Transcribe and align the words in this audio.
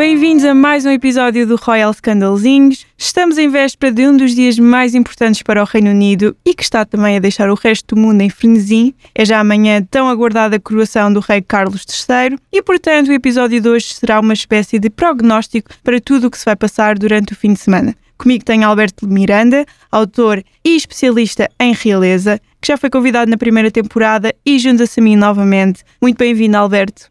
Bem-vindos 0.00 0.46
a 0.46 0.54
mais 0.54 0.86
um 0.86 0.90
episódio 0.90 1.46
do 1.46 1.56
Royal 1.56 1.92
Scandalzinhos. 1.92 2.86
Estamos 2.96 3.36
em 3.36 3.50
véspera 3.50 3.92
de 3.92 4.08
um 4.08 4.16
dos 4.16 4.34
dias 4.34 4.58
mais 4.58 4.94
importantes 4.94 5.42
para 5.42 5.60
o 5.60 5.66
Reino 5.66 5.90
Unido 5.90 6.34
e 6.42 6.54
que 6.54 6.62
está 6.62 6.86
também 6.86 7.18
a 7.18 7.20
deixar 7.20 7.50
o 7.50 7.54
resto 7.54 7.94
do 7.94 8.00
mundo 8.00 8.22
em 8.22 8.30
frenesim. 8.30 8.94
É 9.14 9.26
já 9.26 9.38
amanhã 9.38 9.86
tão 9.90 10.08
aguardada 10.08 10.56
a 10.56 10.58
coroação 10.58 11.12
do 11.12 11.20
rei 11.20 11.42
Carlos 11.42 11.84
III 11.84 12.38
e, 12.50 12.62
portanto, 12.62 13.08
o 13.08 13.12
episódio 13.12 13.60
de 13.60 13.68
hoje 13.68 13.92
será 13.92 14.18
uma 14.20 14.32
espécie 14.32 14.78
de 14.78 14.88
prognóstico 14.88 15.68
para 15.84 16.00
tudo 16.00 16.28
o 16.28 16.30
que 16.30 16.38
se 16.38 16.46
vai 16.46 16.56
passar 16.56 16.98
durante 16.98 17.34
o 17.34 17.36
fim 17.36 17.52
de 17.52 17.60
semana. 17.60 17.94
Comigo 18.16 18.42
tem 18.42 18.64
Alberto 18.64 19.06
Miranda, 19.06 19.66
autor 19.92 20.42
e 20.64 20.76
especialista 20.76 21.46
em 21.60 21.74
realeza, 21.74 22.40
que 22.58 22.68
já 22.68 22.78
foi 22.78 22.88
convidado 22.88 23.30
na 23.30 23.36
primeira 23.36 23.70
temporada 23.70 24.34
e 24.46 24.58
junta-se 24.58 24.98
a 24.98 25.02
mim 25.02 25.14
novamente. 25.14 25.84
Muito 26.00 26.16
bem-vindo, 26.16 26.56
Alberto. 26.56 27.10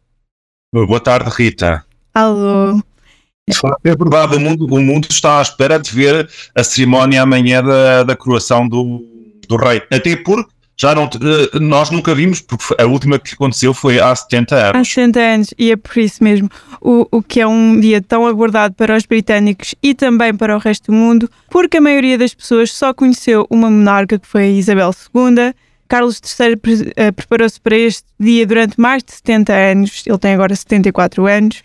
Boa 0.73 0.99
tarde, 0.99 1.29
Rita. 1.29 1.87
Alô. 2.13 2.81
É 3.83 3.95
verdade, 3.95 4.35
o 4.35 4.39
mundo, 4.39 4.65
o 4.65 4.79
mundo 4.79 5.07
está 5.09 5.39
à 5.39 5.41
espera 5.41 5.79
de 5.79 5.91
ver 5.91 6.29
a 6.53 6.63
cerimónia 6.63 7.23
amanhã 7.23 7.63
da, 7.63 8.03
da 8.03 8.15
coroação 8.15 8.67
do, 8.67 9.03
do 9.47 9.55
rei. 9.55 9.81
Até 9.91 10.15
porque 10.15 10.51
já 10.79 10.95
não, 10.95 11.03
eh, 11.03 11.59
nós 11.59 11.89
nunca 11.89 12.15
vimos, 12.15 12.39
porque 12.39 12.73
a 12.77 12.85
última 12.85 13.19
que 13.19 13.33
aconteceu 13.33 13.73
foi 13.73 13.99
há 13.99 14.15
70 14.15 14.55
anos. 14.55 14.75
Há 14.75 14.83
70 14.85 15.19
anos, 15.19 15.53
e 15.57 15.71
é 15.71 15.75
por 15.75 15.97
isso 15.97 16.23
mesmo 16.23 16.49
o, 16.79 17.05
o 17.11 17.21
que 17.21 17.41
é 17.41 17.47
um 17.47 17.77
dia 17.77 18.01
tão 18.01 18.25
aguardado 18.25 18.73
para 18.75 18.95
os 18.95 19.05
britânicos 19.05 19.75
e 19.83 19.93
também 19.93 20.33
para 20.33 20.55
o 20.55 20.59
resto 20.59 20.91
do 20.91 20.97
mundo, 20.97 21.29
porque 21.49 21.77
a 21.77 21.81
maioria 21.81 22.17
das 22.17 22.33
pessoas 22.33 22.71
só 22.71 22.93
conheceu 22.93 23.45
uma 23.49 23.69
monarca 23.69 24.17
que 24.17 24.25
foi 24.25 24.43
a 24.43 24.47
Isabel 24.47 24.91
II. 25.13 25.53
Carlos 25.89 26.21
III 26.39 26.53
uh, 26.53 27.13
preparou-se 27.13 27.59
para 27.59 27.75
este 27.75 28.05
dia 28.19 28.45
durante 28.45 28.79
mais 28.79 29.03
de 29.03 29.11
70 29.11 29.53
anos, 29.53 30.03
ele 30.05 30.17
tem 30.19 30.33
agora 30.33 30.55
74 30.55 31.25
anos, 31.25 31.63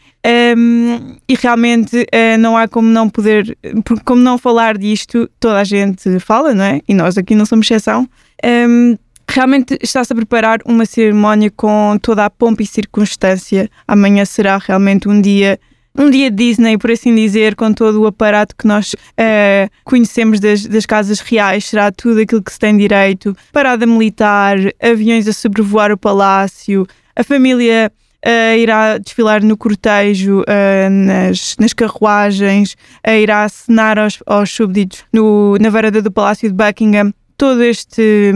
um, 0.56 1.16
e 1.28 1.34
realmente 1.34 1.94
uh, 1.94 2.38
não 2.38 2.56
há 2.56 2.66
como 2.66 2.88
não 2.88 3.10
poder, 3.10 3.56
como 4.04 4.22
não 4.22 4.38
falar 4.38 4.78
disto, 4.78 5.30
toda 5.38 5.60
a 5.60 5.64
gente 5.64 6.18
fala, 6.18 6.54
não 6.54 6.64
é? 6.64 6.80
E 6.88 6.94
nós 6.94 7.18
aqui 7.18 7.34
não 7.34 7.44
somos 7.44 7.66
exceção. 7.70 8.08
Um, 8.42 8.96
realmente 9.28 9.78
está-se 9.82 10.12
a 10.12 10.16
preparar 10.16 10.60
uma 10.64 10.86
cerimónia 10.86 11.50
com 11.50 11.98
toda 12.00 12.24
a 12.24 12.30
pompa 12.30 12.62
e 12.62 12.66
circunstância. 12.66 13.70
Amanhã 13.86 14.24
será 14.24 14.56
realmente 14.56 15.08
um 15.08 15.20
dia 15.20 15.60
um 15.96 16.10
dia 16.10 16.30
Disney, 16.30 16.76
por 16.76 16.90
assim 16.90 17.14
dizer, 17.14 17.54
com 17.54 17.72
todo 17.72 18.02
o 18.02 18.06
aparato 18.06 18.54
que 18.56 18.66
nós 18.66 18.94
uh, 18.94 19.70
conhecemos 19.84 20.40
das, 20.40 20.66
das, 20.66 20.84
casas 20.84 21.20
reais, 21.20 21.66
será 21.66 21.92
tudo 21.92 22.20
aquilo 22.20 22.42
que 22.42 22.52
se 22.52 22.58
tem 22.58 22.76
direito, 22.76 23.36
parada 23.52 23.86
militar, 23.86 24.56
aviões 24.82 25.28
a 25.28 25.32
sobrevoar 25.32 25.92
o 25.92 25.96
palácio, 25.96 26.84
a 27.14 27.22
família 27.22 27.92
uh, 28.26 28.58
irá 28.58 28.98
desfilar 28.98 29.42
no 29.44 29.56
cortejo, 29.56 30.40
uh, 30.40 30.90
nas, 30.90 31.54
nas 31.60 31.72
carruagens, 31.72 32.76
irá 33.06 33.44
acenar 33.44 33.96
aos, 33.96 34.20
aos 34.26 34.50
súbditos 34.50 35.04
no, 35.12 35.56
na 35.60 35.70
varanda 35.70 36.02
do 36.02 36.10
Palácio 36.10 36.48
de 36.48 36.54
Buckingham. 36.54 37.12
Todo 37.36 37.62
este... 37.62 38.32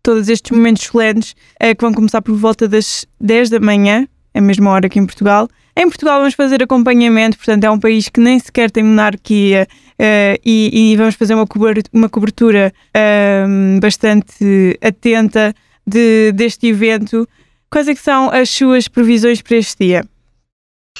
Todos 0.00 0.28
estes 0.30 0.56
momentos 0.56 0.84
solenes 0.84 1.34
que 1.60 1.82
vão 1.82 1.92
começar 1.92 2.22
por 2.22 2.34
volta 2.34 2.66
das 2.66 3.04
10 3.20 3.50
da 3.50 3.60
manhã, 3.60 4.08
a 4.32 4.40
mesma 4.40 4.70
hora 4.70 4.88
que 4.88 4.98
em 4.98 5.04
Portugal. 5.04 5.50
Em 5.78 5.88
Portugal 5.88 6.18
vamos 6.18 6.34
fazer 6.34 6.60
acompanhamento, 6.60 7.36
portanto 7.36 7.62
é 7.62 7.70
um 7.70 7.78
país 7.78 8.08
que 8.08 8.18
nem 8.18 8.36
sequer 8.36 8.68
tem 8.68 8.82
monarquia 8.82 9.68
uh, 9.92 10.40
e, 10.44 10.90
e, 10.92 10.96
vamos 10.96 11.14
fazer 11.14 11.34
uma 11.34 11.46
cobertura, 11.46 11.88
uma 11.92 12.08
cobertura 12.08 12.72
uh, 12.88 13.80
bastante 13.80 14.76
atenta 14.82 15.54
de, 15.86 16.32
deste 16.32 16.66
evento. 16.66 17.28
Quais 17.70 17.86
é 17.86 17.94
são 17.94 18.28
as 18.28 18.50
suas 18.50 18.88
previsões 18.88 19.40
para 19.40 19.56
este 19.56 19.86
dia? 19.86 20.04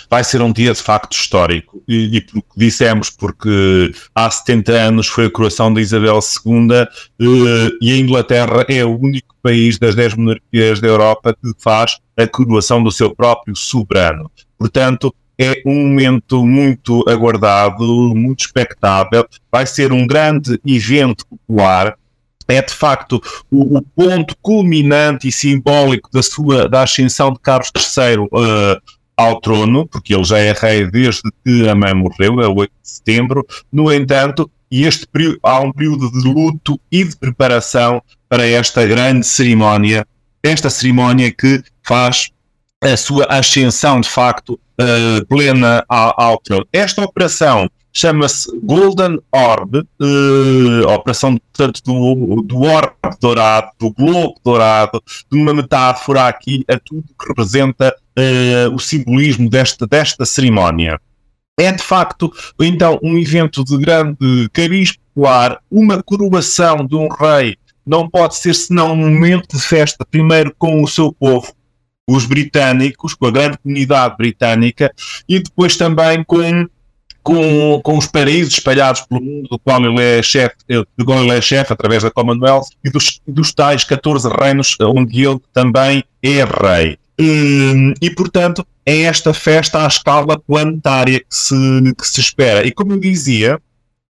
vai 0.08 0.22
ser 0.22 0.40
um 0.40 0.52
dia 0.52 0.72
de 0.72 0.80
facto 0.80 1.12
histórico. 1.12 1.82
E, 1.88 2.18
e 2.18 2.26
dissemos, 2.56 3.10
porque 3.10 3.92
há 4.14 4.30
70 4.30 4.72
anos 4.72 5.08
foi 5.08 5.26
a 5.26 5.30
coroação 5.30 5.74
de 5.74 5.80
Isabel 5.80 6.20
II 6.46 6.68
eh, 6.72 7.70
e 7.80 7.92
a 7.92 7.96
Inglaterra 7.96 8.64
é 8.68 8.84
o 8.84 8.96
único 8.96 9.34
país 9.42 9.76
das 9.76 9.96
10 9.96 10.14
monarquias 10.14 10.80
da 10.80 10.86
Europa 10.86 11.34
que 11.34 11.50
faz 11.58 11.98
a 12.16 12.28
coroação 12.28 12.80
do 12.80 12.92
seu 12.92 13.12
próprio 13.12 13.56
soberano. 13.56 14.30
Portanto, 14.58 15.14
é 15.38 15.62
um 15.64 15.86
momento 15.86 16.44
muito 16.44 17.04
aguardado, 17.08 17.84
muito 18.14 18.40
expectável. 18.40 19.24
Vai 19.50 19.66
ser 19.66 19.92
um 19.92 20.06
grande 20.06 20.60
evento 20.66 21.24
popular 21.26 21.96
é 22.48 22.62
de 22.62 22.72
facto 22.72 23.22
o, 23.50 23.76
o, 23.76 23.82
ponto 23.82 24.34
culminante 24.40 25.28
e 25.28 25.32
simbólico 25.32 26.10
da 26.10 26.22
sua 26.22 26.66
da 26.66 26.82
ascensão 26.82 27.30
de 27.30 27.38
Carlos 27.40 27.70
III 27.76 28.20
uh, 28.20 28.80
ao 29.14 29.40
trono, 29.40 29.86
porque 29.86 30.14
ele 30.14 30.24
já 30.24 30.38
é 30.38 30.52
rei 30.52 30.90
desde 30.90 31.22
que 31.44 31.68
a 31.68 31.74
mãe 31.74 31.92
morreu, 31.92 32.40
a 32.40 32.48
8 32.48 32.72
de 32.82 32.88
setembro. 32.88 33.46
No 33.70 33.92
entanto, 33.92 34.50
este 34.70 35.06
período, 35.06 35.38
há 35.42 35.60
um 35.60 35.72
período 35.72 36.10
de 36.10 36.26
luto 36.26 36.80
e 36.90 37.04
de 37.04 37.16
preparação 37.16 38.02
para 38.28 38.46
esta 38.46 38.86
grande 38.86 39.26
cerimónia, 39.26 40.06
esta 40.42 40.70
cerimónia 40.70 41.30
que 41.30 41.62
faz 41.82 42.30
a 42.80 42.96
sua 42.96 43.24
ascensão 43.24 44.00
de 44.00 44.08
facto 44.08 44.58
uh, 44.80 45.26
plena 45.26 45.84
ao, 45.88 46.14
ao 46.20 46.38
trono. 46.38 46.66
Esta 46.72 47.02
operação 47.02 47.68
chama-se 47.92 48.48
Golden 48.62 49.18
Orb, 49.32 49.78
uh, 49.78 50.88
operação 50.88 51.36
portanto, 51.36 51.82
do, 51.84 52.42
do 52.42 52.62
orbe 52.62 52.94
dourado, 53.20 53.70
do 53.78 53.90
globo 53.90 54.34
dourado, 54.44 55.02
de 55.30 55.38
uma 55.38 55.52
metáfora 55.52 56.28
aqui 56.28 56.64
a 56.68 56.78
tudo 56.78 57.02
que 57.02 57.28
representa 57.28 57.94
uh, 58.16 58.74
o 58.74 58.78
simbolismo 58.78 59.50
desta, 59.50 59.86
desta 59.86 60.24
cerimónia. 60.24 61.00
É 61.58 61.72
de 61.72 61.82
facto, 61.82 62.32
então, 62.60 63.00
um 63.02 63.18
evento 63.18 63.64
de 63.64 63.76
grande 63.78 64.48
cariz 64.52 64.96
popular, 64.96 65.58
uma 65.68 66.00
coroação 66.00 66.86
de 66.86 66.94
um 66.94 67.08
rei 67.08 67.56
não 67.84 68.08
pode 68.08 68.36
ser 68.36 68.54
senão 68.54 68.92
um 68.92 68.96
momento 68.96 69.56
de 69.56 69.62
festa, 69.62 70.06
primeiro 70.08 70.54
com 70.56 70.82
o 70.82 70.86
seu 70.86 71.12
povo, 71.12 71.52
os 72.08 72.24
britânicos, 72.24 73.14
com 73.14 73.26
a 73.26 73.30
grande 73.30 73.58
comunidade 73.58 74.16
britânica, 74.16 74.90
e 75.28 75.38
depois 75.38 75.76
também 75.76 76.24
com 76.24 76.66
com, 77.22 77.78
com 77.82 77.98
os 77.98 78.06
países 78.06 78.54
espalhados 78.54 79.02
pelo 79.02 79.20
mundo, 79.20 79.48
do 79.50 79.58
qual 79.58 79.84
ele 79.84 80.00
é 80.00 80.22
chefe, 80.22 80.56
do 80.96 81.04
qual 81.04 81.22
ele 81.22 81.36
é 81.36 81.40
chefe 81.42 81.74
através 81.74 82.02
da 82.02 82.10
Commonwealth, 82.10 82.68
e 82.82 82.88
dos, 82.88 83.20
dos 83.28 83.52
tais 83.52 83.84
14 83.84 84.26
reinos 84.30 84.74
onde 84.80 85.26
ele 85.26 85.38
também 85.52 86.02
é 86.22 86.42
rei. 86.44 86.96
E, 87.18 87.92
e, 88.00 88.10
portanto, 88.10 88.66
é 88.86 89.02
esta 89.02 89.34
festa 89.34 89.84
à 89.84 89.86
escala 89.86 90.38
planetária 90.38 91.20
que 91.20 91.26
se, 91.28 91.54
que 91.98 92.08
se 92.08 92.20
espera. 92.20 92.66
E 92.66 92.72
como 92.72 92.92
eu 92.92 92.98
dizia, 92.98 93.60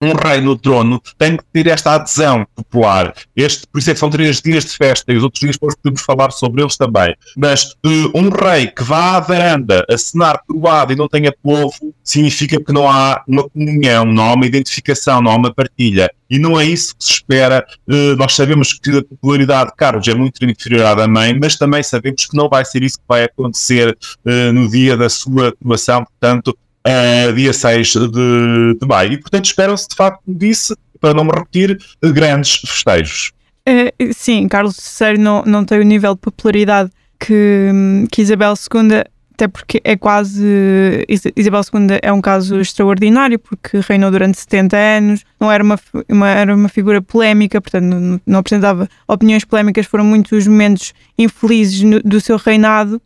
um 0.04 0.14
rei 0.14 0.40
no 0.40 0.56
trono 0.56 1.00
tem 1.18 1.36
que 1.36 1.44
ter 1.52 1.66
esta 1.66 1.94
adesão 1.94 2.46
popular. 2.54 3.14
Este, 3.34 3.66
por 3.66 3.78
isso 3.78 3.90
é 3.90 3.94
que 3.94 4.00
são 4.00 4.10
três 4.10 4.40
dias 4.40 4.64
de 4.64 4.76
festa 4.76 5.12
e 5.12 5.16
os 5.16 5.22
outros 5.22 5.40
dias 5.40 5.56
depois 5.56 5.74
podemos 5.76 6.02
falar 6.02 6.30
sobre 6.30 6.62
eles 6.62 6.76
também. 6.76 7.14
Mas 7.36 7.72
uh, 7.84 8.10
um 8.14 8.28
rei 8.28 8.66
que 8.68 8.82
vá 8.82 9.16
à 9.16 9.20
varanda 9.20 9.84
acenar 9.88 10.40
coroado 10.46 10.92
e 10.92 10.96
não 10.96 11.08
tenha 11.08 11.32
povo, 11.42 11.94
significa 12.02 12.62
que 12.62 12.72
não 12.72 12.88
há 12.88 13.22
uma 13.26 13.48
comunhão, 13.48 14.04
não 14.04 14.24
há 14.24 14.34
uma 14.34 14.46
identificação, 14.46 15.22
não 15.22 15.30
há 15.30 15.36
uma 15.36 15.54
partilha. 15.54 16.10
E 16.28 16.38
não 16.38 16.58
é 16.58 16.64
isso 16.64 16.96
que 16.96 17.04
se 17.04 17.12
espera. 17.12 17.64
Uh, 17.86 18.16
nós 18.16 18.34
sabemos 18.34 18.72
que 18.72 18.98
a 18.98 19.04
popularidade 19.04 19.70
de 19.70 19.76
Carlos 19.76 20.08
é 20.08 20.14
muito 20.14 20.44
inferior 20.44 20.86
à 20.86 20.94
da 20.94 21.06
mãe, 21.06 21.38
mas 21.38 21.56
também 21.56 21.82
sabemos 21.82 22.26
que 22.26 22.36
não 22.36 22.48
vai 22.48 22.64
ser 22.64 22.82
isso 22.82 22.98
que 22.98 23.04
vai 23.08 23.24
acontecer 23.24 23.96
uh, 24.26 24.52
no 24.52 24.68
dia 24.68 24.96
da 24.96 25.08
sua 25.08 25.52
coroação. 25.52 26.04
Portanto, 26.04 26.56
uh, 26.86 27.32
dia 27.32 27.52
6 27.52 27.88
de, 27.88 28.78
de 28.80 28.86
maio. 28.86 29.12
E, 29.12 29.18
portanto, 29.18 29.46
esperam-se, 29.46 29.88
de 29.88 29.96
facto, 29.96 30.20
disse, 30.26 30.74
para 31.00 31.14
não 31.14 31.24
me 31.24 31.32
repetir, 31.32 31.78
grandes 32.02 32.56
festejos. 32.56 33.32
Uh, 33.68 34.12
sim, 34.12 34.46
Carlos 34.46 34.76
III 35.00 35.18
não, 35.18 35.42
não 35.44 35.64
tem 35.64 35.80
o 35.80 35.84
nível 35.84 36.14
de 36.14 36.20
popularidade 36.20 36.90
que, 37.18 37.70
que 38.10 38.22
Isabel 38.22 38.54
II, 38.54 39.04
até 39.34 39.48
porque 39.48 39.80
é 39.82 39.96
quase. 39.96 40.44
Isabel 41.36 41.62
II 41.62 41.98
é 42.02 42.12
um 42.12 42.20
caso 42.20 42.60
extraordinário, 42.60 43.38
porque 43.38 43.80
reinou 43.80 44.10
durante 44.10 44.38
70 44.38 44.76
anos, 44.76 45.24
não 45.40 45.50
era 45.50 45.64
uma, 45.64 45.78
uma 46.08 46.28
era 46.28 46.54
uma 46.54 46.68
figura 46.68 47.00
polémica, 47.00 47.60
portanto, 47.60 47.84
não, 47.84 48.20
não 48.26 48.38
apresentava 48.40 48.88
opiniões 49.08 49.44
polémicas, 49.44 49.86
foram 49.86 50.04
muitos 50.04 50.46
momentos 50.46 50.92
infelizes 51.18 51.82
no, 51.82 52.00
do 52.00 52.20
seu 52.20 52.36
reinado. 52.36 53.00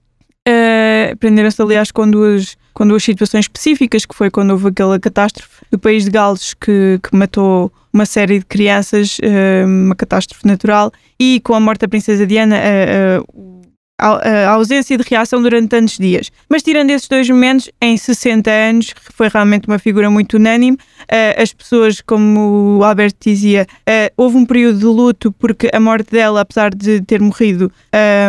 Uh, 0.46 1.16
Prenderam-se, 1.18 1.60
aliás, 1.60 1.90
com 1.90 2.10
duas 2.10 2.56
com 2.78 2.86
duas 2.86 3.02
situações 3.02 3.46
específicas, 3.46 4.06
que 4.06 4.14
foi 4.14 4.30
quando 4.30 4.52
houve 4.52 4.68
aquela 4.68 5.00
catástrofe 5.00 5.64
do 5.68 5.80
país 5.80 6.04
de 6.04 6.12
Gales 6.12 6.54
que, 6.54 7.00
que 7.02 7.16
matou 7.16 7.72
uma 7.92 8.06
série 8.06 8.38
de 8.38 8.44
crianças, 8.44 9.18
uh, 9.18 9.66
uma 9.66 9.96
catástrofe 9.96 10.46
natural, 10.46 10.92
e 11.18 11.40
com 11.40 11.54
a 11.54 11.60
morte 11.60 11.80
da 11.80 11.88
princesa 11.88 12.24
Diana, 12.24 12.56
uh, 12.56 13.20
uh, 13.20 13.57
a 13.98 14.50
ausência 14.50 14.96
de 14.96 15.04
reação 15.08 15.42
durante 15.42 15.68
tantos 15.68 15.98
dias. 15.98 16.30
Mas 16.48 16.62
tirando 16.62 16.90
esses 16.90 17.08
dois 17.08 17.28
momentos, 17.28 17.68
em 17.80 17.96
60 17.96 18.48
anos, 18.48 18.94
foi 19.12 19.28
realmente 19.28 19.66
uma 19.66 19.78
figura 19.78 20.08
muito 20.08 20.34
unânime. 20.36 20.76
Uh, 21.02 21.42
as 21.42 21.52
pessoas, 21.52 22.00
como 22.00 22.78
o 22.78 22.84
Alberto 22.84 23.18
dizia, 23.28 23.66
uh, 23.80 24.12
houve 24.16 24.36
um 24.36 24.46
período 24.46 24.78
de 24.78 24.84
luto 24.84 25.32
porque 25.32 25.68
a 25.72 25.80
morte 25.80 26.12
dela, 26.12 26.42
apesar 26.42 26.72
de 26.72 27.00
ter 27.00 27.20
morrido, 27.20 27.72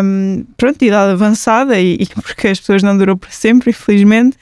um, 0.03 0.43
pronto, 0.57 0.79
de 0.79 0.87
idade 0.87 1.11
avançada 1.11 1.79
e, 1.79 1.99
porque 2.15 2.47
as 2.47 2.59
pessoas 2.59 2.81
não 2.81 2.97
durou 2.97 3.15
para 3.15 3.29
sempre, 3.29 3.69
infelizmente, 3.69 4.37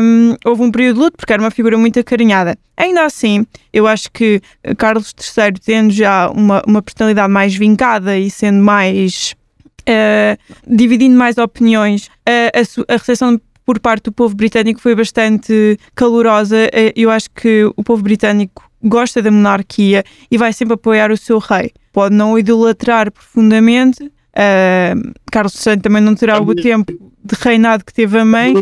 um, 0.00 0.36
houve 0.44 0.62
um 0.62 0.70
período 0.70 0.94
de 0.94 1.00
luto 1.00 1.16
porque 1.16 1.32
era 1.32 1.42
uma 1.42 1.50
figura 1.50 1.76
muito 1.76 1.98
acarinhada. 1.98 2.56
Ainda 2.76 3.04
assim, 3.04 3.44
eu 3.72 3.86
acho 3.86 4.10
que 4.10 4.40
Carlos 4.78 5.12
III, 5.36 5.52
tendo 5.62 5.92
já 5.92 6.30
uma, 6.30 6.62
uma 6.66 6.80
personalidade 6.80 7.30
mais 7.30 7.54
vincada 7.54 8.16
e 8.16 8.30
sendo 8.30 8.62
mais 8.62 9.34
uh, 9.80 10.38
dividindo 10.66 11.16
mais 11.16 11.38
opiniões, 11.38 12.08
a, 12.26 12.92
a 12.92 12.96
recepção 12.96 13.40
por 13.64 13.78
parte 13.78 14.04
do 14.04 14.12
povo 14.12 14.34
britânico 14.34 14.80
foi 14.80 14.94
bastante 14.94 15.78
calorosa. 15.94 16.56
Uh, 16.66 16.92
eu 16.96 17.10
acho 17.10 17.30
que 17.30 17.64
o 17.76 17.84
povo 17.84 18.02
britânico 18.02 18.68
gosta 18.82 19.22
da 19.22 19.30
monarquia 19.30 20.04
e 20.30 20.38
vai 20.38 20.52
sempre 20.52 20.74
apoiar 20.74 21.10
o 21.10 21.16
seu 21.16 21.38
rei. 21.38 21.72
Pode 21.92 22.14
não 22.14 22.32
o 22.32 22.38
idolatrar 22.38 23.10
profundamente. 23.12 24.02
Uh, 24.04 25.12
Carlos 25.30 25.54
VI 25.54 25.78
também 25.78 26.02
não 26.02 26.14
terá 26.14 26.40
o 26.40 26.54
tempo 26.54 26.92
de 27.24 27.36
reinado 27.40 27.84
que 27.84 27.92
teve 27.92 28.18
a 28.18 28.24
mãe. 28.24 28.54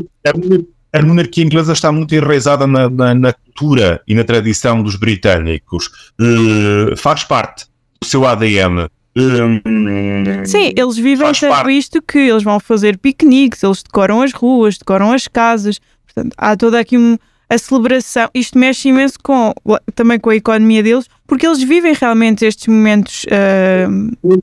A 0.93 1.03
monarquia 1.03 1.45
inglesa 1.45 1.73
está 1.73 1.93
muito 1.93 2.15
enraizada 2.15 2.67
na, 2.67 2.89
na, 2.89 3.15
na 3.15 3.33
cultura 3.33 4.03
e 4.09 4.15
na 4.15 4.25
tradição 4.25 4.83
dos 4.83 4.97
britânicos. 4.97 5.87
Uh, 6.21 6.97
faz 6.97 7.25
parte 7.25 7.67
do 8.01 8.07
seu 8.07 8.27
ADN. 8.27 8.89
Sim, 10.45 10.73
eles 10.77 10.97
vivem 10.97 11.33
parte. 11.33 11.77
isto 11.77 12.01
que 12.03 12.19
eles 12.19 12.43
vão 12.43 12.61
fazer 12.61 12.99
piqueniques, 12.99 13.63
eles 13.63 13.83
decoram 13.83 14.23
as 14.23 14.33
ruas, 14.33 14.79
decoram 14.79 15.13
as 15.13 15.27
casas. 15.27 15.81
Portanto, 16.05 16.35
há 16.37 16.57
toda 16.57 16.79
aqui 16.79 16.97
um, 16.97 17.17
a 17.49 17.59
celebração. 17.59 18.29
Isto 18.35 18.59
mexe 18.59 18.89
imenso 18.89 19.19
com, 19.23 19.53
também 19.95 20.19
com 20.21 20.31
a 20.31 20.37
economia 20.37 20.83
deles, 20.83 21.07
porque 21.27 21.47
eles 21.47 21.63
vivem 21.63 21.95
realmente 21.95 22.45
estes 22.45 22.67
momentos. 22.67 23.25
Uh... 23.25 24.39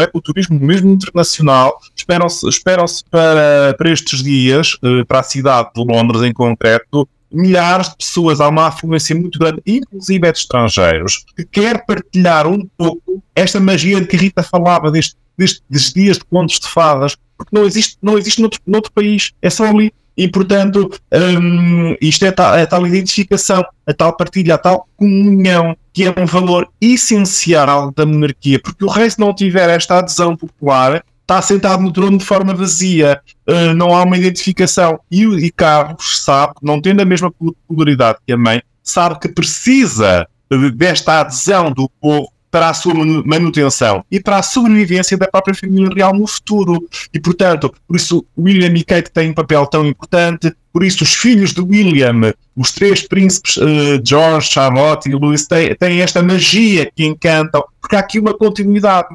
É? 0.00 0.10
O 0.14 0.22
turismo 0.22 0.58
mesmo 0.58 0.90
internacional 0.90 1.78
esperam-se 1.94 2.48
esperam 2.48 2.86
para, 3.10 3.74
para 3.76 3.90
estes 3.90 4.22
dias, 4.22 4.78
eh, 4.82 5.04
para 5.04 5.20
a 5.20 5.22
cidade 5.22 5.68
de 5.74 5.84
Londres 5.84 6.22
em 6.22 6.32
concreto, 6.32 7.06
milhares 7.30 7.90
de 7.90 7.96
pessoas, 7.96 8.40
há 8.40 8.48
uma 8.48 8.68
afluência 8.68 9.14
muito 9.14 9.38
grande, 9.38 9.62
inclusive 9.66 10.26
é 10.26 10.32
de 10.32 10.38
estrangeiros, 10.38 11.24
que 11.36 11.44
quer 11.44 11.84
partilhar 11.84 12.46
um 12.46 12.66
pouco 12.76 13.22
esta 13.34 13.60
magia 13.60 14.00
de 14.00 14.06
que 14.06 14.16
Rita 14.16 14.42
falava, 14.42 14.90
deste, 14.90 15.16
deste, 15.36 15.62
destes 15.68 15.92
dias 15.92 16.18
de 16.18 16.24
contos 16.24 16.58
de 16.58 16.68
fadas, 16.68 17.16
porque 17.36 17.56
não 17.56 17.64
existe, 17.64 17.96
não 18.02 18.18
existe 18.18 18.40
noutro, 18.40 18.60
noutro 18.66 18.92
país, 18.92 19.32
é 19.40 19.50
só 19.50 19.64
ali. 19.64 19.92
E, 20.16 20.26
portanto, 20.26 20.90
hum, 21.12 21.94
isto 22.00 22.24
é, 22.24 22.32
tal, 22.32 22.56
é 22.56 22.66
tal 22.66 22.84
identificação, 22.84 23.64
a 23.86 23.94
tal 23.94 24.16
partilha, 24.16 24.56
a 24.56 24.58
tal 24.58 24.88
comunhão, 24.96 25.76
que 25.92 26.04
é 26.04 26.14
um 26.18 26.26
valor 26.26 26.68
essencial 26.80 27.92
da 27.92 28.04
monarquia, 28.04 28.58
porque 28.58 28.84
o 28.84 28.88
rei, 28.88 29.08
se 29.08 29.20
não 29.20 29.32
tiver 29.32 29.70
esta 29.70 29.98
adesão 29.98 30.36
popular, 30.36 31.04
está 31.28 31.42
sentado 31.42 31.82
no 31.82 31.92
trono 31.92 32.16
de 32.16 32.24
forma 32.24 32.54
vazia, 32.54 33.20
uh, 33.46 33.74
não 33.74 33.94
há 33.94 34.02
uma 34.02 34.16
identificação. 34.16 34.98
E, 35.10 35.24
e 35.24 35.50
Carlos 35.50 36.24
sabe, 36.24 36.54
não 36.62 36.80
tendo 36.80 37.02
a 37.02 37.04
mesma 37.04 37.30
popularidade 37.30 38.18
que 38.26 38.32
a 38.32 38.36
mãe, 38.36 38.62
sabe 38.82 39.20
que 39.20 39.28
precisa 39.28 40.26
desta 40.74 41.20
adesão 41.20 41.70
do 41.70 41.90
povo 42.00 42.32
para 42.50 42.70
a 42.70 42.74
sua 42.74 42.94
manutenção 43.26 44.02
e 44.10 44.18
para 44.18 44.38
a 44.38 44.42
sobrevivência 44.42 45.18
da 45.18 45.28
própria 45.28 45.54
família 45.54 45.90
real 45.94 46.14
no 46.14 46.26
futuro. 46.26 46.88
E, 47.12 47.20
portanto, 47.20 47.74
por 47.86 47.94
isso 47.94 48.24
William 48.38 48.72
e 48.74 48.82
Kate 48.82 49.10
têm 49.10 49.28
um 49.28 49.34
papel 49.34 49.66
tão 49.66 49.86
importante, 49.86 50.50
por 50.72 50.82
isso 50.82 51.04
os 51.04 51.14
filhos 51.14 51.52
de 51.52 51.60
William, 51.60 52.32
os 52.56 52.72
três 52.72 53.06
príncipes, 53.06 53.58
uh, 53.58 54.00
George, 54.02 54.48
Charlotte 54.48 55.10
e 55.10 55.12
Louis, 55.12 55.46
têm, 55.46 55.74
têm 55.74 56.00
esta 56.00 56.22
magia 56.22 56.90
que 56.96 57.04
encantam, 57.04 57.62
porque 57.82 57.96
há 57.96 57.98
aqui 57.98 58.18
uma 58.18 58.32
continuidade 58.32 59.08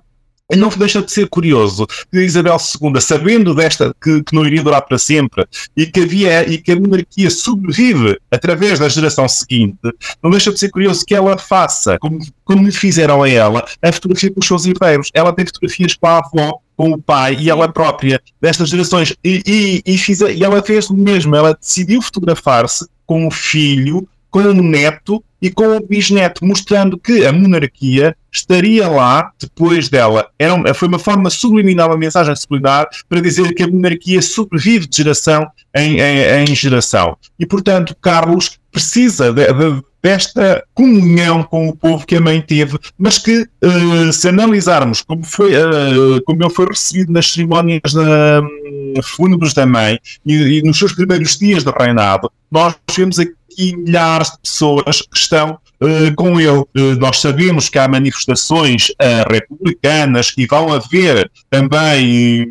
não 0.55 0.69
deixa 0.69 1.01
de 1.01 1.11
ser 1.11 1.27
curioso 1.27 1.87
que 2.11 2.19
Isabel 2.19 2.57
II, 2.57 3.01
sabendo 3.01 3.53
desta 3.53 3.93
que, 4.01 4.23
que, 4.23 4.35
não 4.35 4.45
iria 4.45 4.63
durar 4.63 4.81
para 4.81 4.97
sempre 4.97 5.45
e 5.75 5.85
que 5.85 6.01
havia 6.01 6.49
e 6.49 6.57
que 6.57 6.71
a 6.71 6.75
monarquia 6.75 7.29
sobrevive 7.29 8.19
através 8.31 8.79
da 8.79 8.89
geração 8.89 9.27
seguinte, 9.27 9.77
não 10.21 10.31
deixa 10.31 10.51
de 10.51 10.59
ser 10.59 10.69
curioso 10.69 11.05
que 11.05 11.15
ela 11.15 11.37
faça, 11.37 11.97
como, 11.99 12.19
como 12.43 12.71
fizeram 12.71 13.23
a 13.23 13.29
ela, 13.29 13.65
a 13.81 13.91
fotografia 13.91 14.31
com 14.31 14.39
os 14.39 14.47
seus 14.47 14.65
herdeiros. 14.65 15.09
Ela 15.13 15.33
tem 15.33 15.45
fotografias 15.45 15.95
com 15.95 16.07
a 16.07 16.17
avó, 16.19 16.59
com 16.75 16.91
o 16.91 17.01
pai 17.01 17.37
e 17.39 17.49
ela 17.49 17.71
própria 17.71 18.21
destas 18.41 18.69
gerações 18.69 19.15
e, 19.23 19.43
e, 19.45 19.93
e, 19.93 19.97
fiz, 19.97 20.21
e 20.21 20.43
ela 20.43 20.61
fez 20.61 20.89
o 20.89 20.93
mesmo. 20.93 21.35
Ela 21.35 21.53
decidiu 21.53 22.01
fotografar-se 22.01 22.87
com 23.05 23.27
o 23.27 23.31
filho 23.31 24.07
com 24.33 24.39
o 24.39 24.63
neto 24.63 25.23
e 25.43 25.51
com 25.51 25.75
o 25.75 25.85
bisneto, 25.85 26.45
mostrando 26.45 26.97
que 26.97 27.25
a 27.25 27.33
monarquia 27.33 28.15
estaria 28.31 28.87
lá 28.87 29.29
depois 29.37 29.89
dela. 29.89 30.29
Era, 30.39 30.73
foi 30.73 30.87
uma 30.87 30.97
forma 30.97 31.29
subliminar, 31.29 31.87
uma 31.87 31.97
mensagem 31.97 32.33
subliminar 32.33 32.87
para 33.09 33.19
dizer 33.19 33.53
que 33.53 33.61
a 33.61 33.67
monarquia 33.67 34.21
sobrevive 34.21 34.87
de 34.87 34.95
geração 34.95 35.45
em, 35.75 35.99
em, 35.99 36.45
em 36.45 36.55
geração. 36.55 37.17
E, 37.37 37.45
portanto, 37.45 37.93
Carlos 38.01 38.57
precisa 38.71 39.33
de, 39.33 39.45
de, 39.53 39.83
desta 40.01 40.63
comunhão 40.73 41.43
com 41.43 41.67
o 41.67 41.75
povo 41.75 42.05
que 42.05 42.15
a 42.15 42.21
mãe 42.21 42.41
teve, 42.41 42.79
mas 42.97 43.17
que, 43.17 43.41
uh, 43.41 44.13
se 44.13 44.29
analisarmos 44.29 45.01
como, 45.01 45.25
foi, 45.25 45.51
uh, 45.55 46.21
como 46.25 46.41
ele 46.41 46.53
foi 46.53 46.67
recebido 46.67 47.11
nas 47.11 47.29
cerimónias 47.29 47.93
uh, 47.93 49.03
fúnebres 49.03 49.53
da 49.53 49.65
mãe 49.65 49.99
e, 50.25 50.33
e, 50.33 50.61
nos 50.63 50.77
seus 50.79 50.93
primeiros 50.93 51.37
dias 51.37 51.65
de 51.65 51.71
reinado, 51.71 52.31
nós 52.49 52.75
vemos 52.95 53.19
aqui 53.19 53.33
aqui 53.53 53.75
milhares 53.75 54.31
de 54.31 54.39
pessoas 54.39 55.01
que 55.01 55.17
estão 55.17 55.57
uh, 55.81 56.15
com 56.15 56.39
ele. 56.39 56.59
Uh, 56.75 56.95
nós 56.99 57.19
sabemos 57.19 57.69
que 57.69 57.77
há 57.77 57.87
manifestações 57.87 58.89
uh, 58.89 59.31
republicanas 59.31 60.33
e 60.37 60.45
vão 60.45 60.73
haver 60.73 61.29
também, 61.49 62.47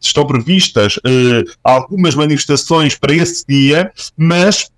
estão 0.00 0.26
previstas 0.26 0.98
algumas 1.64 2.14
manifestações 2.14 2.94
para 2.94 3.14
esse 3.14 3.44
dia, 3.48 3.90
mas 4.16 4.70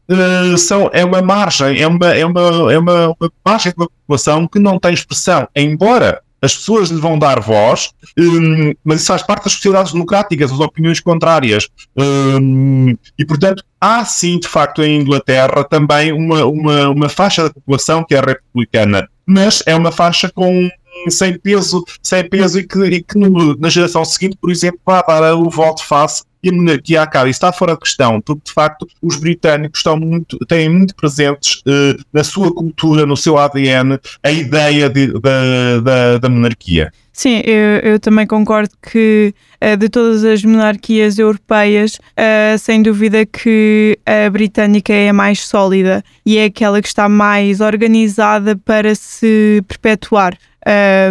são, 0.56 0.88
é 0.92 1.04
uma 1.04 1.20
margem, 1.20 1.78
é 1.78 1.86
uma, 1.86 2.14
é 2.14 2.24
uma, 2.24 2.72
é 2.72 2.78
uma, 2.78 3.08
uma 3.08 3.32
margem 3.44 3.72
uma 3.76 3.88
população 3.88 4.48
que 4.48 4.58
não 4.58 4.78
tem 4.78 4.94
expressão, 4.94 5.46
embora 5.54 6.22
as 6.40 6.56
pessoas 6.56 6.90
lhe 6.90 7.00
vão 7.00 7.18
dar 7.18 7.40
voz, 7.40 7.90
um, 8.18 8.72
mas 8.84 9.00
isso 9.00 9.08
faz 9.08 9.22
parte 9.22 9.44
das 9.44 9.54
sociedades 9.54 9.92
democráticas, 9.92 10.52
as 10.52 10.60
opiniões 10.60 11.00
contrárias. 11.00 11.68
Um, 11.96 12.96
e, 13.18 13.24
portanto, 13.24 13.64
há 13.80 14.04
sim, 14.04 14.38
de 14.38 14.48
facto, 14.48 14.82
em 14.82 15.00
Inglaterra 15.00 15.64
também 15.64 16.12
uma, 16.12 16.44
uma, 16.44 16.88
uma 16.90 17.08
faixa 17.08 17.44
da 17.44 17.50
população 17.50 18.04
que 18.04 18.14
é 18.14 18.20
republicana, 18.20 19.08
mas 19.26 19.62
é 19.66 19.74
uma 19.74 19.92
faixa 19.92 20.30
com 20.30 20.68
sem 21.08 21.38
peso, 21.38 21.84
sem 22.02 22.28
peso 22.28 22.58
e 22.58 22.66
que, 22.66 22.78
e 22.84 23.02
que 23.02 23.16
no, 23.16 23.56
na 23.56 23.68
geração 23.68 24.04
seguinte, 24.04 24.36
por 24.40 24.50
exemplo, 24.50 24.80
vai 24.84 25.02
dar 25.06 25.34
o 25.34 25.48
voto 25.48 25.84
face 25.84 26.24
e 26.42 26.48
a 26.48 26.52
monarquia 26.52 27.02
acaba. 27.02 27.28
Isso 27.28 27.38
está 27.38 27.52
fora 27.52 27.72
de 27.72 27.80
questão, 27.80 28.20
porque 28.20 28.42
de 28.44 28.52
facto 28.52 28.86
os 29.02 29.16
britânicos 29.16 29.80
estão 29.80 29.98
muito, 29.98 30.38
têm 30.46 30.68
muito 30.68 30.94
presentes 30.94 31.62
uh, 31.66 32.02
na 32.12 32.24
sua 32.24 32.52
cultura, 32.54 33.06
no 33.06 33.16
seu 33.16 33.38
ADN, 33.38 33.98
a 34.22 34.30
ideia 34.30 34.88
de, 34.88 35.12
da, 35.20 35.80
da, 35.80 36.18
da 36.18 36.28
monarquia. 36.28 36.92
Sim, 37.12 37.42
eu, 37.44 37.90
eu, 37.94 37.98
também 37.98 38.24
concordo 38.28 38.70
que 38.80 39.34
uh, 39.60 39.76
de 39.76 39.88
todas 39.88 40.24
as 40.24 40.44
monarquias 40.44 41.18
europeias, 41.18 41.94
uh, 41.94 42.56
sem 42.56 42.80
dúvida 42.80 43.26
que 43.26 43.98
a 44.06 44.30
britânica 44.30 44.92
é 44.92 45.08
a 45.08 45.12
mais 45.12 45.40
sólida 45.44 46.04
e 46.24 46.38
é 46.38 46.44
aquela 46.44 46.80
que 46.80 46.86
está 46.86 47.08
mais 47.08 47.60
organizada 47.60 48.56
para 48.56 48.94
se 48.94 49.60
perpetuar. 49.66 50.38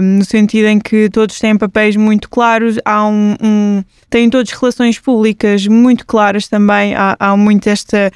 No 0.01 0.23
sentido 0.23 0.67
em 0.67 0.79
que 0.79 1.09
todos 1.09 1.39
têm 1.39 1.57
papéis 1.57 1.95
muito 1.95 2.29
claros, 2.29 2.77
há 2.85 3.07
um, 3.07 3.35
um 3.41 3.83
têm 4.09 4.29
todas 4.29 4.51
relações 4.51 4.99
públicas 4.99 5.65
muito 5.65 6.05
claras 6.05 6.47
também, 6.47 6.93
há, 6.93 7.15
há 7.19 7.35
muito 7.35 7.67
esta 7.67 8.11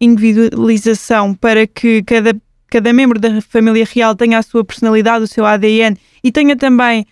individualização 0.00 1.34
para 1.34 1.66
que 1.66 2.02
cada, 2.02 2.34
cada 2.68 2.92
membro 2.92 3.18
da 3.18 3.40
família 3.40 3.86
real 3.92 4.14
tenha 4.14 4.38
a 4.38 4.42
sua 4.42 4.64
personalidade, 4.64 5.24
o 5.24 5.28
seu 5.28 5.44
ADN 5.44 5.96
e 6.22 6.32
tenha 6.32 6.56
também, 6.56 7.06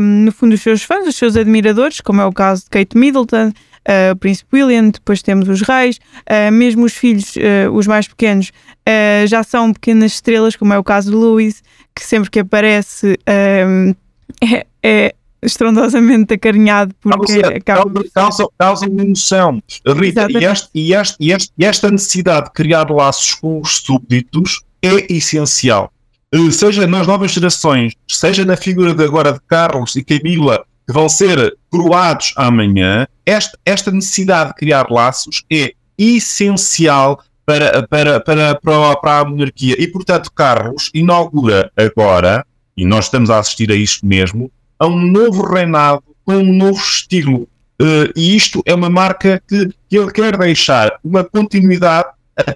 um, 0.00 0.24
no 0.24 0.32
fundo, 0.32 0.54
os 0.54 0.60
seus 0.60 0.82
fãs, 0.82 1.06
os 1.06 1.16
seus 1.16 1.36
admiradores, 1.36 2.00
como 2.00 2.20
é 2.20 2.24
o 2.24 2.32
caso 2.32 2.64
de 2.64 2.70
Kate 2.70 2.96
Middleton, 2.96 3.52
Uh, 3.80 4.12
o 4.12 4.16
Príncipe 4.16 4.56
William, 4.56 4.90
depois 4.90 5.22
temos 5.22 5.48
os 5.48 5.62
reis, 5.62 5.96
uh, 5.96 6.52
mesmo 6.52 6.84
os 6.84 6.92
filhos, 6.92 7.34
uh, 7.36 7.72
os 7.72 7.86
mais 7.86 8.06
pequenos, 8.06 8.52
já 9.26 9.42
são 9.42 9.72
pequenas 9.72 10.12
estrelas, 10.12 10.54
como 10.54 10.74
é 10.74 10.78
o 10.78 10.84
caso 10.84 11.10
de 11.10 11.16
Louis, 11.16 11.62
que 12.00 12.06
sempre 12.06 12.30
que 12.30 12.38
aparece 12.38 13.18
é, 13.26 13.84
é 14.82 15.14
estrondosamente 15.42 16.32
acarinhado 16.32 16.94
porque 17.00 17.40
causa, 17.40 17.56
acaba... 17.56 18.04
causa, 18.14 18.46
causa 18.58 18.88
uma 18.88 19.02
emoção. 19.02 19.62
Rita, 19.86 20.26
e, 20.30 20.44
este, 20.44 20.70
e, 20.74 20.94
este, 20.94 21.16
e, 21.20 21.32
este, 21.32 21.52
e 21.58 21.64
esta 21.64 21.90
necessidade 21.90 22.46
de 22.46 22.52
criar 22.52 22.90
laços 22.90 23.34
com 23.34 23.60
os 23.60 23.76
súbditos 23.76 24.62
é 24.82 25.12
essencial. 25.12 25.92
Seja 26.52 26.86
nas 26.86 27.06
novas 27.06 27.32
gerações, 27.32 27.92
seja 28.08 28.44
na 28.44 28.56
figura 28.56 28.94
de 28.94 29.04
agora 29.04 29.32
de 29.34 29.40
Carlos 29.46 29.94
e 29.96 30.02
Camila, 30.02 30.64
que 30.86 30.94
vão 30.94 31.08
ser 31.08 31.56
coroados 31.68 32.32
amanhã, 32.36 33.06
esta, 33.26 33.58
esta 33.66 33.90
necessidade 33.90 34.50
de 34.50 34.56
criar 34.56 34.90
laços 34.90 35.44
é 35.52 35.74
essencial 35.98 37.22
para, 37.50 37.82
para, 37.88 38.20
para, 38.20 38.54
para, 38.54 38.96
para 38.96 39.18
a 39.18 39.24
monarquia. 39.24 39.74
E, 39.76 39.88
portanto, 39.88 40.30
Carlos 40.32 40.88
inaugura 40.94 41.72
agora, 41.76 42.46
e 42.76 42.84
nós 42.84 43.06
estamos 43.06 43.28
a 43.28 43.40
assistir 43.40 43.72
a 43.72 43.74
isto 43.74 44.06
mesmo, 44.06 44.50
a 44.78 44.86
um 44.86 45.00
novo 45.00 45.42
reinado 45.42 46.02
com 46.24 46.34
um 46.34 46.52
novo 46.52 46.78
estilo. 46.78 47.48
Uh, 47.82 48.12
e 48.14 48.36
isto 48.36 48.62
é 48.64 48.74
uma 48.74 48.88
marca 48.88 49.42
que, 49.48 49.70
que 49.88 49.98
ele 49.98 50.12
quer 50.12 50.36
deixar 50.36 50.92
uma 51.02 51.24
continuidade 51.24 52.08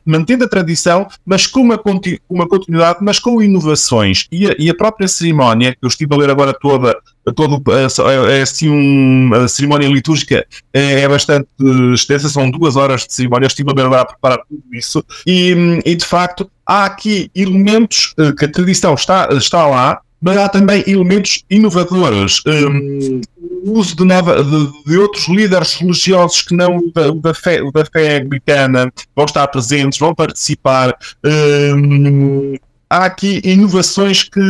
mantendo 0.07 0.45
a 0.45 0.49
tradição, 0.49 1.09
mas 1.27 1.47
com 1.47 1.61
uma, 1.61 1.81
uma 2.29 2.47
continuidade, 2.47 2.99
mas 3.03 3.19
com 3.19 3.43
inovações. 3.43 4.29
E 4.31 4.47
a, 4.47 4.55
e 4.59 4.71
a, 4.71 4.75
própria 4.75 5.09
cerimónia, 5.09 5.73
que 5.73 5.79
eu 5.83 5.89
estive 5.89 6.15
a 6.15 6.19
ler 6.19 6.31
agora 6.31 6.55
toda, 6.55 6.97
todo, 7.33 7.63
é, 7.73 8.39
é 8.39 8.43
assim 8.43 8.69
uma 8.69 9.49
cerimónia 9.49 9.89
litúrgica 9.89 10.47
é, 10.73 11.01
é, 11.01 11.09
bastante 11.09 11.49
extensa, 11.95 12.29
são 12.29 12.51
duas 12.51 12.77
horas 12.77 13.07
de 13.07 13.13
cerimónia, 13.15 13.47
estive 13.47 13.71
a 13.71 14.01
a 14.01 14.05
preparar 14.05 14.39
tudo 14.49 14.63
isso, 14.73 15.05
e, 15.27 15.81
e 15.85 15.95
de 15.95 16.05
facto 16.05 16.51
há 16.67 16.85
aqui 16.85 17.31
elementos 17.35 18.15
eh, 18.19 18.33
que 18.33 18.45
a 18.47 18.51
tradição 18.51 18.95
está, 18.95 19.29
está 19.33 19.67
lá, 19.67 20.01
mas 20.21 20.39
há 20.39 20.49
também 20.49 20.83
elementos 20.87 21.45
inovadores. 21.51 22.41
Um, 22.47 23.21
o 23.67 23.79
uso 23.79 23.95
de, 23.95 24.05
nova, 24.05 24.43
de, 24.43 24.85
de, 24.87 24.97
outros 24.97 25.29
líderes 25.29 25.75
religiosos 25.75 26.41
que 26.41 26.55
não 26.55 26.79
o 26.79 26.93
da, 26.93 27.11
da, 27.11 27.35
fé, 27.35 27.61
da 27.71 27.85
fé 27.85 28.23
anglicana 28.23 28.91
vão 29.15 29.27
estar 29.27 29.47
presentes, 29.49 29.99
vão 29.99 30.15
participar. 30.15 30.97
Um, 31.23 32.55
há 32.95 33.05
aqui 33.07 33.41
inovações 33.45 34.23
que, 34.23 34.41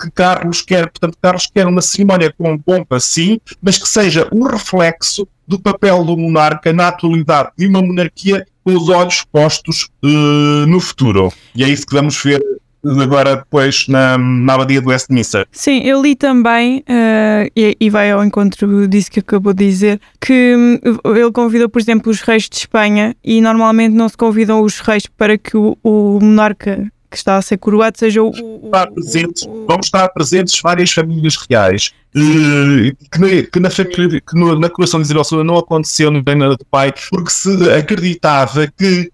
que, 0.00 0.10
Carlos 0.10 0.60
quer. 0.60 0.90
Portanto, 0.90 1.16
Carlos 1.20 1.48
quer 1.52 1.66
uma 1.66 1.80
cerimónia 1.80 2.32
com 2.36 2.58
pompa, 2.58 3.00
sim, 3.00 3.40
mas 3.62 3.78
que 3.78 3.88
seja 3.88 4.28
um 4.30 4.44
reflexo 4.44 5.26
do 5.46 5.58
papel 5.58 6.04
do 6.04 6.16
monarca 6.16 6.72
na 6.72 6.88
atualidade 6.88 7.50
de 7.56 7.66
uma 7.66 7.80
monarquia 7.80 8.46
com 8.62 8.74
os 8.74 8.88
olhos 8.90 9.24
postos 9.32 9.88
uh, 10.04 10.66
no 10.66 10.78
futuro. 10.78 11.32
E 11.54 11.64
é 11.64 11.68
isso 11.68 11.86
que 11.86 11.94
vamos 11.94 12.22
ver 12.22 12.42
agora 12.84 13.36
depois 13.36 13.88
na, 13.88 14.18
na 14.18 14.54
abadia 14.54 14.80
do 14.80 14.90
Westminster. 14.90 15.46
Sim, 15.50 15.80
eu 15.80 16.02
li 16.02 16.14
também, 16.14 16.80
uh, 16.80 17.50
e, 17.56 17.76
e, 17.80 17.90
vai 17.90 18.10
ao 18.10 18.22
encontro 18.22 18.86
disso 18.86 19.10
que 19.10 19.20
acabou 19.20 19.52
de 19.52 19.66
dizer, 19.66 20.00
que 20.20 20.54
hum, 20.56 20.78
ele 21.16 21.32
convidou, 21.32 21.68
por 21.68 21.80
exemplo, 21.80 22.10
os 22.10 22.20
reis 22.20 22.48
de 22.48 22.56
Espanha 22.56 23.16
e 23.24 23.40
normalmente 23.40 23.94
não 23.94 24.08
se 24.08 24.16
convidam 24.16 24.60
os 24.60 24.78
reis 24.80 25.06
para 25.06 25.36
que 25.36 25.56
o, 25.56 25.76
o 25.82 26.18
monarca 26.20 26.90
que 27.10 27.16
está 27.16 27.36
a 27.36 27.42
ser 27.42 27.58
coroado 27.58 27.98
seja 27.98 28.22
o. 28.22 28.30
Estar 28.30 28.90
presentes, 28.90 29.42
o, 29.42 29.66
vão 29.66 29.78
estar 29.82 30.08
presentes 30.10 30.60
várias 30.60 30.90
famílias 30.90 31.36
reais. 31.36 31.92
Uh, 32.16 32.94
que, 33.10 33.18
na, 33.18 33.42
que, 33.52 33.60
na, 33.60 33.70
família, 33.70 34.20
que 34.20 34.38
no, 34.38 34.58
na 34.58 34.68
coroação 34.70 35.00
de 35.00 35.06
Isabel 35.06 35.22
II 35.30 35.44
não 35.44 35.58
aconteceu 35.58 36.10
no 36.10 36.22
reino 36.26 36.56
do 36.56 36.64
pai, 36.64 36.92
porque 37.10 37.30
se 37.30 37.70
acreditava 37.70 38.66
que 38.66 39.10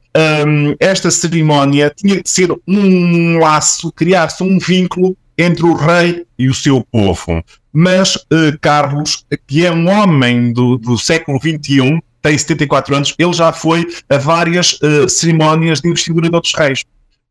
um, 0.47 0.75
esta 0.79 1.11
cerimónia 1.11 1.93
tinha 1.95 2.23
de 2.23 2.29
ser 2.29 2.51
um 2.67 3.39
laço, 3.39 3.93
criar-se 3.93 4.43
um 4.43 4.59
vínculo 4.59 5.17
entre 5.37 5.65
o 5.65 5.75
rei 5.75 6.25
e 6.39 6.49
o 6.49 6.55
seu 6.55 6.87
povo. 6.91 7.43
Mas 7.73 8.15
uh, 8.15 8.57
Carlos, 8.61 9.25
que 9.47 9.67
é 9.67 9.73
um 9.73 9.89
homem 9.89 10.53
do, 10.53 10.79
do 10.79 10.97
século 10.97 11.39
XXI, 11.41 12.01
tem 12.23 12.39
74 12.39 12.97
anos, 12.97 13.15
ele 13.19 13.33
já 13.33 13.53
foi 13.53 13.87
a 14.09 14.17
várias 14.17 14.75
uh, 14.75 15.09
cerimónias 15.09 15.81
de 15.81 15.89
investidura 15.89 16.29
de 16.29 16.35
outros 16.35 16.55
reis. 16.55 16.85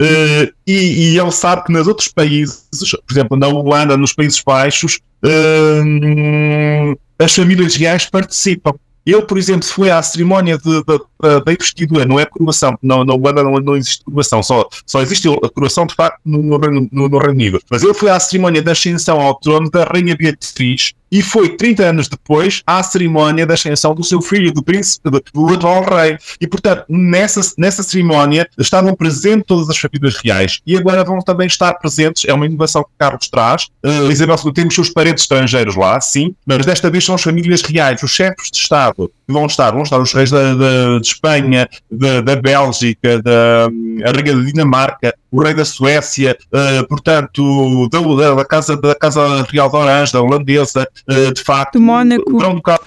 Uh, 0.03 0.51
e, 0.67 1.13
e, 1.13 1.19
ele 1.19 1.31
sabe 1.31 1.63
que 1.63 1.71
nos 1.71 1.87
outros 1.87 2.09
países, 2.09 2.67
por 3.07 3.13
exemplo, 3.13 3.37
na 3.37 3.47
Holanda, 3.47 3.95
nos 3.95 4.11
Países 4.11 4.41
Baixos, 4.45 4.99
uh, 5.23 6.99
as 7.17 7.33
famílias 7.33 7.75
reais 7.75 8.05
participam. 8.05 8.73
Ele, 9.05 9.21
por 9.21 9.37
exemplo, 9.37 9.65
foi 9.65 9.89
à 9.89 10.01
cerimónia 10.01 10.57
da 10.57 11.51
investidura, 11.51 12.05
não 12.05 12.17
é 12.17 12.25
coroação, 12.25 12.77
não, 12.81 13.03
não, 13.03 13.17
não, 13.17 13.59
não 13.59 13.75
existe 13.75 14.03
coroação, 14.05 14.41
só, 14.41 14.65
só 14.85 15.01
existe 15.01 15.27
a 15.27 15.49
coroação 15.49 15.85
de 15.85 15.93
facto 15.93 16.19
no, 16.23 16.41
no, 16.41 16.57
no, 16.57 17.09
no 17.09 17.17
Reino 17.17 17.33
Unido. 17.33 17.59
Mas 17.69 17.83
ele 17.83 17.93
foi 17.93 18.09
à 18.09 18.19
cerimónia 18.19 18.61
da 18.61 18.71
ascensão 18.71 19.19
ao 19.19 19.35
trono 19.35 19.69
da 19.69 19.83
Rainha 19.83 20.15
Beatriz 20.15 20.93
e 21.13 21.21
foi 21.21 21.55
30 21.55 21.83
anos 21.83 22.07
depois 22.07 22.63
à 22.65 22.81
cerimónia 22.81 23.45
da 23.45 23.53
ascensão 23.53 23.93
do 23.93 24.03
seu 24.03 24.19
filho, 24.19 24.51
do 24.51 24.63
príncipe, 24.63 25.11
do 25.11 25.53
atual 25.53 25.83
rei. 25.83 26.17
E, 26.41 26.47
portanto, 26.47 26.85
nessa, 26.89 27.39
nessa 27.55 27.83
cerimónia 27.83 28.49
estavam 28.57 28.95
presentes 28.95 29.45
todas 29.45 29.69
as 29.69 29.77
famílias 29.77 30.15
reais 30.17 30.59
e 30.65 30.75
agora 30.75 31.03
vão 31.03 31.19
também 31.19 31.45
estar 31.45 31.75
presentes, 31.75 32.25
é 32.27 32.33
uma 32.33 32.47
inovação 32.47 32.83
que 32.83 32.89
Carlos 32.97 33.29
traz. 33.29 33.67
Uh, 33.85 34.11
Isabel 34.11 34.37
II 34.43 34.53
tem 34.53 34.65
os 34.65 34.73
seus 34.73 34.89
parentes 34.89 35.23
estrangeiros 35.23 35.75
lá, 35.75 36.01
sim, 36.01 36.33
mas 36.47 36.65
desta 36.65 36.89
vez 36.89 37.05
são 37.05 37.13
as 37.13 37.21
famílias 37.21 37.61
reais, 37.61 38.01
os 38.01 38.09
chefes 38.09 38.49
de 38.49 38.57
Estado 38.57 39.11
vão 39.27 39.45
estar, 39.45 39.71
vão 39.71 39.83
estar 39.83 39.99
os 39.99 40.13
reis 40.13 40.29
da, 40.29 40.53
da, 40.53 40.99
de 40.99 41.07
Espanha, 41.07 41.67
da, 41.89 42.21
da 42.21 42.35
Bélgica, 42.35 43.21
da 43.21 43.67
a 44.03 44.11
Rainha 44.11 44.35
da 44.35 44.43
Dinamarca, 44.43 45.15
o 45.31 45.41
rei 45.41 45.53
da 45.53 45.65
Suécia, 45.65 46.37
uh, 46.51 46.87
portanto, 46.87 47.89
da, 47.89 48.35
da, 48.35 48.45
casa, 48.45 48.75
da 48.77 48.95
Casa 48.95 49.45
Real 49.49 49.69
de 49.69 49.75
Orange, 49.75 50.13
da 50.13 50.21
holandesa, 50.21 50.87
uh, 51.09 51.33
de 51.33 51.41
facto, 51.41 51.73
do 51.73 51.81
Mónaco, 51.81 52.31
Ducado 52.31 52.83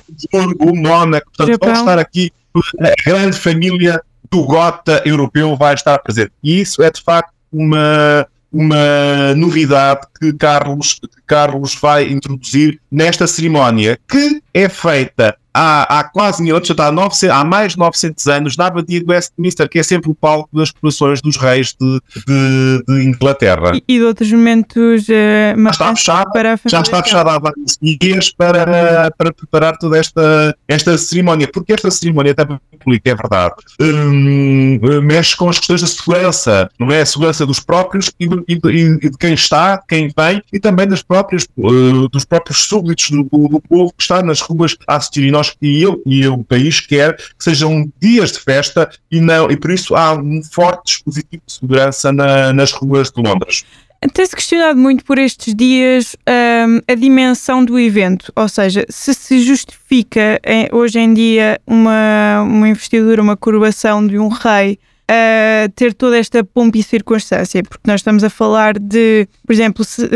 o 0.61 0.77
Mónaco, 0.77 1.27
portanto, 1.37 1.53
Japão. 1.53 1.69
vão 1.69 1.81
estar 1.81 1.99
aqui, 1.99 2.33
a 2.81 3.11
grande 3.11 3.37
família 3.39 4.01
do 4.31 4.45
Gota 4.45 5.03
europeu 5.05 5.57
vai 5.57 5.75
estar 5.75 5.99
presente. 5.99 6.33
E 6.43 6.61
isso 6.61 6.83
é, 6.83 6.91
de 6.91 7.03
facto, 7.03 7.33
uma, 7.53 8.27
uma 8.53 9.35
novidade 9.35 10.07
que 10.21 10.33
Carlos, 10.33 10.95
que 10.95 11.09
Carlos 11.27 11.75
vai 11.75 12.09
introduzir 12.09 12.81
nesta 12.91 13.27
cerimónia, 13.27 13.99
que 14.09 14.43
é 14.53 14.69
feita 14.69 15.37
há, 15.57 16.01
há 16.01 16.05
quase 16.05 16.43
mil 16.43 16.57
anos, 16.57 16.71
há, 16.71 16.93
900, 16.93 17.37
há 17.37 17.45
mais 17.45 17.73
de 17.73 17.79
900 17.79 18.27
anos, 18.27 18.57
na 18.57 18.67
abadia 18.67 19.01
de 19.01 19.07
Westminster, 19.07 19.69
que 19.69 19.79
é 19.79 19.83
sempre 19.83 20.11
o 20.11 20.15
palco 20.15 20.49
das 20.53 20.71
coroações 20.71 21.21
dos 21.21 21.37
reis 21.37 21.75
de, 21.81 22.01
de, 22.27 22.85
de 22.87 23.05
Inglaterra. 23.05 23.73
E, 23.75 23.83
e, 23.89 23.99
de 23.99 24.05
outros 24.05 24.31
momentos 24.31 25.05
uh, 25.05 25.57
já 25.57 25.71
está 25.71 25.97
fechado, 25.97 26.33
para 26.33 26.61
já 26.67 26.81
está 26.81 27.03
fechado 27.03 27.31
há 27.31 27.39
vários 27.39 27.79
dias 27.81 28.31
para, 28.31 29.11
para 29.17 29.33
preparar 29.33 29.77
toda 29.79 29.99
esta, 29.99 30.57
esta 30.69 30.99
cerimónia, 30.99 31.49
porque 31.49 31.73
esta 31.73 31.91
cerimónia 31.91 32.35
também 32.35 32.59
pública, 32.79 33.11
é 33.11 33.15
verdade, 33.15 33.55
um, 33.81 34.79
mexe 35.03 35.37
com 35.37 35.49
as 35.49 35.59
questões 35.59 35.81
da 35.81 35.87
segurança, 35.87 36.71
não 36.79 36.91
é? 36.91 37.01
A 37.01 37.07
segurança 37.07 37.47
dos 37.47 37.61
próprios 37.61 38.11
e 38.19 38.29
de, 38.29 38.45
e 38.49 39.07
e 39.07 39.11
de 39.11 39.19
quem 39.19 39.35
está, 39.35 39.83
quem 39.89 40.11
vem, 40.17 40.43
e 40.53 40.59
também 40.59 40.87
das 40.87 41.03
próprias, 41.03 41.47
uh, 41.57 42.09
dos 42.09 42.25
próprios 42.25 42.59
súbditos 42.65 43.11
do, 43.11 43.23
do, 43.23 43.61
povo 43.61 43.93
que 43.97 44.03
está 44.03 44.23
nas 44.23 44.41
ruas 44.41 44.77
a 44.87 44.97
assistir. 44.97 45.25
E 45.25 45.31
nós 45.31 45.46
nós 45.47 45.57
e 45.63 45.83
eu 45.83 46.03
e 46.05 46.27
o 46.27 46.43
país 46.43 46.81
quer 46.81 47.17
que 47.17 47.45
sejam 47.45 47.91
dias 48.01 48.33
de 48.33 48.41
festa 48.41 48.91
e 49.11 49.21
não 49.21 49.51
e 49.51 49.57
por 49.57 49.71
isso 49.71 49.95
há 49.95 50.15
um 50.15 50.43
forte 50.43 50.95
dispositivo 50.95 51.43
de 51.47 51.53
segurança 51.53 52.13
na, 52.13 52.53
nas 52.53 52.73
ruas 52.73 53.11
de 53.11 53.23
Londres. 53.23 53.65
Tem-se 54.13 54.37
questionado 54.37 54.79
muito 54.79 55.05
por 55.05 55.19
estes 55.19 55.55
dias 55.55 56.17
um, 56.29 56.81
a 56.87 56.95
dimensão 56.95 57.65
do 57.65 57.79
evento, 57.79 58.31
ou 58.37 58.49
seja, 58.49 58.85
se 58.89 59.15
se 59.15 59.41
justifica 59.41 60.39
em, 60.45 60.69
hoje 60.71 60.99
em 60.99 61.13
dia 61.13 61.59
uma, 61.67 62.43
uma 62.43 62.69
investidura, 62.69 63.23
uma 63.23 63.37
coroação 63.37 64.07
de 64.07 64.19
um 64.19 64.29
rei 64.29 64.79
uh, 65.11 65.73
ter 65.75 65.95
toda 65.95 66.19
esta 66.19 66.45
pompa 66.45 66.79
e 66.79 66.83
circunstância, 66.83 67.63
porque 67.63 67.91
nós 67.91 68.01
estamos 68.01 68.23
a 68.23 68.31
falar 68.31 68.79
de, 68.79 69.27
por 69.45 69.53
exemplo, 69.53 69.83
se, 69.83 70.05
uh, 70.05 70.09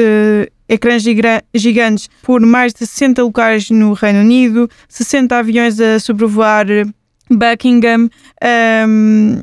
ecrãs 0.70 1.02
gigantes 1.52 2.08
por 2.22 2.40
mais 2.40 2.72
de 2.72 2.86
60 2.86 3.24
locais 3.24 3.68
no 3.70 3.92
Reino 3.92 4.20
Unido, 4.20 4.70
60 4.88 5.36
aviões 5.36 5.80
a 5.80 5.98
sobrevoar 5.98 6.66
Buckingham. 7.28 8.08
Um, 8.88 9.40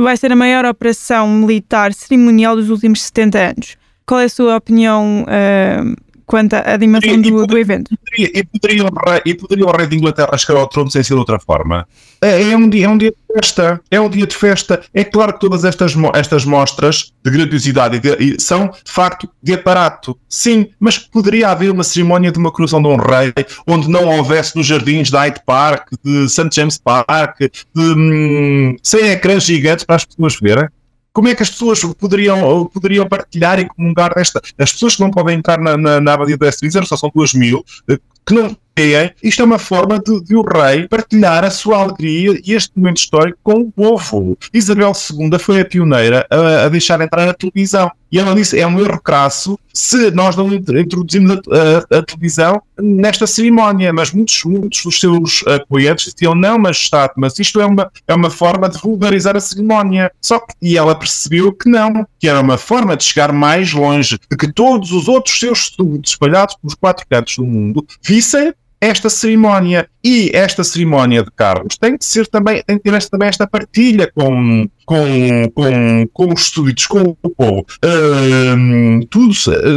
vai 0.00 0.16
ser 0.16 0.30
a 0.30 0.36
maior 0.36 0.64
operação 0.64 1.28
militar 1.28 1.92
cerimonial 1.92 2.54
dos 2.54 2.70
últimos 2.70 3.02
70 3.02 3.38
anos. 3.38 3.76
Qual 4.06 4.20
é 4.20 4.24
a 4.24 4.28
sua 4.28 4.56
opinião 4.56 5.24
uh, 5.24 5.96
quanto 6.30 6.54
à 6.54 6.76
dimensão 6.76 7.10
e, 7.10 7.16
do, 7.22 7.44
do, 7.44 7.58
evento. 7.58 7.90
E 8.16 8.44
poderia, 8.44 8.86
e 9.26 9.34
poderia 9.34 9.66
o 9.66 9.76
rei 9.76 9.88
de 9.88 9.96
Inglaterra 9.96 10.38
chegar 10.38 10.60
ao 10.60 10.68
trono 10.68 10.88
sem 10.88 11.02
ser 11.02 11.14
de 11.14 11.18
outra 11.18 11.40
forma? 11.40 11.88
É, 12.22 12.52
é, 12.52 12.56
um 12.56 12.68
dia, 12.68 12.86
é 12.86 12.88
um 12.88 12.96
dia 12.96 13.10
de 13.10 13.34
festa. 13.34 13.80
É 13.90 14.00
um 14.00 14.08
dia 14.08 14.26
de 14.28 14.36
festa. 14.36 14.80
É 14.94 15.02
claro 15.02 15.32
que 15.32 15.40
todas 15.40 15.64
estas, 15.64 15.92
estas 16.14 16.44
mostras 16.44 17.12
de 17.24 17.30
grandiosidade 17.32 18.00
são, 18.38 18.68
de 18.68 18.92
facto, 18.92 19.28
de 19.42 19.54
aparato. 19.54 20.16
Sim, 20.28 20.68
mas 20.78 20.98
poderia 20.98 21.48
haver 21.48 21.72
uma 21.72 21.82
cerimónia 21.82 22.30
de 22.30 22.38
uma 22.38 22.52
coroação 22.52 22.80
de 22.80 22.86
um 22.86 22.96
rei 22.96 23.34
onde 23.66 23.88
não 23.88 24.06
houvesse 24.06 24.54
nos 24.56 24.66
jardins 24.66 25.10
de 25.10 25.16
Hyde 25.16 25.40
Park, 25.44 25.88
de 26.04 26.28
St. 26.28 26.48
James 26.52 26.78
Park, 26.78 27.40
de, 27.40 27.50
hum, 27.76 28.76
sem 28.84 29.10
ecrãs 29.10 29.42
gigantes 29.42 29.84
para 29.84 29.96
as 29.96 30.04
pessoas 30.04 30.38
verem? 30.40 30.68
Como 31.12 31.28
é 31.28 31.34
que 31.34 31.42
as 31.42 31.50
pessoas 31.50 31.82
poderiam, 31.98 32.66
poderiam 32.66 33.08
partilhar 33.08 33.58
e 33.58 33.68
comungar 33.68 34.14
desta? 34.14 34.40
As 34.58 34.72
pessoas 34.72 34.96
que 34.96 35.02
não 35.02 35.10
podem 35.10 35.38
entrar 35.38 35.58
na, 35.58 35.76
na, 35.76 36.00
na 36.00 36.14
abadia 36.14 36.36
de 36.36 36.44
Westminster, 36.44 36.86
só 36.86 36.96
são 36.96 37.10
duas 37.14 37.34
mil, 37.34 37.64
eh, 37.88 37.98
que 38.26 38.34
não 38.34 38.56
têm, 38.74 39.12
isto 39.22 39.42
é 39.42 39.44
uma 39.44 39.58
forma 39.58 39.98
de, 39.98 40.22
de, 40.22 40.36
o 40.36 40.42
rei 40.42 40.86
partilhar 40.88 41.44
a 41.44 41.50
sua 41.50 41.78
alegria 41.78 42.40
e 42.44 42.52
este 42.52 42.72
momento 42.76 42.98
histórico 42.98 43.38
com 43.42 43.60
o 43.60 43.72
povo. 43.72 44.38
Isabel 44.54 44.92
II 44.92 45.38
foi 45.38 45.60
a 45.60 45.64
pioneira 45.64 46.26
a, 46.30 46.66
a 46.66 46.68
deixar 46.68 47.00
entrar 47.00 47.28
a 47.28 47.34
televisão. 47.34 47.90
E 48.10 48.18
ela 48.18 48.34
disse: 48.34 48.58
é 48.58 48.66
um 48.66 48.80
erro 48.80 49.00
crasso 49.00 49.58
se 49.72 50.10
nós 50.10 50.36
não 50.36 50.52
introduzimos 50.52 51.30
a, 51.30 51.96
a, 51.96 51.98
a 51.98 52.02
televisão 52.02 52.60
nesta 52.78 53.26
cerimónia. 53.26 53.92
Mas 53.92 54.12
muitos, 54.12 54.42
muitos 54.44 54.82
dos 54.82 54.98
seus 54.98 55.44
apoiantes 55.46 56.12
diziam: 56.12 56.34
não, 56.34 56.58
majestade, 56.58 57.12
mas 57.16 57.38
isto 57.38 57.60
é 57.60 57.66
uma, 57.66 57.90
é 58.06 58.14
uma 58.14 58.30
forma 58.30 58.68
de 58.68 58.78
vulgarizar 58.78 59.36
a 59.36 59.40
cerimónia. 59.40 60.10
Só 60.20 60.40
que, 60.40 60.54
e 60.60 60.76
ela 60.76 60.94
percebeu 60.94 61.52
que 61.52 61.68
não, 61.68 62.06
que 62.18 62.28
era 62.28 62.40
uma 62.40 62.58
forma 62.58 62.96
de 62.96 63.04
chegar 63.04 63.32
mais 63.32 63.72
longe, 63.72 64.18
de 64.30 64.36
que 64.36 64.52
todos 64.52 64.92
os 64.92 65.08
outros 65.08 65.38
seus 65.38 65.60
estudos 65.60 66.10
espalhados 66.10 66.56
pelos 66.56 66.74
quatro 66.74 67.06
cantos 67.08 67.36
do 67.36 67.44
mundo 67.44 67.86
vissem 68.02 68.52
esta 68.80 69.10
cerimónia. 69.10 69.88
E 70.02 70.30
esta 70.32 70.64
cerimónia 70.64 71.22
de 71.22 71.30
Carlos 71.30 71.76
tem 71.76 71.98
que 71.98 72.04
ser 72.04 72.26
também, 72.26 72.62
tem 72.66 72.78
que 72.78 72.90
ter 72.90 73.08
também 73.10 73.28
esta 73.28 73.46
partilha 73.46 74.10
com, 74.14 74.66
com, 74.86 75.50
com, 75.54 76.08
com 76.10 76.32
os 76.32 76.40
estúdios, 76.40 76.86
com 76.86 77.14
o 77.22 77.30
povo. 77.30 77.66
Uh, 77.84 79.06
tudo 79.10 79.34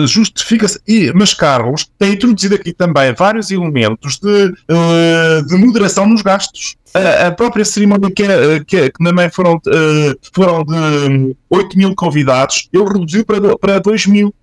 justifica-se. 0.08 0.80
Mas 1.14 1.34
Carlos 1.34 1.90
tem 2.00 2.14
introduzido 2.14 2.56
aqui 2.56 2.72
também 2.72 3.14
vários 3.14 3.52
elementos 3.52 4.18
de, 4.18 4.46
uh, 4.72 5.46
de 5.46 5.58
moderação 5.58 6.08
nos 6.08 6.22
gastos. 6.22 6.78
A, 6.94 7.28
a, 7.28 7.32
própria 7.32 7.66
cerimónia 7.66 8.10
que, 8.12 8.24
é, 8.24 8.64
que, 8.64 8.78
é, 8.78 8.90
que 8.90 9.04
também 9.04 9.30
foram, 9.30 9.56
uh, 9.56 10.20
foram 10.32 10.64
de 10.64 11.36
8 11.50 11.78
mil 11.78 11.96
convidados, 11.96 12.70
ele 12.72 12.84
reduziu 12.84 13.26
para, 13.26 13.58
para 13.58 13.80
2 13.80 14.06
mil. 14.06 14.34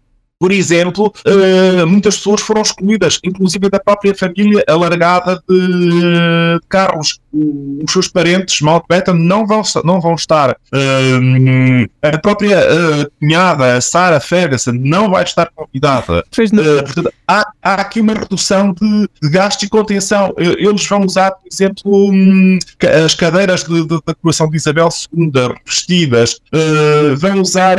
Por 0.40 0.52
exemplo, 0.52 1.12
uh, 1.26 1.86
muitas 1.86 2.16
pessoas 2.16 2.40
foram 2.40 2.62
excluídas, 2.62 3.20
inclusive 3.22 3.68
da 3.68 3.78
própria 3.78 4.14
família 4.14 4.64
alargada 4.66 5.42
de 5.46 6.58
Carlos. 6.66 7.20
Os 7.30 7.92
seus 7.92 8.08
parentes, 8.08 8.62
Mountbatten, 8.62 9.14
não 9.14 9.46
vão, 9.46 9.62
não 9.84 10.00
vão 10.00 10.14
estar. 10.14 10.56
Uh, 10.72 11.86
a 12.00 12.18
própria 12.18 12.58
uh, 12.58 13.10
cunhada, 13.20 13.78
Sarah 13.82 14.18
Ferguson, 14.18 14.72
não 14.72 15.10
vai 15.10 15.24
estar 15.24 15.50
convidada. 15.54 16.24
portanto, 16.84 17.12
há, 17.28 17.52
há, 17.62 17.74
aqui 17.74 18.00
uma 18.00 18.14
redução 18.14 18.72
de, 18.72 19.08
de 19.22 19.28
gasto 19.28 19.64
e 19.64 19.68
contenção. 19.68 20.34
Eles 20.38 20.86
vão 20.86 21.04
usar, 21.04 21.32
por 21.32 21.48
exemplo, 21.52 21.82
um, 21.84 22.58
as 23.04 23.14
cadeiras 23.14 23.62
de, 23.62 23.86
de, 23.86 24.00
da 24.06 24.14
coroação 24.14 24.48
de 24.48 24.56
Isabel 24.56 24.88
II 25.14 25.30
vestidas, 25.66 26.40
vão 27.18 27.42
usar 27.42 27.78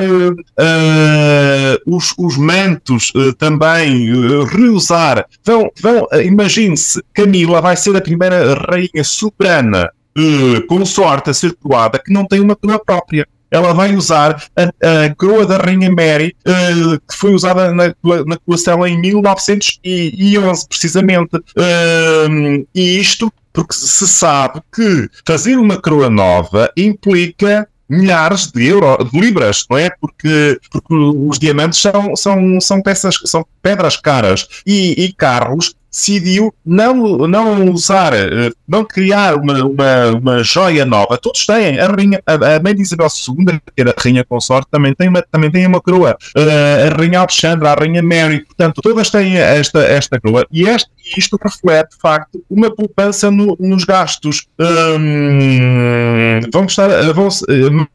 os, 1.88 2.14
os 2.18 2.38
mantos 2.52 3.12
uh, 3.16 3.34
também, 3.34 4.14
uh, 4.14 4.44
reusar. 4.44 5.26
Vão, 5.46 5.70
vão 5.82 6.04
uh, 6.04 6.22
imagine-se, 6.22 7.02
Camila 7.14 7.62
vai 7.62 7.78
ser 7.78 7.96
a 7.96 8.02
primeira 8.02 8.54
rainha 8.70 9.04
soberana 9.04 9.90
uh, 10.18 10.68
consorte 10.68 11.30
a 11.30 11.34
ser 11.34 11.56
coroada 11.56 12.00
que 12.00 12.12
não 12.12 12.26
tem 12.26 12.40
uma 12.40 12.56
coroa 12.56 12.80
própria 12.84 13.26
ela 13.52 13.74
vai 13.74 13.94
usar 13.94 14.42
a, 14.56 14.64
a 15.06 15.16
coroa 15.16 15.46
da 15.46 15.58
Rainha 15.58 15.92
Mary, 15.92 16.34
uh, 16.48 16.98
que 17.02 17.14
foi 17.14 17.34
usada 17.34 17.74
na, 17.74 17.94
na 18.26 18.38
coroação 18.38 18.88
em 18.88 18.98
1911, 18.98 20.68
precisamente. 20.70 21.36
Uh, 21.36 22.66
e 22.74 22.98
isto 22.98 23.30
porque 23.54 23.74
se 23.74 24.08
sabe 24.08 24.62
que 24.74 25.10
fazer 25.28 25.58
uma 25.58 25.76
coroa 25.82 26.10
nova 26.10 26.72
implica 26.78 27.68
milhares 27.92 28.50
de 28.52 28.66
euros, 28.68 29.12
de 29.12 29.20
libras, 29.20 29.66
não 29.70 29.78
é? 29.78 29.90
Porque, 29.90 30.60
porque 30.72 30.94
os 30.94 31.38
diamantes 31.38 31.80
são, 31.80 32.16
são, 32.16 32.62
são 32.62 32.82
peças, 32.82 33.20
são 33.26 33.46
pedras 33.62 33.98
caras 33.98 34.48
e, 34.66 35.06
e 35.06 35.14
Carlos 35.14 35.76
decidiu 35.92 36.54
não, 36.66 36.96
não 37.28 37.70
usar, 37.70 38.14
eh, 38.14 38.52
não 38.68 38.86
criar 38.86 39.36
uma, 39.36 39.66
uma, 39.66 40.06
uma 40.18 40.44
joia 40.44 40.86
nova. 40.86 41.18
Todos 41.18 41.46
têm. 41.46 41.80
A, 41.80 41.88
rainha, 41.88 42.24
a, 42.26 42.56
a 42.56 42.60
mãe 42.60 42.74
de 42.74 42.82
Isabel 42.82 43.08
II, 43.08 43.60
que 43.76 43.82
era 43.82 43.92
a 43.92 44.02
rainha 44.02 44.24
consorte, 44.24 44.70
também 44.72 44.96
tem 44.96 45.10
uma, 45.10 45.22
também 45.22 45.52
tem 45.52 45.68
uma 45.68 45.82
coroa. 45.82 46.18
Uh, 46.36 46.92
a 46.92 46.98
rainha 46.98 47.20
Alexandra, 47.20 47.72
a 47.72 47.76
rainha 47.76 48.02
Mary, 48.02 48.46
portanto, 48.46 48.82
todas 48.82 49.10
têm 49.10 49.38
esta, 49.38 49.80
esta 49.80 50.20
coroa. 50.20 50.48
E 50.50 50.64
este, 50.64 50.90
isto 51.18 51.38
reflete, 51.42 51.92
de 51.92 52.02
facto, 52.02 52.42
uma 52.50 52.74
poupança 52.74 53.30
no, 53.30 53.58
nos 53.60 53.84
gastos. 53.84 54.48
Um, 54.58 56.40
vão 56.52 56.66
estar, 56.66 56.90
vão, 57.14 57.28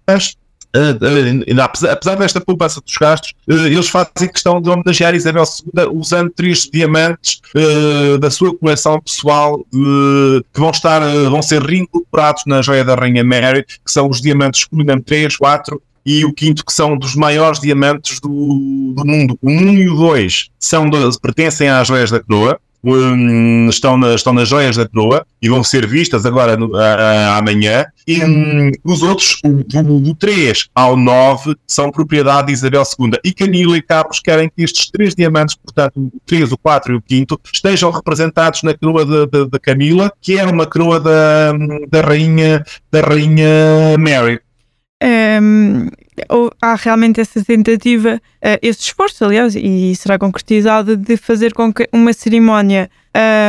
mas 0.07 0.37
apesar, 1.63 1.93
apesar, 1.93 2.15
desta 2.17 2.41
poupança 2.41 2.81
dos 2.81 2.97
gastos, 2.97 3.33
uh, 3.49 3.67
eles 3.67 3.89
fazem 3.89 4.29
questão 4.33 4.61
de 4.61 4.69
homenagear 4.69 5.15
Isabel 5.15 5.45
II 5.45 5.87
usando 5.93 6.31
três 6.31 6.69
diamantes 6.73 7.41
da 8.21 8.31
sua 8.31 8.55
coleção 8.57 9.01
pessoal 9.01 9.65
que 9.71 10.61
vão, 10.61 10.71
estar, 10.71 11.01
vão 11.31 11.43
ser 11.43 11.63
reincorporados 11.63 12.45
na 12.47 12.61
joia 12.61 12.85
da 12.85 12.95
Rainha 12.95 13.25
Mary, 13.25 13.65
que 13.65 13.91
são 13.91 14.09
os 14.09 14.21
diamantes 14.21 14.65
Cullinan 14.65 15.01
3, 15.01 15.37
4 15.37 15.81
e 16.07 16.25
o 16.25 16.33
quinto, 16.33 16.65
que 16.65 16.73
são 16.73 16.97
dos 16.97 17.17
maiores 17.17 17.61
diamantes 17.61 18.21
do, 18.21 18.93
do 18.95 19.05
mundo. 19.05 19.37
O 19.43 19.51
1 19.51 19.75
e 19.75 19.89
o 19.89 19.97
2 19.97 20.51
são 20.59 20.89
pertencem 21.21 21.69
às 21.69 21.89
joias 21.89 22.13
da 22.13 22.21
coroa 22.21 22.61
um, 22.95 23.69
estão, 23.69 23.97
na, 23.97 24.15
estão 24.15 24.33
nas 24.33 24.49
joias 24.49 24.77
da 24.77 24.89
coroa 24.89 25.27
e 25.43 25.49
vão 25.49 25.65
ser 25.65 25.87
vistas 25.87 26.25
agora 26.25 26.57
no, 26.57 26.75
a, 26.77 26.95
a, 26.95 27.39
amanhã. 27.39 27.85
E 28.07 28.23
um, 28.23 28.71
os 28.85 29.03
outros, 29.03 29.41
do, 29.43 30.01
do 30.01 30.15
3 30.15 30.69
ao 30.75 30.97
9, 30.97 31.57
são 31.67 31.91
propriedade 31.91 32.49
de 32.49 32.53
Isabel 32.53 32.83
II. 32.99 33.19
E 33.25 33.33
Camila 33.33 33.77
e 33.77 33.83
Carlos 33.83 34.21
querem 34.21 34.49
que 34.49 34.63
estes 34.63 34.89
três 34.91 35.15
diamantes, 35.15 35.57
portanto, 35.57 35.97
o 35.99 36.21
3, 36.25 36.53
o 36.53 36.59
4 36.59 36.95
e 36.95 36.97
o 36.97 37.03
5, 37.09 37.41
estejam 37.53 37.91
representados 37.91 38.63
na 38.63 38.75
coroa 38.75 39.05
da 39.05 39.59
Camila, 39.59 40.13
que 40.21 40.39
é 40.39 40.45
uma 40.45 40.67
coroa 40.67 41.01
da, 41.01 41.53
da, 41.91 42.01
rainha, 42.03 42.65
da 42.91 43.01
rainha 43.01 43.99
Mary. 43.99 44.41
Um, 45.03 45.89
há 46.63 46.75
realmente 46.75 47.21
essa 47.21 47.45
tentativa, 47.45 48.17
uh, 48.17 48.59
esse 48.63 48.81
esforço, 48.81 49.25
aliás, 49.25 49.55
e 49.55 49.95
será 49.95 50.19
concretizado, 50.19 50.97
de 50.97 51.17
fazer 51.17 51.53
com 51.53 51.73
que 51.73 51.89
uma 51.93 52.13
cerimónia 52.13 52.91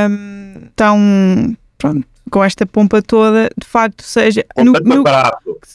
um, 0.09 0.61
tão. 0.75 1.55
Pronto, 1.77 2.05
com 2.29 2.43
esta 2.43 2.65
pompa 2.65 3.01
toda, 3.01 3.49
de 3.57 3.65
facto, 3.65 4.03
seja 4.03 4.45
no, 4.57 4.73
no, 4.73 5.03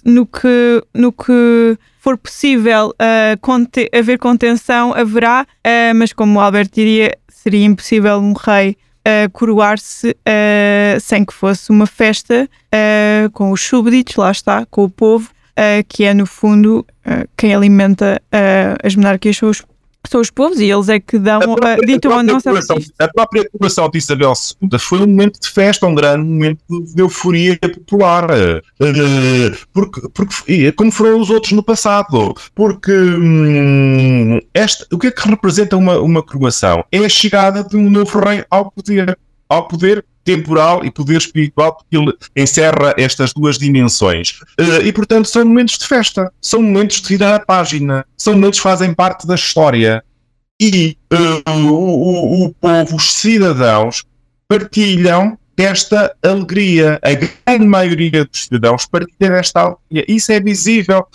no, 0.04 0.26
que, 0.26 0.84
no 0.94 1.12
que 1.12 1.78
for 1.98 2.18
possível 2.18 2.88
uh, 2.90 3.38
conte, 3.40 3.88
haver 3.92 4.18
contenção, 4.18 4.92
haverá, 4.92 5.46
uh, 5.46 5.96
mas 5.96 6.12
como 6.12 6.38
o 6.38 6.42
Albert 6.42 6.68
diria, 6.72 7.16
seria 7.28 7.64
impossível 7.64 8.18
um 8.18 8.32
rei 8.32 8.76
uh, 9.06 9.30
coroar-se 9.30 10.16
sem 11.00 11.24
que 11.24 11.32
fosse 11.32 11.70
uma 11.70 11.86
festa 11.86 12.48
com 13.32 13.50
os 13.50 13.60
súbditos, 13.60 14.16
lá 14.16 14.30
está, 14.30 14.66
com 14.66 14.84
o 14.84 14.90
povo, 14.90 15.30
uh, 15.58 15.84
que 15.88 16.04
é, 16.04 16.14
no 16.14 16.26
fundo, 16.26 16.86
uh, 17.06 17.28
quem 17.36 17.54
alimenta 17.54 18.20
uh, 18.26 18.78
as 18.82 18.94
monarquias 18.94 19.36
são 19.36 19.50
os, 19.50 19.62
são 20.08 20.20
os 20.20 20.30
povos 20.30 20.58
e 20.58 20.70
eles 20.70 20.88
é 20.88 20.98
que 20.98 21.18
dão, 21.18 21.40
a 21.40 21.44
própria, 21.44 21.76
ditam 21.86 22.18
a, 22.18 22.22
nossa 22.22 22.50
A 22.98 23.08
própria 23.08 23.48
coroação 23.50 23.88
de 23.88 23.98
Isabel 23.98 24.32
II 24.60 24.78
foi 24.78 24.98
um 24.98 25.06
momento 25.06 25.40
de 25.40 25.48
festa, 25.48 25.86
um 25.86 25.94
grande 25.94 26.24
momento 26.24 26.60
de 26.68 27.00
euforia 27.00 27.56
popular. 27.58 28.26
Porque, 29.72 30.00
porque, 30.12 30.72
como 30.72 30.90
foram 30.90 31.20
os 31.20 31.30
outros 31.30 31.52
no 31.52 31.62
passado. 31.62 32.34
Porque 32.54 32.92
hum, 32.92 34.40
este, 34.52 34.86
o 34.92 34.98
que 34.98 35.06
é 35.06 35.10
que 35.10 35.28
representa 35.28 35.76
uma, 35.76 35.98
uma 36.00 36.22
coroação? 36.22 36.84
É 36.90 36.98
a 36.98 37.08
chegada 37.08 37.62
de 37.62 37.76
um 37.76 37.88
novo 37.88 38.18
rei 38.18 38.44
ao 38.50 38.70
poder. 38.72 39.16
Ao 39.48 39.68
poder 39.68 40.04
temporal 40.24 40.84
e 40.84 40.90
poder 40.90 41.18
espiritual, 41.18 41.76
porque 41.76 41.96
ele 41.96 42.12
encerra 42.36 42.94
estas 42.96 43.32
duas 43.32 43.58
dimensões. 43.58 44.40
Uh, 44.60 44.84
e, 44.84 44.92
portanto, 44.92 45.28
são 45.28 45.44
momentos 45.44 45.78
de 45.78 45.86
festa, 45.86 46.32
são 46.40 46.62
momentos 46.62 47.00
de 47.00 47.08
virar 47.08 47.36
a 47.36 47.40
página, 47.40 48.04
são 48.16 48.34
momentos 48.34 48.58
que 48.58 48.62
fazem 48.62 48.94
parte 48.94 49.26
da 49.26 49.34
história. 49.34 50.02
E 50.60 50.96
uh, 51.12 51.50
o, 51.50 51.72
o, 51.72 52.46
o 52.46 52.54
povo, 52.54 52.96
os 52.96 53.12
cidadãos, 53.12 54.04
partilham 54.46 55.38
esta 55.56 56.14
alegria. 56.22 56.98
A 57.02 57.12
grande 57.14 57.66
maioria 57.66 58.24
dos 58.24 58.44
cidadãos 58.44 58.86
partilha 58.86 59.34
esta 59.34 59.60
alegria. 59.60 60.04
Isso 60.08 60.32
é 60.32 60.40
visível. 60.40 61.06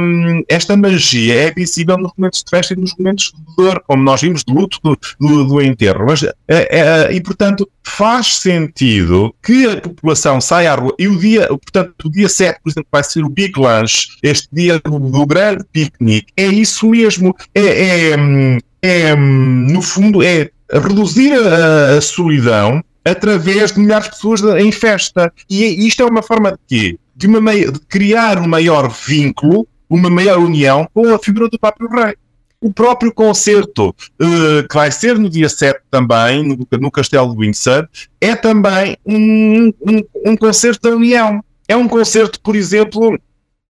Um, 0.00 0.42
esta 0.48 0.76
magia 0.76 1.34
é 1.34 1.50
visível 1.50 1.98
nos 1.98 2.12
momentos 2.16 2.42
de 2.42 2.50
festa 2.50 2.74
e 2.74 2.76
nos 2.76 2.94
momentos 2.96 3.32
de 3.32 3.56
dor, 3.56 3.82
como 3.86 4.02
nós 4.02 4.20
vimos 4.20 4.44
de 4.44 4.52
luto 4.52 4.78
do, 4.82 4.98
do, 5.20 5.44
do 5.44 5.62
enterro. 5.62 6.06
Mas, 6.06 6.22
é, 6.22 6.34
é, 6.48 7.12
e, 7.12 7.20
portanto, 7.20 7.68
faz 7.82 8.36
sentido 8.38 9.34
que 9.42 9.66
a 9.66 9.80
população 9.80 10.40
saia 10.40 10.72
à 10.72 10.74
rua. 10.74 10.94
E 10.98 11.08
o 11.08 11.18
dia, 11.18 11.46
portanto, 11.48 11.94
o 12.04 12.10
dia 12.10 12.28
7, 12.28 12.60
por 12.62 12.70
exemplo, 12.70 12.88
vai 12.90 13.04
ser 13.04 13.24
o 13.24 13.28
Big 13.28 13.58
Lunch, 13.58 14.08
este 14.22 14.48
dia 14.52 14.80
do, 14.80 14.98
do 14.98 15.26
grande 15.26 15.64
piquenique. 15.72 16.32
É 16.36 16.46
isso 16.46 16.88
mesmo. 16.88 17.36
É, 17.54 17.60
é, 17.60 18.58
é 18.82 19.16
no 19.16 19.82
fundo, 19.82 20.22
é 20.22 20.50
reduzir 20.70 21.32
a, 21.32 21.96
a 21.96 22.00
solidão 22.00 22.82
através 23.04 23.72
de 23.72 23.80
milhares 23.80 24.06
de 24.06 24.12
pessoas 24.12 24.42
em 24.42 24.72
festa. 24.72 25.32
E 25.48 25.64
é, 25.64 25.68
isto 25.68 26.02
é 26.02 26.06
uma 26.06 26.22
forma 26.22 26.52
de 26.52 26.58
quê? 26.66 26.98
De, 27.14 27.26
uma 27.26 27.54
de 27.54 27.78
criar 27.88 28.38
um 28.38 28.48
maior 28.48 28.88
vínculo, 28.88 29.68
uma 29.88 30.08
maior 30.08 30.38
união 30.38 30.88
com 30.92 31.14
a 31.14 31.18
figura 31.18 31.48
do 31.48 31.58
próprio 31.58 31.88
rei. 31.88 32.14
O 32.60 32.72
próprio 32.72 33.12
concerto, 33.12 33.90
uh, 33.90 34.66
que 34.66 34.74
vai 34.74 34.90
ser 34.90 35.18
no 35.18 35.28
dia 35.28 35.50
7 35.50 35.80
também, 35.90 36.42
no, 36.42 36.66
no 36.80 36.90
Castelo 36.90 37.30
de 37.32 37.36
Windsor, 37.36 37.86
é 38.18 38.34
também 38.34 38.96
um, 39.04 39.70
um, 39.86 40.02
um 40.24 40.36
concerto 40.36 40.88
da 40.88 40.96
união. 40.96 41.44
É 41.68 41.76
um 41.76 41.86
concerto, 41.86 42.40
por 42.40 42.56
exemplo, 42.56 43.18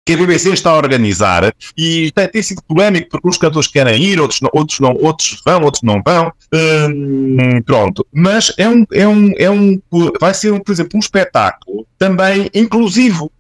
que 0.07 0.13
a 0.13 0.17
BBC 0.17 0.51
está 0.53 0.71
a 0.71 0.77
organizar 0.77 1.53
e 1.77 2.13
tem, 2.13 2.29
tem 2.29 2.43
sido 2.43 2.63
polémico 2.63 3.11
porque 3.11 3.29
uns 3.29 3.37
cantores 3.37 3.69
querem 3.69 4.01
ir, 4.01 4.21
outros 4.21 4.41
não, 4.41 4.49
outros, 4.53 4.79
não, 4.79 4.95
outros 4.95 5.43
vão, 5.45 5.63
outros 5.65 5.83
não 5.83 6.01
vão. 6.07 6.33
Hum, 6.55 7.61
pronto, 7.67 8.07
mas 8.13 8.55
é 8.57 8.69
um, 8.69 8.87
é 8.93 9.09
um, 9.09 9.33
é 9.37 9.51
um, 9.51 9.83
vai 10.21 10.33
ser, 10.33 10.59
por 10.63 10.71
exemplo, 10.71 10.93
um 10.95 11.01
espetáculo 11.01 11.85
também 11.99 12.49
inclusivo. 12.55 13.33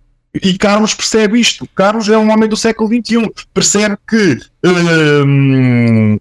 E 0.43 0.59
Carlos 0.59 0.95
percebe 0.95 1.41
isto. 1.41 1.69
Carlos 1.75 2.09
é 2.09 2.17
um 2.17 2.31
homem 2.31 2.49
do 2.49 2.57
século 2.57 2.89
XXI. 2.89 3.31
Percebe 3.53 3.97
que 4.09 4.39
um, 4.65 6.19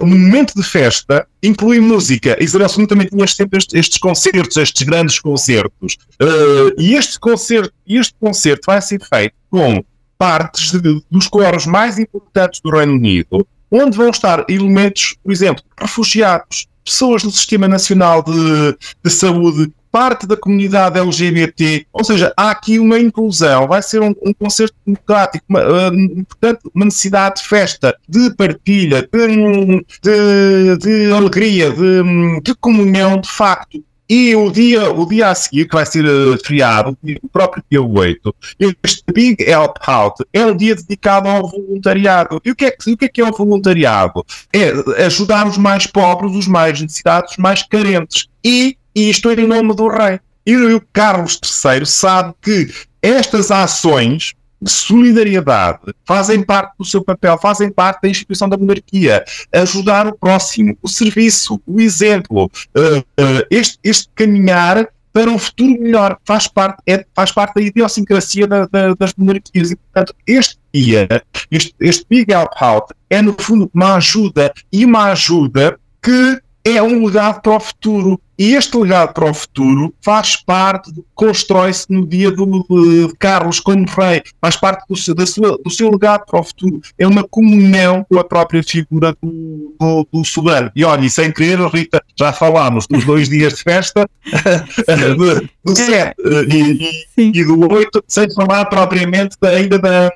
um 0.00 0.06
momento 0.06 0.54
de 0.54 0.62
festa 0.62 1.26
inclui 1.42 1.80
música. 1.80 2.36
Isabel 2.42 2.68
II 2.76 2.86
também 2.86 3.06
tinha 3.06 3.24
estes, 3.24 3.66
estes 3.72 3.98
concertos, 3.98 4.56
estes 4.56 4.82
grandes 4.82 5.18
concertos. 5.20 5.96
Uh, 6.20 6.78
e 6.78 6.94
este 6.94 7.18
concerto, 7.18 7.72
este 7.86 8.14
concerto 8.20 8.62
vai 8.66 8.80
ser 8.80 9.00
feito 9.00 9.34
com 9.50 9.84
partes 10.18 10.72
de, 10.72 11.02
dos 11.10 11.28
coros 11.28 11.66
mais 11.66 11.98
importantes 11.98 12.60
do 12.60 12.70
Reino 12.70 12.94
Unido, 12.94 13.46
onde 13.70 13.96
vão 13.96 14.10
estar 14.10 14.44
elementos, 14.48 15.16
por 15.22 15.32
exemplo, 15.32 15.62
refugiados, 15.78 16.66
pessoas 16.84 17.22
do 17.22 17.30
Sistema 17.30 17.66
Nacional 17.66 18.22
de, 18.22 18.76
de 19.02 19.10
Saúde, 19.10 19.72
parte 19.94 20.26
da 20.26 20.36
comunidade 20.36 20.98
LGBT, 20.98 21.86
ou 21.92 22.02
seja, 22.02 22.32
há 22.36 22.50
aqui 22.50 22.80
uma 22.80 22.98
inclusão, 22.98 23.68
vai 23.68 23.80
ser 23.80 24.02
um, 24.02 24.12
um 24.26 24.34
concerto 24.34 24.74
democrático, 24.84 25.44
uma, 25.48 25.60
uh, 25.60 26.24
portanto, 26.24 26.68
uma 26.74 26.86
necessidade 26.86 27.40
de 27.40 27.48
festa, 27.48 27.96
de 28.08 28.34
partilha, 28.34 29.02
de, 29.02 29.84
de, 30.02 30.76
de 30.78 31.12
alegria, 31.12 31.70
de, 31.70 32.40
de 32.42 32.54
comunhão, 32.56 33.20
de 33.20 33.28
facto. 33.28 33.84
E 34.10 34.34
o 34.34 34.50
dia, 34.50 34.92
o 34.92 35.06
dia 35.06 35.28
a 35.28 35.34
seguir, 35.34 35.66
que 35.68 35.76
vai 35.76 35.86
ser 35.86 36.04
uh, 36.04 36.36
feriado, 36.44 36.98
o 37.22 37.28
próprio 37.28 37.62
dia 37.70 37.80
8, 37.80 38.34
este 38.82 39.04
Big 39.14 39.44
Help 39.44 39.76
Out 39.86 40.24
é 40.32 40.44
um 40.44 40.56
dia 40.56 40.74
dedicado 40.74 41.28
ao 41.28 41.48
voluntariado. 41.48 42.40
E 42.44 42.50
o 42.50 42.56
que, 42.56 42.64
é, 42.64 42.76
o 42.88 42.96
que 42.96 43.04
é 43.04 43.08
que 43.08 43.20
é 43.20 43.24
o 43.24 43.32
voluntariado? 43.32 44.26
É 44.52 45.04
ajudar 45.06 45.46
os 45.46 45.56
mais 45.56 45.86
pobres, 45.86 46.34
os 46.34 46.48
mais 46.48 46.80
necessitados, 46.80 47.30
os 47.30 47.38
mais 47.38 47.62
carentes. 47.62 48.26
E 48.44 48.76
e 48.94 49.10
isto 49.10 49.30
em 49.30 49.46
nome 49.46 49.74
do 49.74 49.88
rei. 49.88 50.20
E 50.46 50.56
o 50.56 50.82
Carlos 50.92 51.40
III 51.42 51.86
sabe 51.86 52.34
que 52.42 52.72
estas 53.02 53.50
ações 53.50 54.34
de 54.60 54.70
solidariedade 54.70 55.80
fazem 56.06 56.42
parte 56.42 56.74
do 56.78 56.84
seu 56.84 57.02
papel, 57.02 57.38
fazem 57.38 57.70
parte 57.70 58.02
da 58.02 58.08
instituição 58.08 58.48
da 58.48 58.56
monarquia. 58.56 59.24
Ajudar 59.52 60.06
o 60.06 60.16
próximo, 60.16 60.76
o 60.82 60.88
serviço, 60.88 61.60
o 61.66 61.80
exemplo, 61.80 62.50
uh, 62.76 62.98
uh, 62.98 63.46
este, 63.50 63.78
este 63.84 64.08
caminhar 64.14 64.88
para 65.12 65.30
um 65.30 65.38
futuro 65.38 65.80
melhor 65.80 66.18
faz 66.24 66.48
parte, 66.48 66.82
é, 66.86 67.06
faz 67.14 67.30
parte 67.30 67.54
da 67.54 67.60
idiosincrasia 67.60 68.48
da, 68.48 68.66
da, 68.66 68.94
das 68.94 69.14
monarquias. 69.14 69.70
E, 69.70 69.76
portanto, 69.76 70.14
este 70.26 70.58
dia, 70.74 71.06
este, 71.50 71.74
este 71.78 72.04
Big 72.10 72.32
Help 72.32 72.50
Out 72.60 72.92
é, 73.08 73.22
no 73.22 73.36
fundo, 73.38 73.70
uma 73.72 73.94
ajuda 73.94 74.52
e 74.72 74.84
uma 74.84 75.12
ajuda 75.12 75.78
que 76.02 76.40
é 76.64 76.82
um 76.82 77.04
legado 77.04 77.42
para 77.42 77.56
o 77.56 77.60
futuro. 77.60 78.20
E 78.36 78.54
este 78.54 78.76
legado 78.76 79.12
para 79.12 79.30
o 79.30 79.34
futuro 79.34 79.94
faz 80.02 80.34
parte, 80.34 80.90
constrói-se 81.14 81.86
no 81.88 82.04
dia 82.04 82.32
do, 82.32 82.66
de 82.68 83.14
Carlos 83.16 83.60
como 83.60 83.86
rei, 83.86 84.22
faz 84.40 84.56
parte 84.56 84.84
do 84.88 84.96
sua, 84.96 85.14
do 85.14 85.70
seu 85.70 85.88
legado 85.88 86.24
para 86.26 86.40
o 86.40 86.42
futuro. 86.42 86.80
É 86.98 87.06
uma 87.06 87.22
comunhão 87.22 88.04
com 88.10 88.18
a 88.18 88.24
própria 88.24 88.60
figura 88.60 89.14
do, 89.22 89.76
do, 89.78 90.08
do 90.12 90.24
soberano. 90.24 90.72
E 90.74 90.84
olha, 90.84 91.04
e 91.04 91.10
sem 91.10 91.30
querer, 91.30 91.60
Rita, 91.68 92.02
já 92.18 92.32
falámos 92.32 92.88
dos 92.88 93.04
dois 93.04 93.28
dias 93.28 93.54
de 93.54 93.62
festa, 93.62 94.08
do, 95.16 95.48
do 95.64 95.76
7 95.76 95.92
é. 95.92 96.14
e, 96.52 96.90
e, 97.16 97.38
e, 97.38 97.44
do 97.44 97.72
8, 97.72 98.02
sem 98.08 98.28
falar 98.34 98.64
propriamente 98.64 99.36
ainda 99.42 99.78
da, 99.78 100.10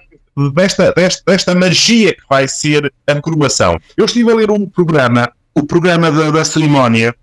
desta, 0.52 0.92
desta, 0.92 1.22
desta 1.24 1.54
magia 1.54 2.12
que 2.14 2.22
vai 2.28 2.48
ser 2.48 2.92
a 3.06 3.20
coroação. 3.20 3.78
Eu 3.96 4.06
estive 4.06 4.32
a 4.32 4.34
ler 4.34 4.50
um 4.50 4.66
programa 4.66 5.30
o 5.58 5.66
programa 5.66 6.10
da, 6.10 6.30
da 6.30 6.44
cerimónia 6.44 7.14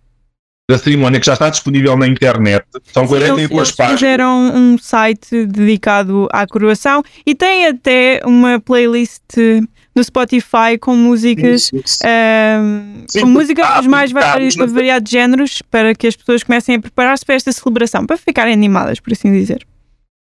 da 0.69 0.80
cerimónia 0.80 1.19
que 1.19 1.26
já 1.26 1.34
está 1.34 1.50
disponível 1.50 1.95
na 1.95 2.08
internet. 2.08 2.65
São 2.91 3.06
42 3.06 3.52
eles, 3.52 3.71
páginas. 3.71 4.00
fizeram 4.00 4.52
um 4.56 4.78
site 4.78 5.45
dedicado 5.45 6.28
à 6.32 6.48
coroação 6.48 7.04
e 7.26 7.36
tem 7.36 7.67
até 7.67 8.19
uma 8.26 8.60
playlist 8.60 9.21
no 9.95 10.04
Spotify 10.04 10.78
com 10.80 10.95
músicas 10.95 11.65
sim, 11.65 11.82
sim. 11.86 12.06
Um, 12.06 13.04
sim, 13.08 13.21
com 13.21 13.28
músicas 13.28 13.76
dos 13.78 13.88
mais 13.88 14.12
variados, 14.12 14.56
variados 14.56 15.10
géneros 15.10 15.62
para 15.69 15.93
que 15.93 16.08
as 16.08 16.15
pessoas 16.15 16.43
comecem 16.43 16.76
a 16.76 16.82
preparar-se 16.82 17.26
para 17.26 17.36
esta 17.36 17.52
celebração, 17.52 18.06
para 18.06 18.17
ficarem 18.17 18.54
animadas, 18.54 19.00
por 19.00 19.13
assim 19.13 19.32
dizer. 19.32 19.65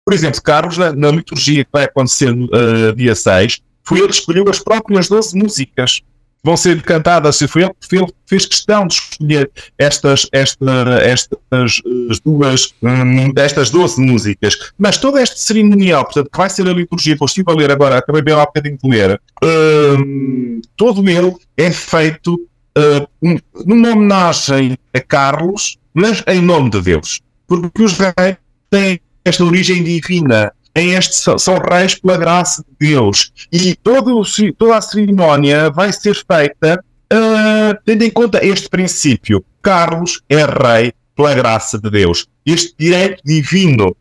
Por 0.05 0.13
exemplo, 0.13 0.41
Carlos, 0.43 0.77
na, 0.77 0.93
na 0.93 1.09
liturgia 1.09 1.65
que 1.65 1.71
vai 1.73 1.85
acontecer 1.85 2.31
uh, 2.31 2.95
dia 2.95 3.15
6, 3.15 3.59
foi 3.83 3.97
ele 3.97 4.09
que 4.09 4.13
escolheu 4.13 4.47
as 4.47 4.59
próprias 4.59 5.09
12 5.09 5.35
músicas 5.35 6.03
vão 6.45 6.55
ser 6.55 6.81
cantadas. 6.83 7.39
Foi 7.49 7.63
ele 7.63 7.71
que 8.05 8.07
fez 8.27 8.45
questão 8.45 8.85
de 8.85 8.93
escolher 8.93 9.49
estas, 9.79 10.27
esta, 10.31 10.99
estas 11.01 11.81
duas, 12.23 12.73
hum, 12.83 13.33
estas 13.35 13.71
12 13.71 13.99
músicas. 13.99 14.55
Mas 14.77 14.97
todo 14.97 15.17
este 15.17 15.39
cerimonial, 15.39 16.05
portanto, 16.05 16.29
que 16.31 16.37
vai 16.37 16.49
ser 16.49 16.67
a 16.67 16.73
liturgia, 16.73 17.17
que 17.17 17.23
eu 17.23 17.25
estive 17.25 17.51
a 17.51 17.55
ler 17.55 17.71
agora, 17.71 17.97
acabei 17.97 18.21
bem 18.21 18.35
há 18.35 18.45
bocadinho 18.45 18.77
de 18.81 18.89
ler, 18.89 19.19
um, 19.43 20.61
todo 20.77 21.09
ele 21.09 21.35
é 21.57 21.71
feito 21.71 22.35
uh, 22.77 23.07
um, 23.23 23.37
numa 23.65 23.89
homenagem 23.89 24.77
a 24.93 24.99
Carlos, 24.99 25.77
mas 25.93 26.23
em 26.27 26.41
nome 26.41 26.69
de 26.69 26.81
Deus. 26.81 27.21
Porque 27.47 27.81
os 27.81 27.97
reis 27.97 28.37
têm 28.69 28.99
esta 29.23 29.43
origem 29.43 29.83
divina 29.83 30.53
em 30.75 30.91
este 30.91 31.15
são 31.15 31.57
reis 31.57 31.95
pela 31.95 32.17
graça 32.17 32.63
de 32.63 32.89
Deus. 32.89 33.31
E 33.51 33.75
todo, 33.75 34.21
toda 34.57 34.77
a 34.77 34.81
cerimónia 34.81 35.69
vai 35.69 35.91
ser 35.93 36.15
feita 36.15 36.83
uh, 37.13 37.77
tendo 37.85 38.03
em 38.03 38.09
conta 38.09 38.45
este 38.45 38.69
princípio. 38.69 39.43
Carlos 39.61 40.21
é 40.29 40.43
rei 40.45 40.93
pela 41.15 41.33
graça 41.33 41.79
de 41.79 41.89
Deus. 41.89 42.27
Este 42.45 42.75
direito 42.77 43.21
divino 43.23 43.95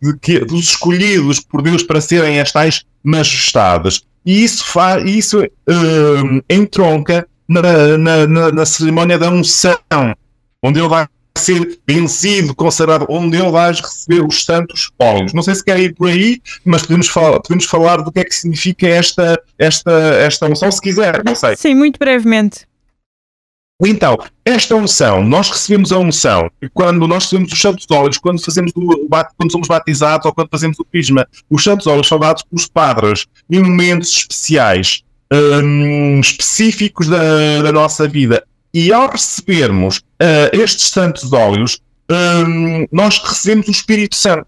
de, 0.00 0.18
de, 0.22 0.44
dos 0.46 0.70
escolhidos 0.70 1.40
por 1.40 1.60
Deus 1.60 1.82
para 1.82 2.00
serem 2.00 2.40
as 2.40 2.50
tais 2.50 2.84
majestades. 3.02 4.02
E 4.24 4.42
isso, 4.42 4.64
faz, 4.64 5.04
isso 5.04 5.40
uh, 5.40 6.42
entronca 6.48 7.28
na, 7.46 7.96
na, 7.98 8.26
na, 8.26 8.52
na 8.52 8.66
cerimónia 8.66 9.18
da 9.18 9.30
unção, 9.30 9.78
onde 10.62 10.78
ele 10.78 10.88
vai 10.88 11.06
ser 11.38 11.78
vencido, 11.86 12.54
consagrado, 12.54 13.06
onde 13.08 13.36
ele 13.36 13.50
vai 13.50 13.72
receber 13.72 14.24
os 14.24 14.44
santos 14.44 14.90
óleos. 14.98 15.32
Não 15.32 15.42
sei 15.42 15.54
se 15.54 15.64
quer 15.64 15.78
ir 15.78 15.94
por 15.94 16.08
aí, 16.08 16.40
mas 16.64 16.82
podemos 16.82 17.08
falar, 17.08 17.40
podemos 17.40 17.64
falar 17.64 18.02
do 18.02 18.12
que 18.12 18.20
é 18.20 18.24
que 18.24 18.34
significa 18.34 18.86
esta, 18.86 19.40
esta, 19.58 19.92
esta 19.92 20.46
unção, 20.46 20.70
se 20.70 20.80
quiser, 20.80 21.22
não 21.24 21.34
sei. 21.34 21.56
Sim, 21.56 21.74
muito 21.74 21.98
brevemente. 21.98 22.68
Então, 23.80 24.18
esta 24.44 24.74
unção, 24.74 25.22
nós 25.22 25.50
recebemos 25.50 25.92
a 25.92 25.98
unção 25.98 26.50
quando 26.74 27.06
nós 27.06 27.24
recebemos 27.24 27.52
os 27.52 27.60
santos 27.60 27.86
óleos, 27.88 28.18
quando, 28.18 28.44
fazemos 28.44 28.72
o, 28.74 29.08
quando 29.36 29.52
somos 29.52 29.68
batizados 29.68 30.26
ou 30.26 30.34
quando 30.34 30.48
fazemos 30.50 30.78
o 30.80 30.84
pisma. 30.84 31.28
Os 31.48 31.62
santos 31.62 31.86
óleos 31.86 32.08
são 32.08 32.18
dados 32.18 32.42
pelos 32.42 32.66
padres 32.66 33.26
em 33.48 33.62
momentos 33.62 34.16
especiais, 34.16 35.04
um, 35.32 36.18
específicos 36.18 37.06
da, 37.06 37.62
da 37.62 37.70
nossa 37.70 38.08
vida. 38.08 38.44
E 38.80 38.92
ao 38.92 39.10
recebermos 39.10 39.98
uh, 39.98 40.02
estes 40.52 40.90
santos 40.90 41.32
óleos, 41.32 41.80
um, 42.08 42.86
nós 42.92 43.18
recebemos 43.18 43.66
o 43.66 43.72
Espírito 43.72 44.14
Santo. 44.14 44.46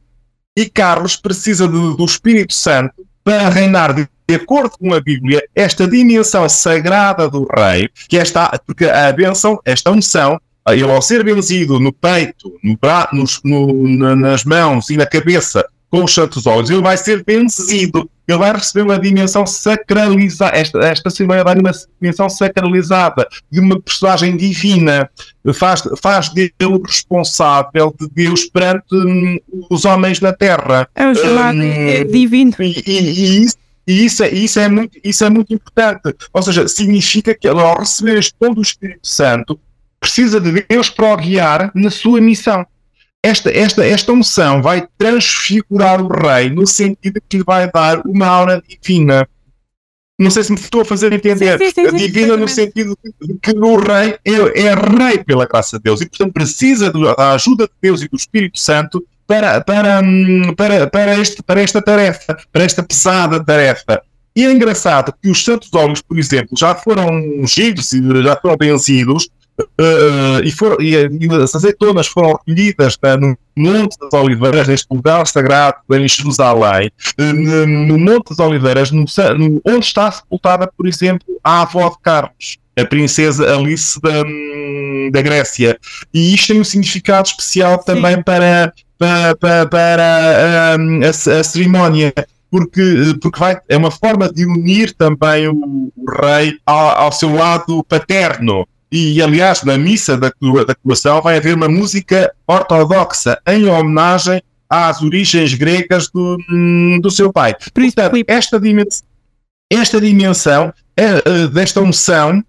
E 0.57 0.67
Carlos 0.67 1.17
precisa 1.17 1.67
de, 1.67 1.97
do 1.97 2.05
Espírito 2.05 2.55
Santo 2.55 2.95
para 3.25 3.49
reinar 3.49 3.93
de, 3.93 4.09
de, 4.29 4.35
acordo 4.37 4.79
com 4.79 4.95
a 4.95 5.01
Bíblia, 5.01 5.43
esta 5.53 5.85
dimensão 5.89 6.49
sagrada 6.49 7.29
do 7.29 7.45
rei, 7.53 7.89
que 8.09 8.17
é 8.17 8.21
esta, 8.21 8.57
porque 8.65 8.85
a 8.85 9.11
benção, 9.11 9.59
esta 9.65 9.91
unção, 9.91 10.41
ele 10.69 10.85
ao 10.85 11.03
ser 11.03 11.25
benzido 11.25 11.81
no 11.81 11.93
peito, 11.93 12.57
no 12.63 12.79
bra, 12.81 13.09
nos, 13.13 13.41
no, 13.43 13.89
nas 14.15 14.45
mãos 14.45 14.91
e 14.91 14.97
na 14.97 15.07
cabeça 15.07 15.69
com 15.91 16.05
os 16.05 16.15
santos 16.15 16.47
olhos, 16.47 16.71
ele 16.71 16.83
vai 16.83 16.97
ser 16.97 17.25
benzido, 17.25 18.09
ele 18.31 18.39
vai 18.39 18.53
receber 18.53 18.83
uma 18.83 18.99
dimensão 18.99 19.47
sacralizada, 19.47 20.57
esta, 20.57 20.79
esta 20.81 21.11
cerimónia 21.11 21.45
vai 21.45 21.59
uma 21.59 21.73
dimensão 22.01 22.29
sacralizada 22.29 23.27
de 23.51 23.61
uma 23.61 23.81
personagem 23.81 24.37
divina, 24.37 25.09
faz, 25.55 25.83
faz 26.01 26.29
dele 26.31 26.53
responsável 26.87 27.95
de 27.99 28.09
Deus 28.09 28.45
perante 28.47 28.95
hum, 28.95 29.39
os 29.71 29.85
homens 29.85 30.21
na 30.21 30.33
terra. 30.33 30.89
É 30.95 31.09
o 31.09 31.15
chamado 31.15 31.59
hum, 31.59 32.07
divino. 32.11 32.53
E, 32.61 32.83
e, 32.87 33.01
e 33.01 33.45
isso 33.45 33.57
e 33.87 34.05
isso 34.05 34.23
é, 34.23 34.31
isso, 34.31 34.61
é 34.61 34.69
muito, 34.69 34.99
isso 35.03 35.25
é 35.25 35.31
muito 35.31 35.53
importante. 35.53 36.15
Ou 36.33 36.43
seja, 36.43 36.69
significa 36.69 37.35
que 37.35 37.49
ele, 37.49 37.61
ao 37.61 37.79
receber 37.79 38.19
este 38.19 38.35
dom 38.41 38.55
do 38.55 38.63
Espírito 38.63 39.01
Santo, 39.03 39.59
precisa 39.99 40.41
de 40.41 40.65
Deus 40.69 40.89
para 40.89 41.13
o 41.13 41.17
guiar 41.17 41.73
na 41.75 41.91
sua 41.91 42.21
missão 42.21 42.65
esta, 43.23 43.51
esta, 43.51 43.85
esta 43.85 44.13
unção 44.13 44.63
vai 44.63 44.89
transfigurar 44.97 46.03
o 46.03 46.09
rei 46.09 46.51
no 46.51 46.67
sentido 46.67 47.21
que 47.29 47.39
lhe 47.39 47.45
vai 47.45 47.71
dar 47.71 48.01
uma 48.07 48.27
aura 48.27 48.63
divina. 48.67 49.29
Não 50.19 50.31
sei 50.31 50.45
se 50.45 50.53
me 50.53 50.59
estou 50.59 50.83
a 50.83 50.85
fazer 50.85 51.13
entender. 51.13 51.59
Sim, 51.59 51.71
sim, 51.71 51.91
sim, 51.91 51.97
divina 51.97 52.37
no 52.37 52.49
sentido 52.49 52.97
de 53.21 53.35
que 53.39 53.53
o 53.53 53.77
rei 53.77 54.19
é, 54.25 54.61
é, 54.61 54.75
rei 54.75 55.25
pela 55.25 55.47
graça 55.47 55.79
de 55.79 55.85
Deus 55.85 56.01
e, 56.01 56.07
portanto, 56.09 56.33
precisa 56.33 56.93
da 56.93 57.33
ajuda 57.33 57.67
de 57.67 57.73
Deus 57.81 58.03
e 58.03 58.09
do 58.09 58.17
Espírito 58.17 58.59
Santo 58.59 59.03
para, 59.27 59.61
para, 59.63 60.01
hum, 60.03 60.55
para, 60.55 60.87
para, 60.87 61.19
este, 61.19 61.43
para 61.43 61.63
esta 61.63 61.81
tarefa, 61.81 62.37
para 62.53 62.65
esta 62.65 62.83
pesada 62.83 63.43
tarefa. 63.43 64.03
E 64.35 64.45
é 64.45 64.53
engraçado 64.53 65.15
que 65.23 65.31
os 65.31 65.43
santos 65.43 65.71
óleos, 65.73 66.03
por 66.03 66.19
exemplo, 66.19 66.57
já 66.57 66.75
foram 66.75 67.09
ungidos 67.09 67.93
e 67.93 68.23
já 68.23 68.37
foram 68.37 68.57
vencidos, 68.59 69.29
uh, 69.61 70.45
e, 70.45 70.51
foram, 70.51 70.77
e, 70.81 70.95
e, 70.95 71.35
as 71.43 71.55
azeitonas 71.55 72.07
foram 72.07 72.33
recolhidas 72.33 72.97
tá, 72.97 73.17
no 73.17 73.37
Monte 73.57 73.97
das 73.99 74.13
Oliveiras, 74.13 74.69
neste 74.69 74.87
lugar 74.91 75.27
sagrado 75.27 75.79
em 75.91 76.09
Jerusalém, 76.09 76.91
uh, 77.19 77.67
no 77.67 77.99
Monte 77.99 78.31
das 78.31 78.39
Oliveiras, 78.39 78.91
no, 78.91 79.05
no, 79.39 79.61
onde 79.67 79.87
está 79.87 80.11
sepultada, 80.11 80.71
por 80.77 80.87
exemplo, 80.87 81.27
a 81.43 81.63
avó 81.63 81.89
de 81.89 81.99
Carlos, 82.03 82.59
a 82.79 82.85
princesa 82.85 83.55
Alice 83.55 84.01
da, 84.01 84.23
da 85.13 85.23
Grécia. 85.23 85.79
E 86.13 86.35
isto 86.35 86.53
tem 86.53 86.61
um 86.61 86.65
significado 86.65 87.29
especial 87.29 87.79
também 87.79 88.17
Sim. 88.17 88.23
para, 88.23 88.73
para, 88.99 89.37
para, 89.37 89.67
para 89.67 90.77
um, 90.79 91.01
a, 91.03 91.09
a 91.09 91.45
cerimónia 91.45 92.13
porque, 92.51 92.83
porque 93.23 93.39
vai, 93.39 93.59
é 93.69 93.77
uma 93.77 93.91
forma 93.91 94.31
de 94.31 94.45
unir 94.45 94.93
também 94.93 95.49
o, 95.49 95.93
o 95.97 96.11
rei 96.21 96.59
ao, 96.67 97.05
ao, 97.05 97.13
seu 97.13 97.33
lado 97.33 97.85
paterno. 97.85 98.67
E, 98.93 99.23
aliás, 99.23 99.63
na 99.63 99.79
missa 99.79 100.17
da, 100.17 100.33
da 100.67 100.75
coroação 100.75 101.23
vai 101.23 101.37
haver 101.37 101.55
uma 101.55 101.69
música 101.69 102.33
ortodoxa 102.47 103.41
em 103.47 103.67
homenagem 103.67 104.43
às 104.69 105.03
origens 105.03 105.55
gregas 105.55 106.09
do, 106.09 106.37
do 107.01 107.11
seu 107.11 107.33
pai. 107.33 107.55
Portanto, 107.75 108.25
esta 108.27 108.59
dimensão, 108.59 109.07
esta 109.71 110.01
dimensão 110.01 110.73
é, 110.97 111.05
é, 111.05 111.47
desta 111.49 111.81
unção 111.81 112.43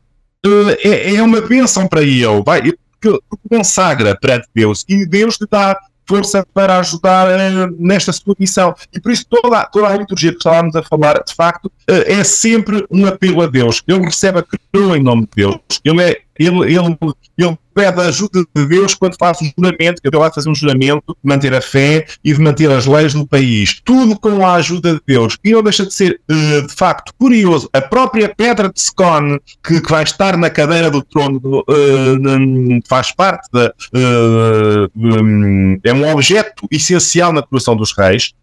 é, 0.43 0.89
é, 0.89 1.15
é 1.15 1.23
uma 1.23 1.41
bênção 1.41 1.88
para 1.88 2.01
ele, 2.01 2.43
vai, 2.43 2.62
porque 2.99 3.19
consagra 3.49 4.17
perante 4.19 4.47
Deus 4.54 4.86
e 4.88 5.06
Deus 5.06 5.38
lhe 5.39 5.47
dá 5.49 5.77
força 6.08 6.45
para 6.54 6.77
ajudar 6.80 7.27
uh, 7.27 7.75
nesta 7.80 8.12
sua 8.12 8.36
missão. 8.38 8.75
E 8.91 8.99
por 8.99 9.12
isso 9.12 9.25
toda, 9.30 9.65
toda 9.65 9.88
a 9.88 9.97
liturgia 9.97 10.32
que 10.32 10.38
estávamos 10.38 10.75
a 10.75 10.84
falar, 10.84 11.23
de 11.23 11.34
facto, 11.34 11.67
uh, 11.67 11.71
é 12.06 12.23
sempre 12.23 12.86
um 12.91 13.06
apelo 13.06 13.41
a 13.41 13.47
Deus. 13.47 13.82
Ele 13.88 14.04
recebe 14.04 14.39
a 14.39 14.43
cruz 14.71 14.95
em 14.95 15.03
nome 15.03 15.21
de 15.21 15.29
Deus. 15.36 15.60
Ele 15.84 16.01
é 16.01 16.21
ele, 16.41 16.73
ele, 16.73 16.97
ele 17.38 17.57
pede 17.73 18.01
a 18.01 18.05
ajuda 18.05 18.43
de 18.55 18.65
Deus 18.65 18.95
quando 18.95 19.15
faz 19.17 19.39
um 19.41 19.51
juramento, 19.55 20.01
que 20.01 20.07
ele 20.07 20.17
vai 20.17 20.31
fazer 20.34 20.49
um 20.49 20.55
juramento 20.55 21.03
de 21.07 21.29
manter 21.29 21.53
a 21.53 21.62
fé 21.62 22.05
e 22.23 22.34
de 22.34 22.41
manter 22.41 22.71
as 22.71 22.88
leis 22.88 23.13
no 23.13 23.27
país. 23.27 23.79
Tudo 23.86 24.19
com 24.19 24.43
a 24.43 24.55
ajuda 24.55 24.95
de 24.95 25.01
Deus. 25.05 25.38
E 25.43 25.51
não 25.51 25.62
deixa 25.62 25.86
de 25.86 25.93
ser, 25.93 26.19
uh, 26.29 26.67
de 26.67 26.73
facto, 26.73 27.13
curioso. 27.17 27.69
A 27.71 27.79
própria 27.79 28.34
pedra 28.36 28.71
de 28.73 28.81
Scone, 28.81 29.39
que, 29.63 29.81
que 29.81 29.91
vai 29.91 30.03
estar 30.03 30.36
na 30.36 30.49
cadeira 30.49 30.89
do 30.89 31.03
trono, 31.03 31.39
uh, 31.60 32.81
faz 32.88 33.12
parte 33.12 33.47
da. 33.51 33.71
Uh, 33.93 34.89
um, 34.95 35.79
é 35.84 35.93
um 35.93 36.12
objeto 36.12 36.67
essencial 36.71 37.31
na 37.31 37.41
decoração 37.41 37.75
dos 37.75 37.95
reis. 37.95 38.34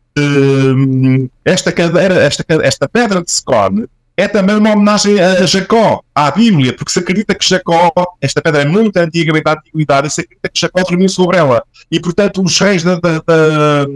esta 1.44 1.72
cadeira, 1.72 2.14
esta, 2.14 2.44
esta 2.62 2.88
pedra 2.88 3.22
de 3.22 3.30
Scone 3.30 3.88
é 4.18 4.26
também 4.26 4.57
uma 4.57 4.72
homenagem 4.72 5.20
a 5.20 5.46
Jacó, 5.46 6.02
à 6.12 6.28
Bíblia, 6.33 6.72
porque 6.72 6.90
se 6.90 6.98
acredita 6.98 7.37
que 7.37 7.48
Jacó, 7.48 7.92
esta 8.20 8.42
pedra 8.42 8.62
é 8.62 8.64
muito 8.64 8.96
antiga, 8.96 9.33
bem 9.33 9.40
da 9.40 9.52
antiguidade, 9.52 10.11
se 10.11 10.22
acredita 10.22 10.48
que 10.48 10.61
Jacó 10.61 10.83
dormiu 10.83 11.09
sobre 11.09 11.37
ela. 11.37 11.62
E, 11.88 12.00
portanto, 12.00 12.42
os 12.42 12.59
reis 12.59 12.83
da, 12.83 12.96
da, 12.96 13.20
da, 13.20 13.87